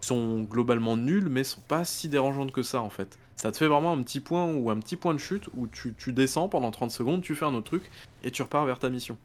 [0.00, 3.18] sont globalement nulles, mais sont pas si dérangeantes que ça en fait.
[3.36, 6.12] Ça te fait vraiment un petit point ou un petit point de chute où tu,
[6.12, 7.90] descends pendant 30 secondes, tu fais un autre truc
[8.24, 9.18] et tu repars vers ta mission.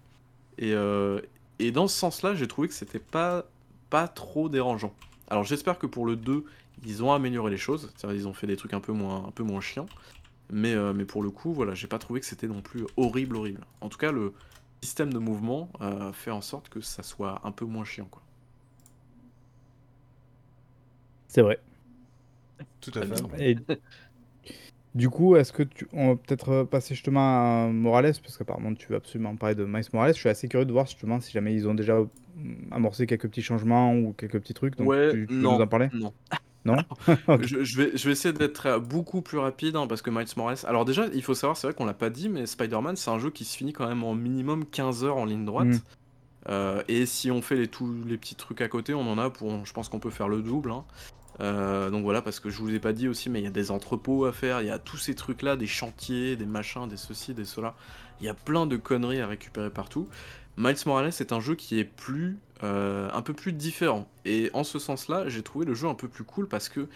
[0.58, 1.22] Et, euh,
[1.60, 3.46] et dans ce sens-là, j'ai trouvé que c'était pas,
[3.90, 4.94] pas trop dérangeant.
[5.30, 6.44] Alors j'espère que pour le 2,
[6.86, 9.32] ils ont amélioré les choses, c'est-à-dire ils ont fait des trucs un peu moins, un
[9.32, 9.88] peu moins chiants.
[10.52, 13.38] Mais, euh, mais pour le coup, voilà, j'ai pas trouvé que c'était non plus horrible,
[13.38, 13.62] horrible.
[13.80, 14.34] En tout cas, le
[14.84, 18.10] système de mouvement euh, fait en sorte que ça soit un peu moins chiant.
[21.30, 21.62] C'est vrai.
[22.80, 23.52] Tout à fait.
[23.52, 23.58] Et
[24.94, 25.88] du coup, est-ce que tu.
[25.94, 29.84] On va peut-être passer justement à Morales, parce qu'apparemment tu veux absolument parler de Miles
[29.94, 30.14] Morales.
[30.14, 31.98] Je suis assez curieux de voir justement si jamais ils ont déjà
[32.72, 34.76] amorcé quelques petits changements ou quelques petits trucs.
[34.78, 36.14] Donc ouais, tu, tu peux non, nous en parler non.
[36.64, 36.76] Non
[37.42, 40.58] je, je vais, je vais essayer d'être beaucoup plus rapide hein, parce que Miles Morales.
[40.66, 43.18] Alors, déjà, il faut savoir, c'est vrai qu'on l'a pas dit, mais Spider-Man, c'est un
[43.18, 45.68] jeu qui se finit quand même en minimum 15 heures en ligne droite.
[45.68, 45.80] Mm.
[46.50, 49.30] Euh, et si on fait les, tous les petits trucs à côté, on en a
[49.30, 49.66] pour.
[49.66, 50.72] Je pense qu'on peut faire le double.
[50.72, 50.86] hein.
[51.42, 53.52] Euh, donc voilà, parce que je vous ai pas dit aussi, mais il y a
[53.52, 56.98] des entrepôts à faire, il y a tous ces trucs-là, des chantiers, des machins, des
[56.98, 57.76] ceci, des cela.
[58.20, 60.08] Il y a plein de conneries à récupérer partout.
[60.58, 64.08] Miles Morales est un jeu qui est plus, euh, un peu plus différent.
[64.26, 66.88] Et en ce sens-là, j'ai trouvé le jeu un peu plus cool parce que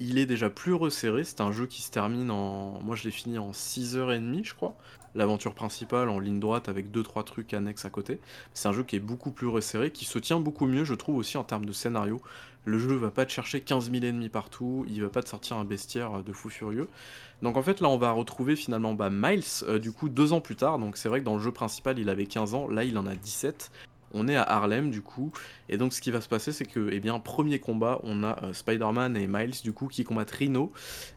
[0.00, 1.24] il est déjà plus resserré.
[1.24, 2.80] C'est un jeu qui se termine en.
[2.82, 4.76] Moi, je l'ai fini en 6h30, je crois.
[5.14, 8.18] L'aventure principale en ligne droite avec 2-3 trucs annexes à côté.
[8.52, 11.16] C'est un jeu qui est beaucoup plus resserré, qui se tient beaucoup mieux, je trouve,
[11.16, 12.20] aussi en termes de scénario.
[12.64, 15.56] Le jeu va pas te chercher 15 000 ennemis partout, il va pas te sortir
[15.56, 16.88] un bestiaire de fou furieux.
[17.42, 20.40] Donc en fait là on va retrouver finalement bah, Miles euh, du coup deux ans
[20.40, 22.84] plus tard, donc c'est vrai que dans le jeu principal il avait 15 ans, là
[22.84, 23.70] il en a 17.
[24.16, 25.32] On est à Harlem du coup,
[25.68, 28.42] et donc ce qui va se passer c'est que, eh bien, premier combat, on a
[28.44, 30.72] euh, Spider-Man et Miles du coup qui combattent Rhino,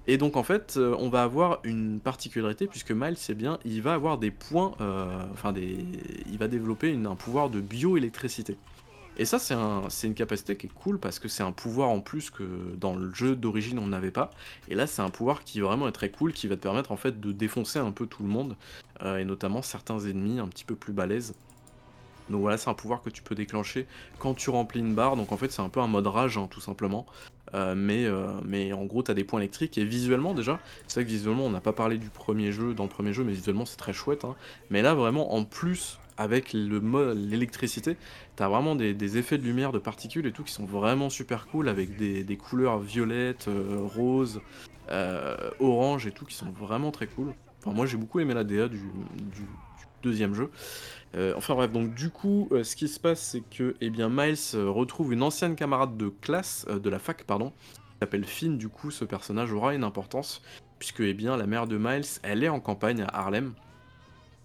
[0.07, 3.83] et donc en fait euh, on va avoir une particularité puisque Miles, eh bien, il
[3.83, 5.85] va avoir des points, euh, enfin des,
[6.29, 8.57] il va développer un pouvoir de bioélectricité.
[9.17, 11.89] Et ça, c'est un, c'est une capacité qui est cool parce que c'est un pouvoir
[11.89, 12.43] en plus que
[12.79, 14.29] dans le jeu d'origine on n'avait pas.
[14.69, 16.97] Et là, c'est un pouvoir qui vraiment est très cool, qui va te permettre en
[16.97, 18.55] fait de défoncer un peu tout le monde,
[19.01, 21.33] euh, et notamment certains ennemis un petit peu plus balèzes.
[22.29, 23.87] Donc voilà, c'est un pouvoir que tu peux déclencher
[24.19, 25.15] quand tu remplis une barre.
[25.15, 27.05] Donc en fait, c'est un peu un mode rage, hein, tout simplement.
[27.53, 29.77] Euh, mais, euh, mais en gros, tu as des points électriques.
[29.77, 32.83] Et visuellement, déjà, c'est vrai que visuellement, on n'a pas parlé du premier jeu, dans
[32.83, 34.25] le premier jeu, mais visuellement, c'est très chouette.
[34.25, 34.35] hein.
[34.69, 37.97] Mais là, vraiment, en plus, avec l'électricité,
[38.35, 41.69] T'as vraiment des, effets de lumière, de particules et tout qui sont vraiment super cool
[41.69, 44.41] avec des, couleurs violettes, euh, roses,
[44.89, 47.33] euh, orange et tout qui sont vraiment très cool.
[47.59, 48.79] Enfin, moi j'ai beaucoup aimé la DA du,
[50.03, 50.49] deuxième jeu.
[51.15, 54.09] Euh, enfin bref, donc du coup, euh, ce qui se passe, c'est que eh bien,
[54.09, 58.57] Miles euh, retrouve une ancienne camarade de classe, de la fac, pardon, qui s'appelle Finn.
[58.57, 60.41] Du coup, ce personnage aura une importance
[60.79, 63.53] puisque eh bien, la mère de Miles, elle est en campagne à Harlem.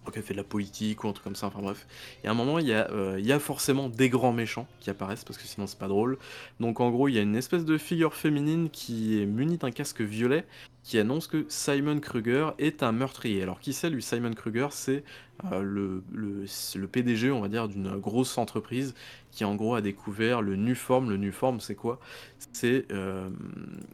[0.05, 1.87] Donc elle fait de la politique ou un truc comme ça, enfin bref.
[2.23, 4.67] Et à un moment, il y, a, euh, il y a forcément des grands méchants
[4.79, 6.17] qui apparaissent parce que sinon c'est pas drôle.
[6.59, 9.71] Donc en gros, il y a une espèce de figure féminine qui est munie d'un
[9.71, 10.45] casque violet
[10.83, 13.41] qui annonce que Simon Kruger est un meurtrier.
[13.43, 14.67] Alors qui c'est lui Simon Kruger?
[14.71, 15.03] C'est
[15.51, 18.93] euh, le, le, PDG, on va dire, d'une grosse entreprise
[19.31, 21.09] qui en gros a découvert le Nuform.
[21.09, 21.99] Le Nuform, c'est quoi?
[22.53, 23.29] C'est euh,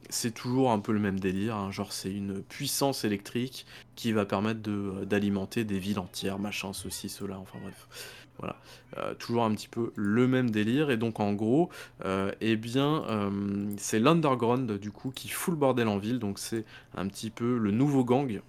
[0.09, 1.55] c'est toujours un peu le même délire.
[1.55, 1.71] hein.
[1.71, 3.65] Genre, c'est une puissance électrique
[3.95, 7.87] qui va permettre de- d'alimenter des villes entières, machin, ceci, cela, enfin bref.
[8.39, 8.55] Voilà.
[8.97, 10.89] Euh, toujours un petit peu le même délire.
[10.89, 11.69] Et donc, en gros,
[12.05, 13.29] euh, eh bien, euh,
[13.77, 16.19] c'est l'Underground, du coup, qui fout le bordel en ville.
[16.19, 16.65] Donc, c'est
[16.95, 18.41] un petit peu le nouveau gang.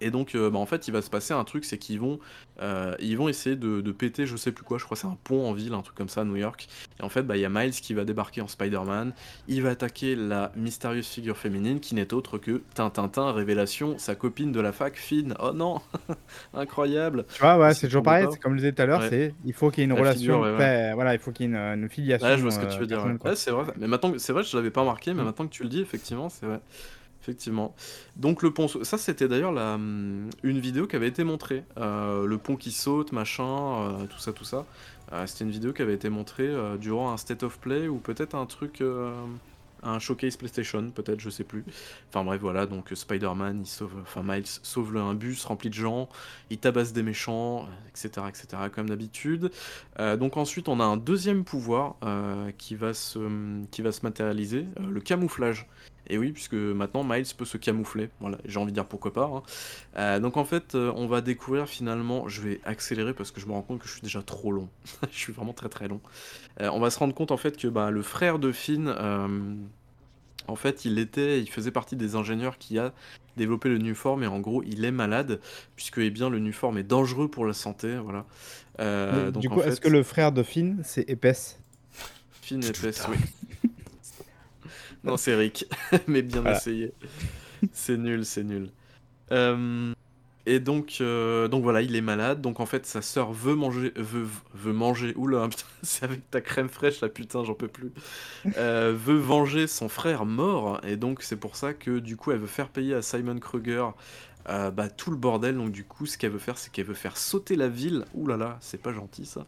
[0.00, 2.18] Et donc, euh, bah, en fait, il va se passer un truc, c'est qu'ils vont,
[2.62, 5.16] euh, ils vont essayer de, de péter, je sais plus quoi, je crois c'est un
[5.24, 6.68] pont en ville, un truc comme ça, à New York.
[6.98, 9.12] Et en fait, bah, il y a Miles qui va débarquer en Spider-Man.
[9.48, 14.52] Il va attaquer la mystérieuse figure féminine qui n'est autre que Tintintin, révélation, sa copine
[14.52, 15.34] de la fac, Finn.
[15.40, 15.80] Oh non
[16.54, 18.26] Incroyable Tu vois, ouais, C'est toujours pareil.
[18.42, 19.08] comme je disais tout à l'heure, Ouais.
[19.10, 20.20] c'est il faut qu'il y ait une La relation.
[20.20, 20.58] figure, ouais, ouais.
[20.58, 22.26] paix- Voilà, il faut qu'il y ait une, une filiation.
[22.26, 23.02] Ouais, je vois ce que tu euh, veux dire.
[23.20, 23.30] Quoi.
[23.30, 23.64] Ouais, c'est vrai.
[23.78, 25.26] Mais maintenant, c'est vrai, je l'avais pas remarqué, mais Mm.
[25.26, 26.60] maintenant que tu le dis, effectivement, c'est vrai.
[27.22, 27.74] Effectivement.
[28.16, 31.64] Donc le pont, ça c'était d'ailleurs hum, une vidéo qui avait été montrée.
[31.76, 34.64] Euh, le pont qui saute, machin, euh, tout ça, tout ça.
[35.12, 38.34] Euh, c'était une vidéo qui avait été montrée durant un State of Play ou peut-être
[38.34, 38.82] un truc,
[39.82, 41.64] un showcase PlayStation, peut-être, je sais plus.
[42.08, 42.64] Enfin bref, voilà.
[42.64, 46.08] Donc Spider-Man, il sauve, enfin Miles sauve un bus rempli de gens,
[46.48, 48.62] il tabasse des méchants, etc., etc.
[48.74, 49.50] Comme d'habitude.
[49.98, 53.18] Donc ensuite, on a un deuxième pouvoir euh, qui va se,
[54.02, 55.66] matérialiser, le camouflage.
[56.10, 58.10] Et oui, puisque maintenant Miles peut se camoufler.
[58.20, 59.30] Voilà, j'ai envie de dire pourquoi pas.
[59.32, 59.42] hein.
[59.96, 62.28] Euh, donc en fait, euh, on va découvrir finalement.
[62.28, 64.68] Je vais accélérer parce que je me rends compte que je suis déjà trop long.
[65.10, 66.00] je suis vraiment très très long.
[66.60, 68.92] Euh, on va se rendre compte en fait que bah, le frère de Finn,
[70.48, 72.92] en fait, il était, il faisait partie des ingénieurs qui a
[73.36, 75.40] développé le Nuform et en gros, il est malade
[75.76, 77.96] puisque eh bien le Nuform est dangereux pour la santé.
[77.96, 78.26] Voilà.
[78.80, 81.60] Euh, donc du coup, fait, est-ce que le frère de Finn, c'est épaisse
[82.42, 83.16] Finn épaisse, oui.
[85.04, 85.66] non, c'est Rick,
[86.06, 86.56] mais bien Voilà.
[86.56, 86.94] essayé.
[87.72, 88.72] C'est nul, c'est nul.
[89.32, 89.92] Euh,
[90.46, 92.40] et donc, euh, donc voilà, il est malade.
[92.42, 95.14] Donc en fait, sa sœur veut manger, veut, veut manger.
[95.16, 97.92] Oula, putain, c'est avec ta crème fraîche là, putain, j'en peux plus.
[98.58, 100.80] Euh, veut venger son frère mort.
[100.84, 103.86] Et donc c'est pour ça que du coup, elle veut faire payer à Simon Kruger.
[104.48, 106.94] Euh, bah, tout le bordel, donc du coup, ce qu'elle veut faire, c'est qu'elle veut
[106.94, 108.04] faire sauter la ville.
[108.14, 109.46] Ouh là là, c'est pas gentil ça.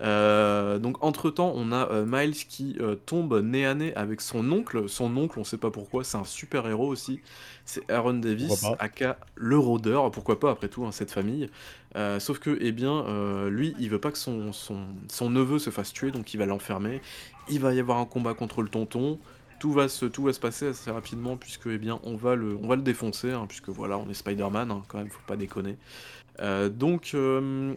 [0.00, 4.50] Euh, donc entre temps, on a euh, Miles qui tombe nez à nez avec son
[4.50, 4.88] oncle.
[4.88, 7.20] Son oncle, on sait pas pourquoi, c'est un super héros aussi.
[7.64, 10.10] C'est Aaron Davis, aka le rôdeur.
[10.10, 11.48] Pourquoi pas après tout, hein, cette famille.
[12.18, 13.04] Sauf que, eh bien,
[13.48, 16.46] lui, il veut pas que son, son, son neveu se fasse tuer, donc il va
[16.46, 17.00] l'enfermer.
[17.48, 19.18] Il va y avoir un combat contre le tonton.
[19.62, 22.56] Tout va se, tout va se passer assez rapidement puisque, eh bien, on va le,
[22.60, 25.36] on va le défoncer, hein, puisque voilà, on est Spider-Man, hein, quand même, faut pas
[25.36, 25.76] déconner.
[26.40, 27.72] Euh, donc, euh,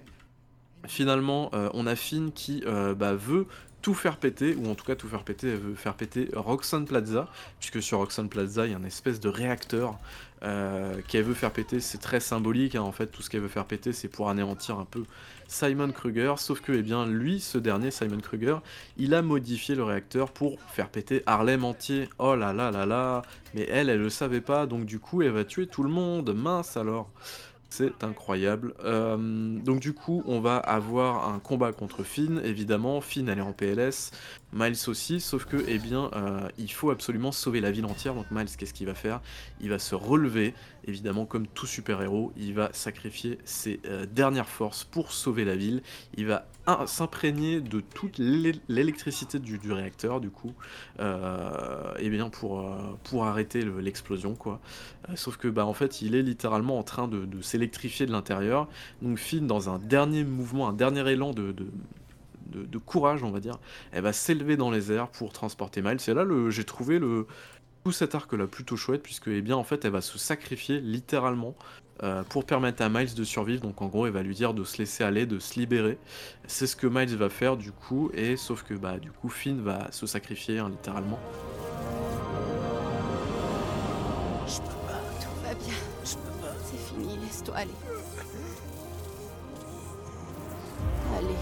[0.87, 2.63] finalement, euh, on a Finn qui
[2.97, 3.45] bah, veut
[3.85, 6.85] tout faire péter, ou en tout cas tout faire péter, elle veut faire péter Roxanne
[6.85, 7.29] Plaza,
[7.59, 9.99] puisque sur Roxanne Plaza, il y a une espèce de réacteur
[10.41, 13.47] euh, qu'elle veut faire péter, c'est très symbolique, hein, en fait, tout ce qu'elle veut
[13.47, 15.03] faire péter, c'est pour anéantir un peu
[15.47, 18.57] Simon Kruger, sauf que, eh bien, lui, ce dernier, Simon Kruger,
[18.97, 22.09] il a modifié le réacteur pour faire péter Harlem entier.
[22.17, 23.21] Oh là là là là,
[23.53, 26.33] mais elle, elle le savait pas, donc du coup, elle va tuer tout le monde,
[26.33, 27.11] mince alors
[27.75, 28.73] c'est incroyable.
[28.85, 29.17] Euh,
[29.59, 33.01] donc du coup, on va avoir un combat contre Finn, évidemment.
[33.01, 34.11] Finn, elle est en PLS.
[34.53, 38.13] Miles aussi, sauf que, eh bien, euh, il faut absolument sauver la ville entière.
[38.13, 39.19] Donc Miles, qu'est-ce qu'il va faire?
[39.59, 40.53] Il va se relever,
[40.87, 42.31] évidemment, comme tout super-héros.
[42.37, 45.81] Il va sacrifier ses euh, dernières forces pour sauver la ville.
[46.15, 46.45] Il va
[46.87, 50.53] s'imprégner de toute l'é- l'électricité du, réacteur, du coup,
[50.99, 54.59] euh, eh bien, pour, euh, pour arrêter le- l'explosion, quoi.
[55.15, 58.67] Sauf que bah en fait il est littéralement en train de, s'électrifier de l'intérieur.
[59.01, 63.57] Donc Finn dans un dernier mouvement, un dernier élan de, de, courage on va dire,
[63.91, 65.97] elle va s'élever dans les airs pour transporter Miles.
[66.07, 67.27] Et là j'ai trouvé le,
[67.85, 70.81] tout cet arc là plutôt chouette puisque eh bien en fait elle va se sacrifier
[70.81, 71.55] littéralement
[72.01, 73.61] euh, pour permettre à Miles de survivre.
[73.61, 75.99] Donc en gros elle va lui dire de se laisser aller, de se libérer.
[76.47, 79.61] C'est ce que Miles va faire du coup et sauf que bah du coup Finn
[79.61, 81.19] va se sacrifier hein, littéralement.
[84.47, 85.01] Je peux pas.
[85.21, 85.75] Tout va bien.
[86.03, 86.55] Je peux pas.
[86.65, 87.69] C'est fini, laisse-toi aller.
[91.15, 91.35] Allez,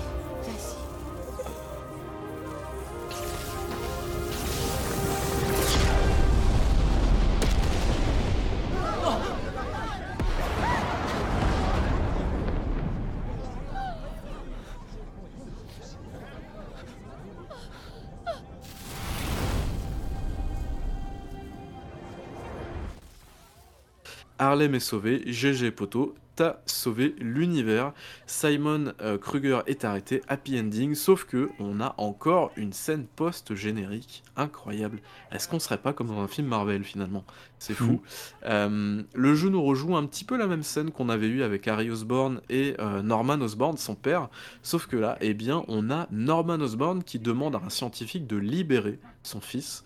[24.43, 27.93] Harlem est sauvé, GG Poto, t'as sauvé l'univers.
[28.27, 34.21] Simon euh, Kruger est arrêté, happy ending, sauf que on a encore une scène post-générique
[34.35, 34.99] incroyable.
[35.31, 37.23] Est-ce qu'on serait pas comme dans un film Marvel finalement?
[37.57, 38.01] C'est fou.
[38.43, 41.65] Euh, le jeu nous rejoue un petit peu la même scène qu'on avait eu avec
[41.69, 44.27] Harry Osborn et euh, Norman Osborn, son père,
[44.61, 48.35] sauf que là, eh bien, on a Norman Osborn qui demande à un scientifique de
[48.35, 49.85] libérer son fils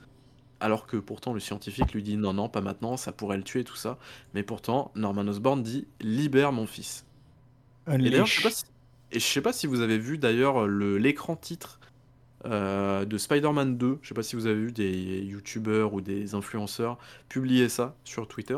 [0.60, 3.64] alors que pourtant le scientifique lui dit non, non, pas maintenant, ça pourrait le tuer,
[3.64, 3.98] tout ça.
[4.34, 7.06] Mais pourtant, Norman Osborn dit libère mon fils.
[8.06, 8.64] Et d'ailleurs, je sais pas si,
[9.12, 11.80] et je sais pas si vous avez vu d'ailleurs le- l'écran titre
[12.46, 14.00] euh, de Spider-Man 2.
[14.02, 16.98] Je sais pas si vous avez vu des youtubeurs ou des influenceurs
[17.30, 18.58] publier ça sur Twitter.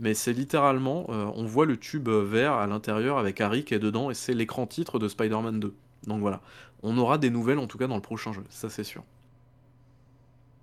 [0.00, 3.78] Mais c'est littéralement, euh, on voit le tube vert à l'intérieur avec Harry qui est
[3.78, 5.74] dedans et c'est l'écran titre de Spider-Man 2.
[6.06, 6.42] Donc voilà,
[6.82, 9.04] on aura des nouvelles en tout cas dans le prochain jeu, ça c'est sûr.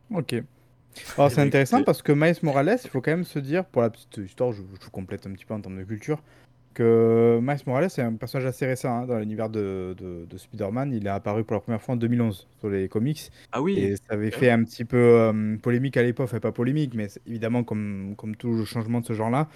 [0.10, 0.44] Ok.
[1.18, 3.82] Alors c'est bah, intéressant parce que Miles Morales, il faut quand même se dire, pour
[3.82, 6.22] la petite histoire, je, je vous complète un petit peu en termes de culture,
[6.74, 10.94] que Miles Morales est un personnage assez récent hein, dans l'univers de, de, de Spider-Man.
[10.94, 13.32] Il est apparu pour la première fois en 2011 sur les comics.
[13.52, 16.52] Ah oui, Et ça avait fait un petit peu euh, polémique à l'époque, enfin pas
[16.52, 19.50] polémique, mais évidemment comme, comme tout changement de ce genre-là.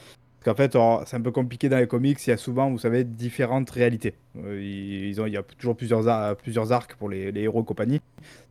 [0.45, 2.77] Parce qu'en fait, c'est un peu compliqué dans les comics, il y a souvent, vous
[2.77, 4.13] savez, différentes réalités.
[4.37, 7.65] Euh, ils ont, il y a toujours plusieurs, ar- plusieurs arcs pour les, héros et
[7.65, 7.99] compagnie,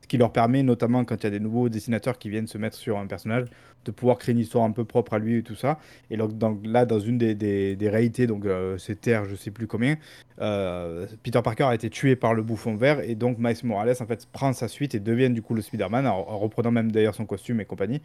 [0.03, 2.59] ce qui leur permet, notamment quand il y a des nouveaux dessinateurs qui viennent se
[2.59, 3.45] mettre sur un personnage,
[3.85, 5.79] de pouvoir créer une histoire un peu propre à lui et tout ça.
[6.11, 6.33] Et donc,
[6.65, 9.97] là, dans une des, réalités, donc euh, c'est Terre, je sais plus combien,
[10.41, 14.07] euh, Peter Parker a été tué par le bouffon vert et donc Miles Morales en
[14.07, 17.25] fait prend sa suite et devient du coup le Spider-Man en reprenant même d'ailleurs son
[17.25, 18.03] costume et compagnie.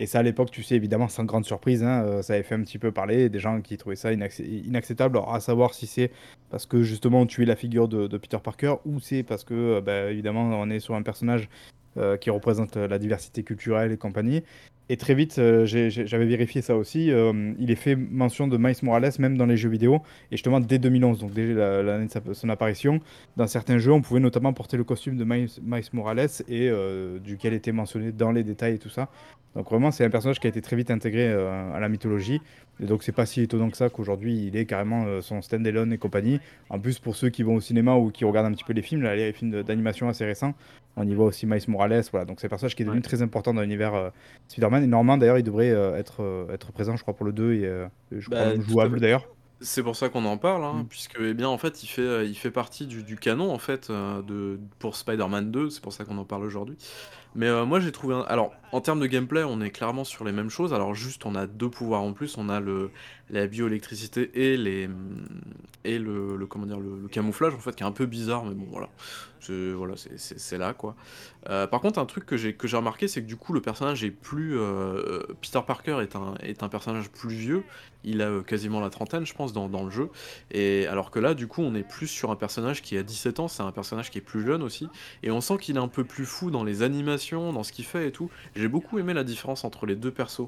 [0.00, 2.54] Et ça à l'époque, tu sais évidemment sans grande surprise, hein, euh, ça avait fait
[2.54, 6.10] un petit peu parler, des gens qui trouvaient ça inacceptable, Alors, à savoir si c'est
[6.48, 9.52] parce que justement on tuait la figure de, de Peter Parker ou c'est parce que
[9.52, 11.50] euh, bah, évidemment on est sur un personnage
[11.96, 14.44] euh, qui représente euh, la diversité culturelle et compagnie.
[14.88, 17.12] Et très vite, euh, j'avais vérifié ça aussi,
[17.58, 20.02] il est fait mention de Miles Morales même dans les jeux vidéo,
[20.32, 23.00] et justement dès 2011, donc dès la- l'année de son apparition,
[23.36, 25.48] dans certains jeux, on pouvait notamment porter le costume de Miles,
[25.92, 26.72] Morales et
[27.22, 29.08] duquel était mentionné dans les détails et tout ça.
[29.54, 32.40] Donc vraiment, c'est un personnage qui a été très vite intégré à la mythologie,
[32.80, 35.92] et donc c'est pas si étonnant que ça qu'aujourd'hui il est carrément euh, son stand-alone
[35.92, 36.40] et compagnie.
[36.70, 38.82] En plus, pour ceux qui vont au cinéma ou qui regardent un petit peu les
[38.82, 40.54] films, là, les films d'animation assez récents,
[40.96, 42.24] on y voit aussi Miles Morales, voilà.
[42.24, 43.02] Donc c'est un personnage qui est devenu Ouais.
[43.02, 44.10] très important dans l'univers euh,
[44.48, 44.82] Spider-Man.
[44.82, 47.52] Et normalement, d'ailleurs, il devrait euh, être, euh, être présent, je crois, pour le 2
[47.54, 47.70] et
[48.12, 49.26] je crois Bah, jouable d'ailleurs.
[49.62, 50.86] C'est pour ça qu'on en parle, hein, Mm.
[50.88, 53.90] puisque eh bien en fait il fait, il fait partie du, du canon en fait
[53.90, 56.78] de, pour Spider-Man 2, c'est pour ça qu'on en parle aujourd'hui.
[57.34, 58.22] Mais moi j'ai trouvé un...
[58.22, 61.34] Alors en termes de gameplay on est clairement sur les mêmes choses, alors juste on
[61.34, 62.90] a deux pouvoirs en plus, on a le,
[63.30, 64.88] la bioélectricité et, les,
[65.84, 68.66] et le, comment dire, le, camouflage en fait qui est un peu bizarre mais bon
[68.70, 68.88] voilà,
[69.40, 69.94] c'est voilà,
[70.58, 70.94] là quoi.
[71.48, 73.60] Euh, par contre un truc que j'ai que j'ai remarqué c'est que du coup le
[73.62, 74.58] personnage est plus...
[74.58, 77.64] euh, Peter Parker est un, est un personnage plus vieux,
[78.04, 80.10] il a euh, quasiment la trentaine, je pense, dans, dans le jeu.
[80.50, 83.40] Et alors que là, du coup, on est plus sur un personnage qui a 17
[83.40, 84.88] ans, c'est un personnage qui est plus jeune aussi.
[85.22, 87.84] Et on sent qu'il est un peu plus fou dans les animations, dans ce qu'il
[87.84, 88.30] fait et tout.
[88.60, 90.40] J'ai beaucoup aimé la différence entre les deux persos.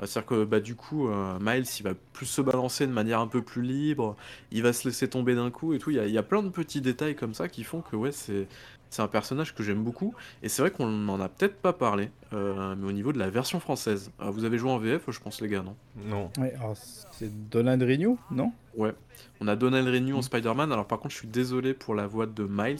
[0.00, 3.20] Euh, C'est-à-dire que bah, du coup, euh, Miles, il va plus se balancer de manière
[3.20, 4.16] un peu plus libre,
[4.50, 5.90] il va se laisser tomber d'un coup et tout.
[5.90, 7.96] Il y a, il y a plein de petits détails comme ça qui font que
[7.96, 8.46] ouais, c'est.
[8.90, 12.10] C'est un personnage que j'aime beaucoup, et c'est vrai qu'on n'en a peut-être pas parlé,
[12.32, 14.10] euh, mais au niveau de la version française.
[14.22, 15.76] Euh, vous avez joué en VF, je pense, les gars, non?
[16.06, 16.30] Non.
[16.38, 18.50] Ouais, alors c'est Donald Renew, non?
[18.78, 18.94] Ouais,
[19.42, 20.72] on a Donald Renew en Spider-Man.
[20.72, 22.78] Alors par contre, je suis désolé pour la voix de Miles.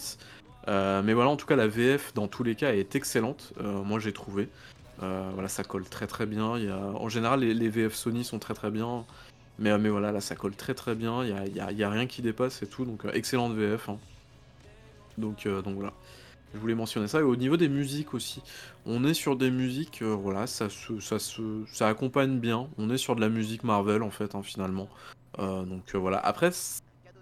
[0.66, 3.52] Euh, mais voilà, en tout cas, la VF dans tous les cas est excellente.
[3.60, 4.48] Euh, moi, j'ai trouvé.
[5.03, 6.45] Euh, voilà, ça colle très très bien.
[6.95, 9.05] En général, les, VF Sony sont très très bien.
[9.59, 11.25] Mais, euh, mais voilà, là, ça colle très très bien.
[11.25, 12.85] Il y a, a- a rien qui dépasse et tout.
[12.85, 13.89] Donc, euh, excellente VF.
[13.89, 13.99] hein.
[15.16, 15.93] Donc, donc voilà.
[16.55, 17.20] Je voulais mentionner ça.
[17.20, 18.43] Et au niveau des musiques aussi,
[18.87, 20.99] on est sur des musiques, voilà, ça se,
[21.70, 22.69] ça accompagne bien.
[22.79, 24.89] On est sur de la musique Marvel en fait, hein, finalement.
[25.39, 26.19] Donc voilà.
[26.19, 26.51] Après,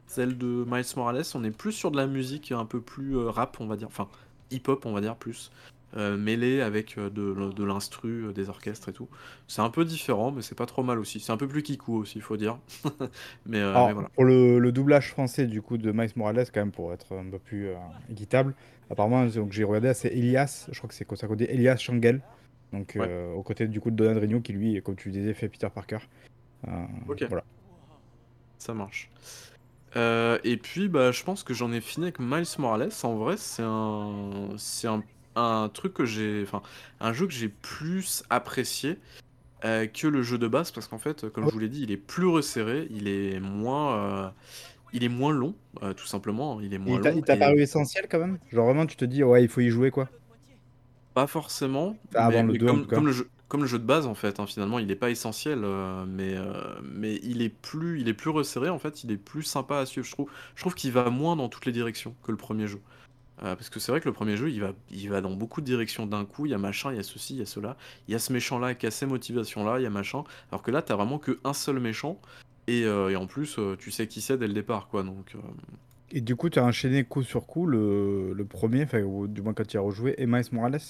[0.07, 3.57] celle de Miles Morales, on est plus sur de la musique un peu plus rap,
[3.61, 4.09] on va dire, enfin
[4.53, 5.51] hip-hop, on va dire plus,
[5.97, 9.09] euh, mêlé avec euh, de, de l'instru, euh, des orchestres et tout.
[9.47, 11.21] C'est un peu différent, mais c'est pas trop mal aussi.
[11.21, 12.59] C'est un peu plus kikou aussi, il faut dire.
[13.47, 14.09] mais, euh, Alors, mais voilà.
[14.11, 17.31] pour le, le doublage français du coup de Miles Morales, quand même, pour être un
[17.31, 17.77] peu plus euh,
[18.11, 18.55] équitable,
[18.91, 22.21] apparemment, donc j'ai regardé, c'est Elias, je crois que c'est ça qu'on dit, Elias Changel,
[22.73, 23.31] donc Ouais.
[23.35, 25.99] aux côtés du coup de Donald Renew, qui lui, comme tu disais, fait Peter Parker.
[27.09, 27.25] Ok.
[27.29, 27.45] Voilà.
[28.59, 29.11] Ça marche.
[29.97, 32.91] Euh, et puis, bah, je pense que j'en ai fini avec Miles Morales.
[33.03, 35.03] En vrai, c'est un, c'est un,
[35.37, 36.63] un truc que j'ai, enfin,
[37.01, 38.99] un jeu que j'ai plus apprécié
[39.65, 41.91] euh, que le jeu de base parce qu'en fait, comme je vous l'ai dit, il
[41.91, 44.29] est plus resserré, il est moins, euh,
[44.93, 46.61] il est moins long, euh, tout simplement.
[46.61, 47.17] Il est moins Il t'a long.
[47.19, 48.39] il t'a et paru essentiel quand même?
[48.53, 50.09] Genre vraiment, tu te dis, ouais, il faut y jouer quoi
[51.15, 54.47] Pas forcément, avant le comme, le jeu, comme le jeu de base en fait, hein,
[54.47, 55.65] finalement il est pas essentiel,
[56.07, 56.35] mais,
[56.83, 59.87] mais il est plus il est plus resserré en fait, il est plus sympa à
[59.87, 60.31] suivre je trouve.
[60.55, 62.81] Je trouve qu'il va moins dans toutes les directions que le premier jeu.
[63.43, 65.61] Euh, parce que c'est vrai que le premier jeu il va il va dans beaucoup
[65.61, 66.07] de directions.
[66.07, 67.77] D'un coup, il y a machin, il y a ceci, il y a cela,
[68.09, 70.25] il y a ce méchant là qui a ces motivations là, il y a machin,
[70.51, 72.19] alors que là tu as vraiment qu'un seul méchant.
[72.67, 75.03] Et et en plus, tu sais qui c'est dès le départ quoi.
[75.03, 75.35] Donc
[76.13, 79.53] Et du coup, tu as enchaîné coup sur coup le, le premier, enfin, du moins
[79.55, 80.81] quand tu as rejoué, et Miles Morales?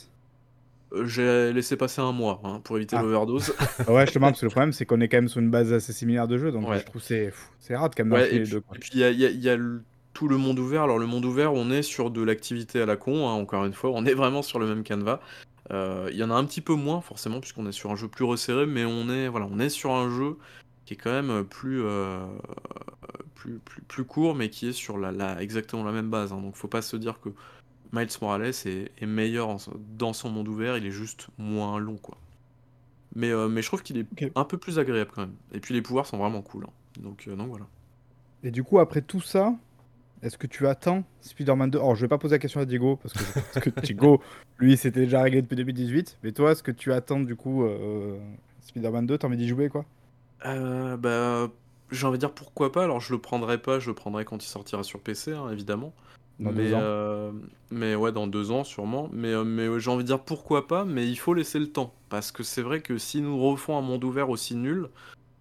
[1.05, 3.03] J'ai laissé passer un mois, hein, pour éviter Ah.
[3.03, 3.53] l'overdose.
[3.89, 5.93] Ouais, justement, parce que le problème, c'est qu'on est quand même sur une base assez
[5.93, 6.79] similaire de jeu, donc Ouais.
[6.79, 9.01] je trouve que c'est c'est rare quand même Ouais, et les puis et puis il
[9.01, 9.83] y a y a le
[10.17, 10.83] tout le monde ouvert.
[10.83, 13.75] Alors le monde ouvert, on est sur de l'activité à la con, hein, encore une
[13.75, 15.21] fois, on est vraiment sur le même canevas.
[15.71, 18.09] Heu, il y en a un petit peu moins forcément puisqu'on est sur un jeu
[18.09, 20.39] plus resserré, mais on est voilà, on est sur un jeu
[20.87, 22.21] qui est quand même, heu, plus, heu,
[23.35, 26.41] plus plus plus court, mais qui est sur la la exactement la même base, hein.
[26.41, 27.29] Donc faut pas se dire que
[27.93, 29.59] Miles Morales est est meilleur en
[29.99, 32.17] dans son monde ouvert, il est juste moins long, quoi.
[33.15, 35.37] Mais, mais je trouve qu'il est un peu plus agréable quand même.
[35.53, 36.73] Et puis les pouvoirs sont vraiment cool, hein.
[37.03, 37.67] Donc, donc voilà.
[38.43, 39.55] Et du coup, après tout ça,
[40.23, 42.99] est-ce que tu attends Spider-Man 2 Alors, je vais pas poser la question à Diego,
[43.03, 44.21] parce que Diego,
[44.59, 46.19] lui, c'était déjà réglé depuis 2018.
[46.23, 48.19] Mais toi, est-ce que tu attends du coup euh,
[48.61, 49.85] Spider-Man 2 T'as envie d'y jouer, quoi?
[50.45, 51.49] Heu, bah,
[51.91, 52.85] j'ai envie de dire pourquoi pas.
[52.85, 55.93] Alors je le prendrai pas, je le prendrai quand il sortira sur PC, hein, évidemment.
[56.39, 57.33] Dans Mais, deux ans heu,
[57.71, 59.09] mais ouais, dans 2 ans sûrement.
[59.13, 61.95] Mais, heu, mais, j'ai envie de dire pourquoi pas, mais il faut laisser le temps.
[62.09, 64.89] Parce que c'est vrai que si nous refont un monde ouvert aussi nul,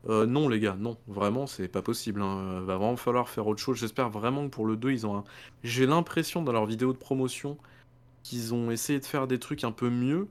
[0.07, 0.97] heu, non les gars, non.
[1.07, 2.61] Vraiment, c'est pas possible, hein.
[2.61, 3.77] Va vraiment falloir faire autre chose.
[3.77, 5.23] J'espère vraiment que pour le 2, ils ont un
[5.63, 7.57] j'ai l'impression dans leurs vidéos de promotion
[8.23, 10.29] qu'ils ont essayé de faire des trucs un peu mieux,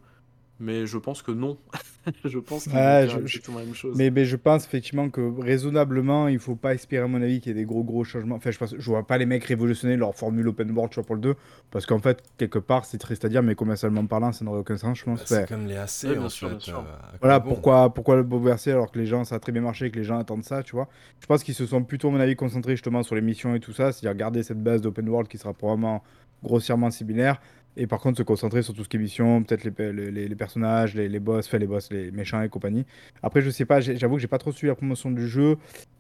[0.61, 1.59] mais je pense que non.
[2.25, 3.97] Je pense Ouais, faire je- la même chose.
[3.97, 7.51] Mais, mais je pense effectivement que raisonnablement, il faut pas espérer, à mon avis, qu'il
[7.51, 8.35] y ait des gros gros changements.
[8.37, 11.05] Enfin, je pense, je vois pas les mecs révolutionner leur formule open world tu vois,
[11.07, 11.35] pour le 2,
[11.71, 14.77] parce qu'en fait, quelque part, c'est triste à dire, mais commercialement parlant, ça n'aurait aucun
[14.77, 15.21] sens, je pense.
[15.21, 15.47] Bah, c'est Ouais.
[15.47, 16.65] comme les AC Ouais, bien en sûr, bien fait.
[16.67, 16.79] sûr.
[16.81, 19.63] euh, Voilà bon pourquoi, pourquoi le bouleverser alors que les gens, ça a très bien
[19.63, 20.89] marché, que les gens attendent ça, tu vois.
[21.21, 23.61] Je pense qu'ils se sont plutôt, à mon avis, concentrés justement sur les missions et
[23.61, 26.03] tout ça, c'est-à-dire garder cette base d'open world qui sera probablement
[26.43, 27.41] grossièrement similaire,
[27.77, 30.11] et par contre se concentrer sur tout ce qui est mission, peut-être les, pe- les,
[30.11, 32.87] les- les personnages, les, les boss, enfin les boss, les méchants et compagnie.
[33.23, 35.57] Après, je sais pas, j'avoue que j'ai pas trop suivi la promotion du jeu.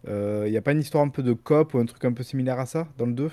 [0.06, 2.22] Il y a pas une histoire un peu de cop ou un truc un peu
[2.22, 3.30] similaire à ça dans le 2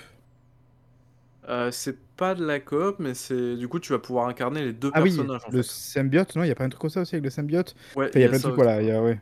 [1.47, 4.73] Heu, c'est pas de la coop, mais c'est du coup, tu vas pouvoir incarner les
[4.73, 5.63] 2 Ah oui, personnages, en le fait.
[5.63, 7.75] symbiote, non, il y a pas un truc comme ça aussi avec le symbiote?
[7.95, 9.19] Ouais, Enfin, y a plein de trucs, voilà, il y a, ouais.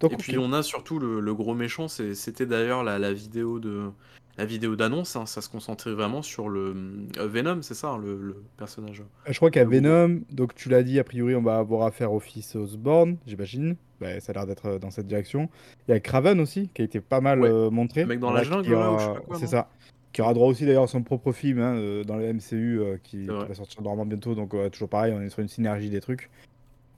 [0.00, 3.58] Donc, Et puis on a surtout le le gros méchant, c'était d'ailleurs la la vidéo
[3.58, 3.90] de
[4.38, 6.74] la vidéo d'annonce, hein, ça se concentrait vraiment sur le,
[7.18, 9.02] heu, Venom, c'est ça, hein, le le personnage?
[9.26, 9.80] Je crois qu'il y a Le gros.
[9.80, 13.76] Venom, donc tu l'as dit, a priori, on va avoir affaire au fils Osborn, j'imagine.
[14.00, 15.48] Bah, ça a l'air d'être euh, dans cette direction.
[15.88, 17.48] Il y a Craven aussi, qui a été pas mal Ouais.
[17.48, 18.02] euh, montré.
[18.02, 19.70] Le mec dans la jungle, aura- C'est ça.
[20.12, 22.96] Qui aura droit aussi d'ailleurs à son propre film hein, euh, dans le MCU euh,
[23.02, 24.34] qui, va sortir normalement bientôt.
[24.34, 26.30] Donc, euh, toujours pareil, on est sur une synergie des trucs.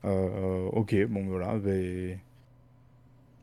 [0.05, 1.55] Euh, euh, ok, bon, voilà.
[1.62, 2.19] Mais...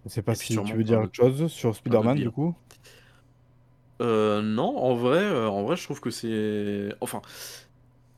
[0.05, 2.53] Je sais pas si tu veux dire autre chose sur Spider-Man, du coup.
[4.01, 7.21] Heu, non, en vrai, heu, en vrai, je trouve que c'est enfin,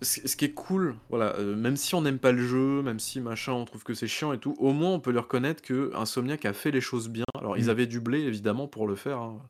[0.02, 3.20] ce qui est cool, voilà, heu, même si on n'aime pas le jeu, même si
[3.22, 6.46] machin, on trouve que c'est chiant et tout, au moins on peut lui reconnaître qu'Insomniac
[6.46, 7.26] a fait les choses bien.
[7.40, 7.70] Alors ils Mm.
[7.70, 9.42] avaient du blé évidemment pour le faire, hein.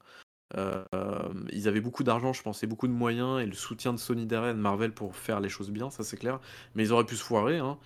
[0.56, 4.00] Hem, ils avaient beaucoup d'argent, je pense et beaucoup de moyens et le soutien de
[4.00, 6.40] Sony derrière, de Marvel pour faire les choses bien, ça c'est clair.
[6.76, 7.80] Mais ils auraient pu se foirer, hein.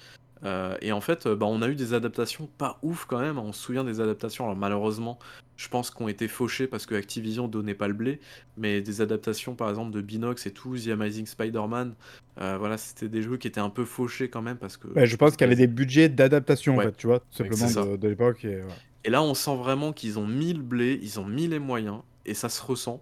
[0.44, 3.38] Heu et en fait, heu, bah, on a eu des adaptations pas ouf quand même,
[3.38, 3.44] hein.
[3.46, 5.20] On se souvient des adaptations, alors malheureusement,
[5.56, 8.20] je pense qu'ont été fauchées parce que Activision donnait pas le blé,
[8.58, 11.94] mais des adaptations par exemple de Binox et tout, The Amazing Spider-Man,
[12.42, 15.06] heu, voilà, c'était des jeux qui étaient un peu fauchés quand même parce que Ouais,
[15.06, 17.98] je pense qu'il y avait des budgets d'adaptation, en fait, tu vois, tout simplement de,
[17.98, 18.44] de l'époque.
[18.46, 18.70] Et, ouais.
[19.04, 22.02] Et là, on sent vraiment qu'ils ont mis le blé, ils ont mis les moyens,
[22.26, 23.02] et ça se ressent.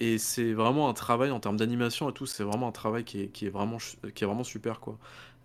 [0.00, 3.22] Et c'est vraiment un travail en termes d'animation et tout, c'est vraiment un travail qui
[3.22, 3.78] est, qui est, vraiment,
[4.14, 4.98] qui est vraiment super, quoi.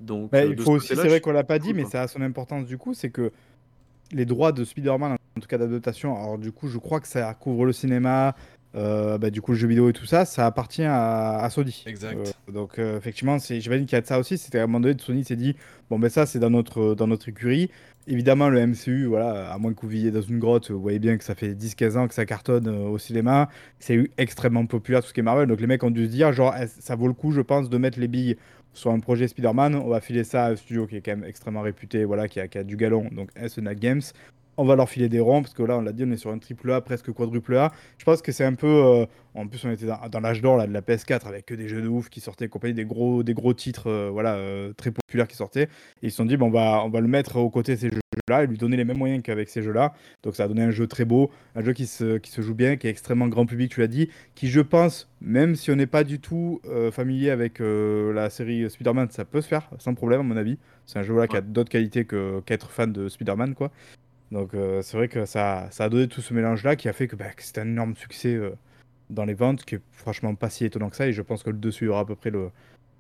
[0.03, 2.01] Donc, Bah, euh, il faut aussi, c'est vrai qu'on l'a pas dit, cool, mais ça
[2.03, 3.31] a son importance du coup, c'est que
[4.11, 7.33] les droits de Spider-Man, en tout cas d'adaptation, alors du coup, je crois que ça
[7.33, 8.35] couvre le cinéma,
[8.75, 11.83] euh, bah, du coup, le jeu vidéo et tout ça, ça appartient à, à Sony.
[11.87, 12.17] Exact.
[12.49, 14.37] Euh, donc, euh, effectivement, c'est- j'imagine qu'il y a de ça aussi.
[14.37, 15.55] C'était à un moment donné, Sony s'est dit,
[15.89, 17.69] bon, ben ça, c'est dans notre, dans notre écurie.
[18.07, 21.17] Évidemment, le MCU, voilà, à moins que vous viviez dans une grotte, vous voyez bien
[21.17, 23.47] que ça fait 10-15 ans que ça cartonne euh, au cinéma.
[23.79, 25.47] C'est eu extrêmement populaire, tout ce qui est Marvel.
[25.47, 27.77] Donc, les mecs ont dû se dire, genre, ça vaut le coup, je pense, de
[27.77, 28.37] mettre les billes
[28.73, 29.75] sur un projet Spider-Man.
[29.75, 32.39] On va filer ça à un studio qui est quand même extrêmement réputé, voilà, qui
[32.39, 34.01] a, du galon, donc SNA Games.
[34.55, 36.29] On va leur filer des ronds, parce que là, on l'a dit, on est sur
[36.29, 37.71] un triple A, presque quadruple A.
[37.97, 38.67] Je pense que c'est un peu.
[38.67, 41.81] euh, en plus, on était dans, l'âge d'or de la PS4 avec que des jeux
[41.81, 43.23] de ouf qui sortaient, compagnie, des gros,
[43.55, 45.63] titres euh, voilà, euh, très populaires qui sortaient.
[46.03, 47.79] Et ils se sont dit, bon, on va, on va le mettre aux côtés de
[47.79, 49.93] ces jeux jeux-là et lui donner les mêmes moyens qu'avec ces jeux-là.
[50.23, 52.55] Donc ça a donné un jeu très beau, un jeu qui se, qui se joue
[52.55, 55.75] bien, qui est extrêmement grand public, tu l'as dit, qui je pense, même si on
[55.75, 59.69] n'est pas du tout euh, familier avec euh, la série Spider-Man, ça peut se faire
[59.79, 60.57] sans problème à mon avis.
[60.85, 63.71] C'est un jeu là qui a d'autres qualités que qu'être fan de Spider-Man quoi.
[64.31, 67.07] Donc euh, c'est vrai que ça, ça a donné tout ce mélange-là qui a fait
[67.07, 68.39] que, bah, que c'était un énorme succès
[69.09, 71.51] dans les ventes, qui est franchement pas si étonnant que ça, et je pense que
[71.51, 72.49] le 2 suivra à peu près le,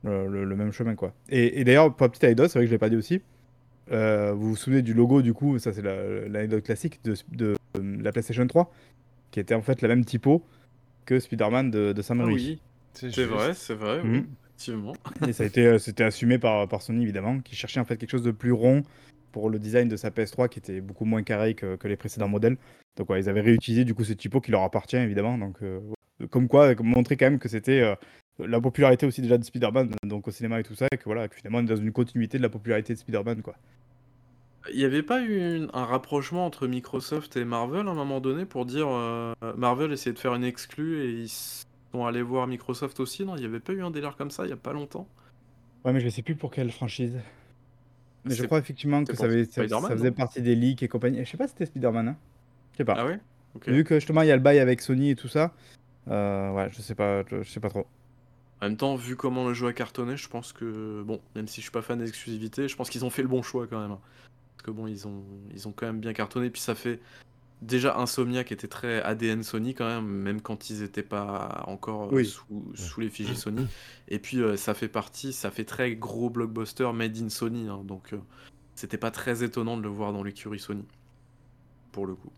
[0.03, 0.93] le, le- le même chemin.
[0.95, 1.13] quoi.
[1.29, 3.21] Et, et d'ailleurs, pour la petite anecdote, c'est vrai que je l'ai pas dit aussi,
[3.91, 7.55] euh, vous vous souvenez du logo du coup, ça c'est la- l'anecdote classique de, de,
[8.01, 8.71] la PlayStation 3,
[9.31, 10.43] qui était en fait la même typo
[11.05, 12.35] que Spider-Man de, de Sam Ah Raimi.
[12.35, 12.59] oui,
[13.11, 14.11] C'est vrai, c'est vrai, Mhm.
[14.13, 14.93] oui, effectivement.
[15.27, 17.97] Et ça a été, euh, c'était assumé par, par Sony évidemment, qui cherchait en fait
[17.97, 18.83] quelque chose de plus rond
[19.31, 22.27] pour le design de sa PS3 qui était beaucoup moins carré que, que les précédents
[22.27, 22.57] modèles.
[22.97, 25.37] Donc ouais, ils avaient réutilisé du coup ce typo qui leur appartient évidemment.
[25.37, 25.79] Donc euh,
[26.29, 27.95] comme quoi, montrer quand même que c'était euh,
[28.39, 31.27] la popularité aussi déjà de Spider-Man donc au cinéma et tout ça, et que voilà,
[31.27, 33.55] que finalement on est dans une continuité de la popularité de Spider-Man quoi.
[34.71, 38.21] Il n'y avait pas eu une- un rapprochement entre Microsoft et Marvel à un moment
[38.21, 42.47] donné pour dire euh, Marvel essayait de faire une exclue et ils sont allés voir
[42.47, 43.35] Microsoft aussi, non?
[43.35, 45.07] Il n'y avait pas eu un délire comme ça il n'y a pas longtemps
[45.83, 47.19] Ouais, mais je sais plus pour quelle franchise.
[48.23, 49.61] Mais je crois effectivement que ça, avait- ça-
[49.97, 51.25] faisait partie des leaks et compagnie.
[51.25, 52.17] Je sais pas si c'était Spider-Man, hein.
[52.71, 52.95] Je sais pas.
[52.97, 53.19] Ah ouais?
[53.67, 55.53] Vu que justement il y a le bail avec Sony et tout ça,
[56.07, 57.85] euh, ouais, je sais pas, je, je sais pas trop.
[58.63, 61.57] En même temps, vu comment le jeu a cartonné, je pense que, bon, même si
[61.57, 63.77] je suis pas fan des exclusivités, je pense qu'ils ont fait le bon choix quand
[63.77, 63.97] même.
[64.55, 65.21] Parce que bon, ils ont,
[65.53, 67.01] ils ont quand même bien cartonné, puis ça fait
[67.61, 72.03] déjà Insomnia qui était très ADN Sony quand même, même quand ils étaient pas encore
[72.03, 72.25] euh, Oui.
[72.25, 73.67] sous, sous l'effigie Sony.
[74.07, 77.81] Et puis euh, ça fait partie, ça fait très gros blockbuster made in Sony, hein,
[77.83, 78.17] donc euh,
[78.75, 80.85] c'était pas très étonnant de le voir dans l'écurie Sony,
[81.91, 82.31] pour le coup.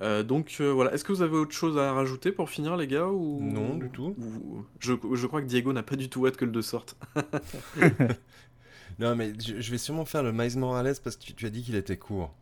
[0.00, 2.86] Euh, donc euh, voilà, est-ce que vous avez autre chose à rajouter pour finir les
[2.86, 3.40] gars ou...
[3.42, 4.14] Non, du tout.
[4.18, 6.96] ou- Je, je crois que Diego n'a pas du tout hâte que le 2 sorte.
[8.98, 11.50] Non, mais je, je vais sûrement faire le Miles Morales parce que tu, tu as
[11.50, 12.32] dit qu'il était court.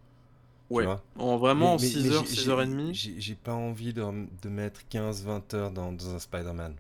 [0.71, 0.85] Ouais,
[1.19, 2.95] en vraiment en Mais- mais- 6 mais heures, j'ai- 6 j'ai- heures et demie.
[2.95, 4.03] J'ai j'ai pas envie de,
[4.43, 6.75] de mettre 15-20 heures dans, dans un Spider-Man.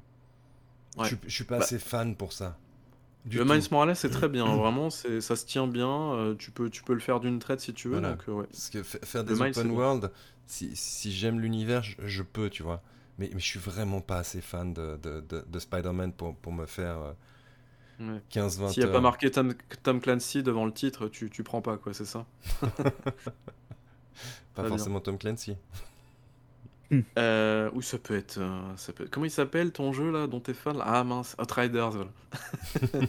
[0.96, 1.04] Ouais.
[1.04, 2.56] Je, suis- je suis pas Bah, assez fan pour ça.
[3.26, 3.52] Du Le tout.
[3.54, 6.82] Miles Morales c'est très bien, vraiment, c'est, ça se tient bien, euh, tu, peux, tu
[6.82, 8.00] peux le faire d'une traite si tu veux, Voilà.
[8.00, 8.48] donc euh, ouais.
[8.52, 10.10] Parce que fa- faire Le des Miles, c'est open world,
[10.46, 12.82] si, si j'aime l'univers, je, je peux, tu vois.
[13.18, 16.52] Mais, mais je suis vraiment pas assez fan de, de, de, de Spider-Man pour, pour
[16.52, 17.12] me faire euh,
[17.98, 18.22] Ouais.
[18.30, 18.92] 15-20 S'il n'y a heures.
[18.92, 22.26] pas marqué Tom, Tom Clancy devant le titre, tu, tu prends pas, quoi, c'est ça
[24.54, 24.88] Pas bien.
[24.88, 25.56] forcément Tom Clancy.
[27.18, 28.38] Euh, Ou ça peut être.
[28.38, 30.76] euh, ça peut être- Comment il s'appelle ton jeu là dont t'es fan?
[30.78, 32.10] Là Ah mince, Outriders, voilà.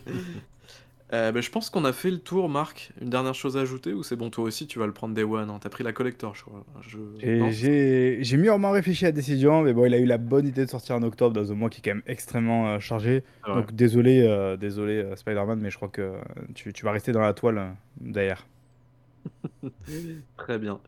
[1.14, 2.92] Euh, bah, je pense qu'on a fait le tour, Marc.
[3.02, 5.24] Une dernière chose à ajouter ou c'est bon, toi aussi tu vas le prendre Day
[5.24, 6.66] One hein T'as pris la collector, je crois.
[6.82, 6.98] Je...
[7.20, 7.50] J'ai- non?
[7.50, 10.66] J'ai j'ai mûrement réfléchi à la décision, mais bon, il a eu la bonne idée
[10.66, 13.24] de sortir en octobre dans un mois qui est quand même extrêmement euh, chargé.
[13.46, 13.56] Vrai.
[13.62, 16.18] Donc désolé, euh, désolé euh, Spider-Man, mais je crois que euh,
[16.56, 17.70] tu, tu vas rester dans la toile euh,
[18.02, 18.46] d'ailleurs.
[20.38, 20.80] Très bien.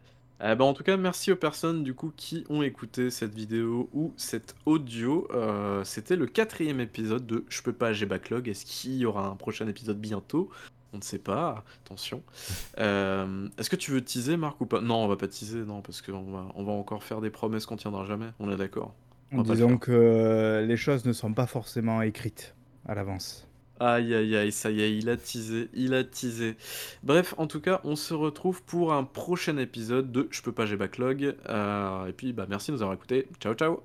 [0.41, 3.89] Euh, bah, en tout cas, merci aux personnes du coup qui ont écouté cette vidéo
[3.93, 5.27] ou cet audio.
[5.33, 8.47] Euh, C'était le quatrième épisode de Je peux pas, j'ai backlog.
[8.47, 10.49] Est-ce qu'il y aura un prochain épisode bientôt?
[10.93, 11.63] On ne sait pas.
[11.85, 12.23] Attention.
[12.79, 14.79] Euh, Est-ce que tu veux teaser, Marc, ou pas?
[14.79, 17.65] Non, on va pas teaser, non, parce qu'on va, on va encore faire des promesses
[17.65, 18.29] qu'on tiendra jamais.
[18.39, 18.95] On est d'accord.
[19.33, 22.55] Disons que euh, les choses ne sont pas forcément écrites
[22.85, 23.48] à l'avance.
[23.79, 26.57] Aïe aïe aïe, ça y est, il a teasé, il a teasé.
[27.03, 30.65] Bref, en tout cas, on se retrouve pour un prochain épisode de Je peux pas,
[30.65, 31.35] j'ai backlog.
[31.47, 33.27] Euh, et puis, bah, merci de nous avoir écoutés.
[33.39, 33.83] Ciao, ciao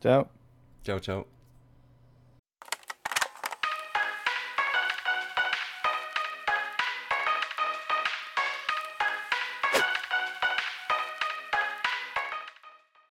[0.00, 0.26] Ciao
[0.84, 1.33] Ciao, ciao.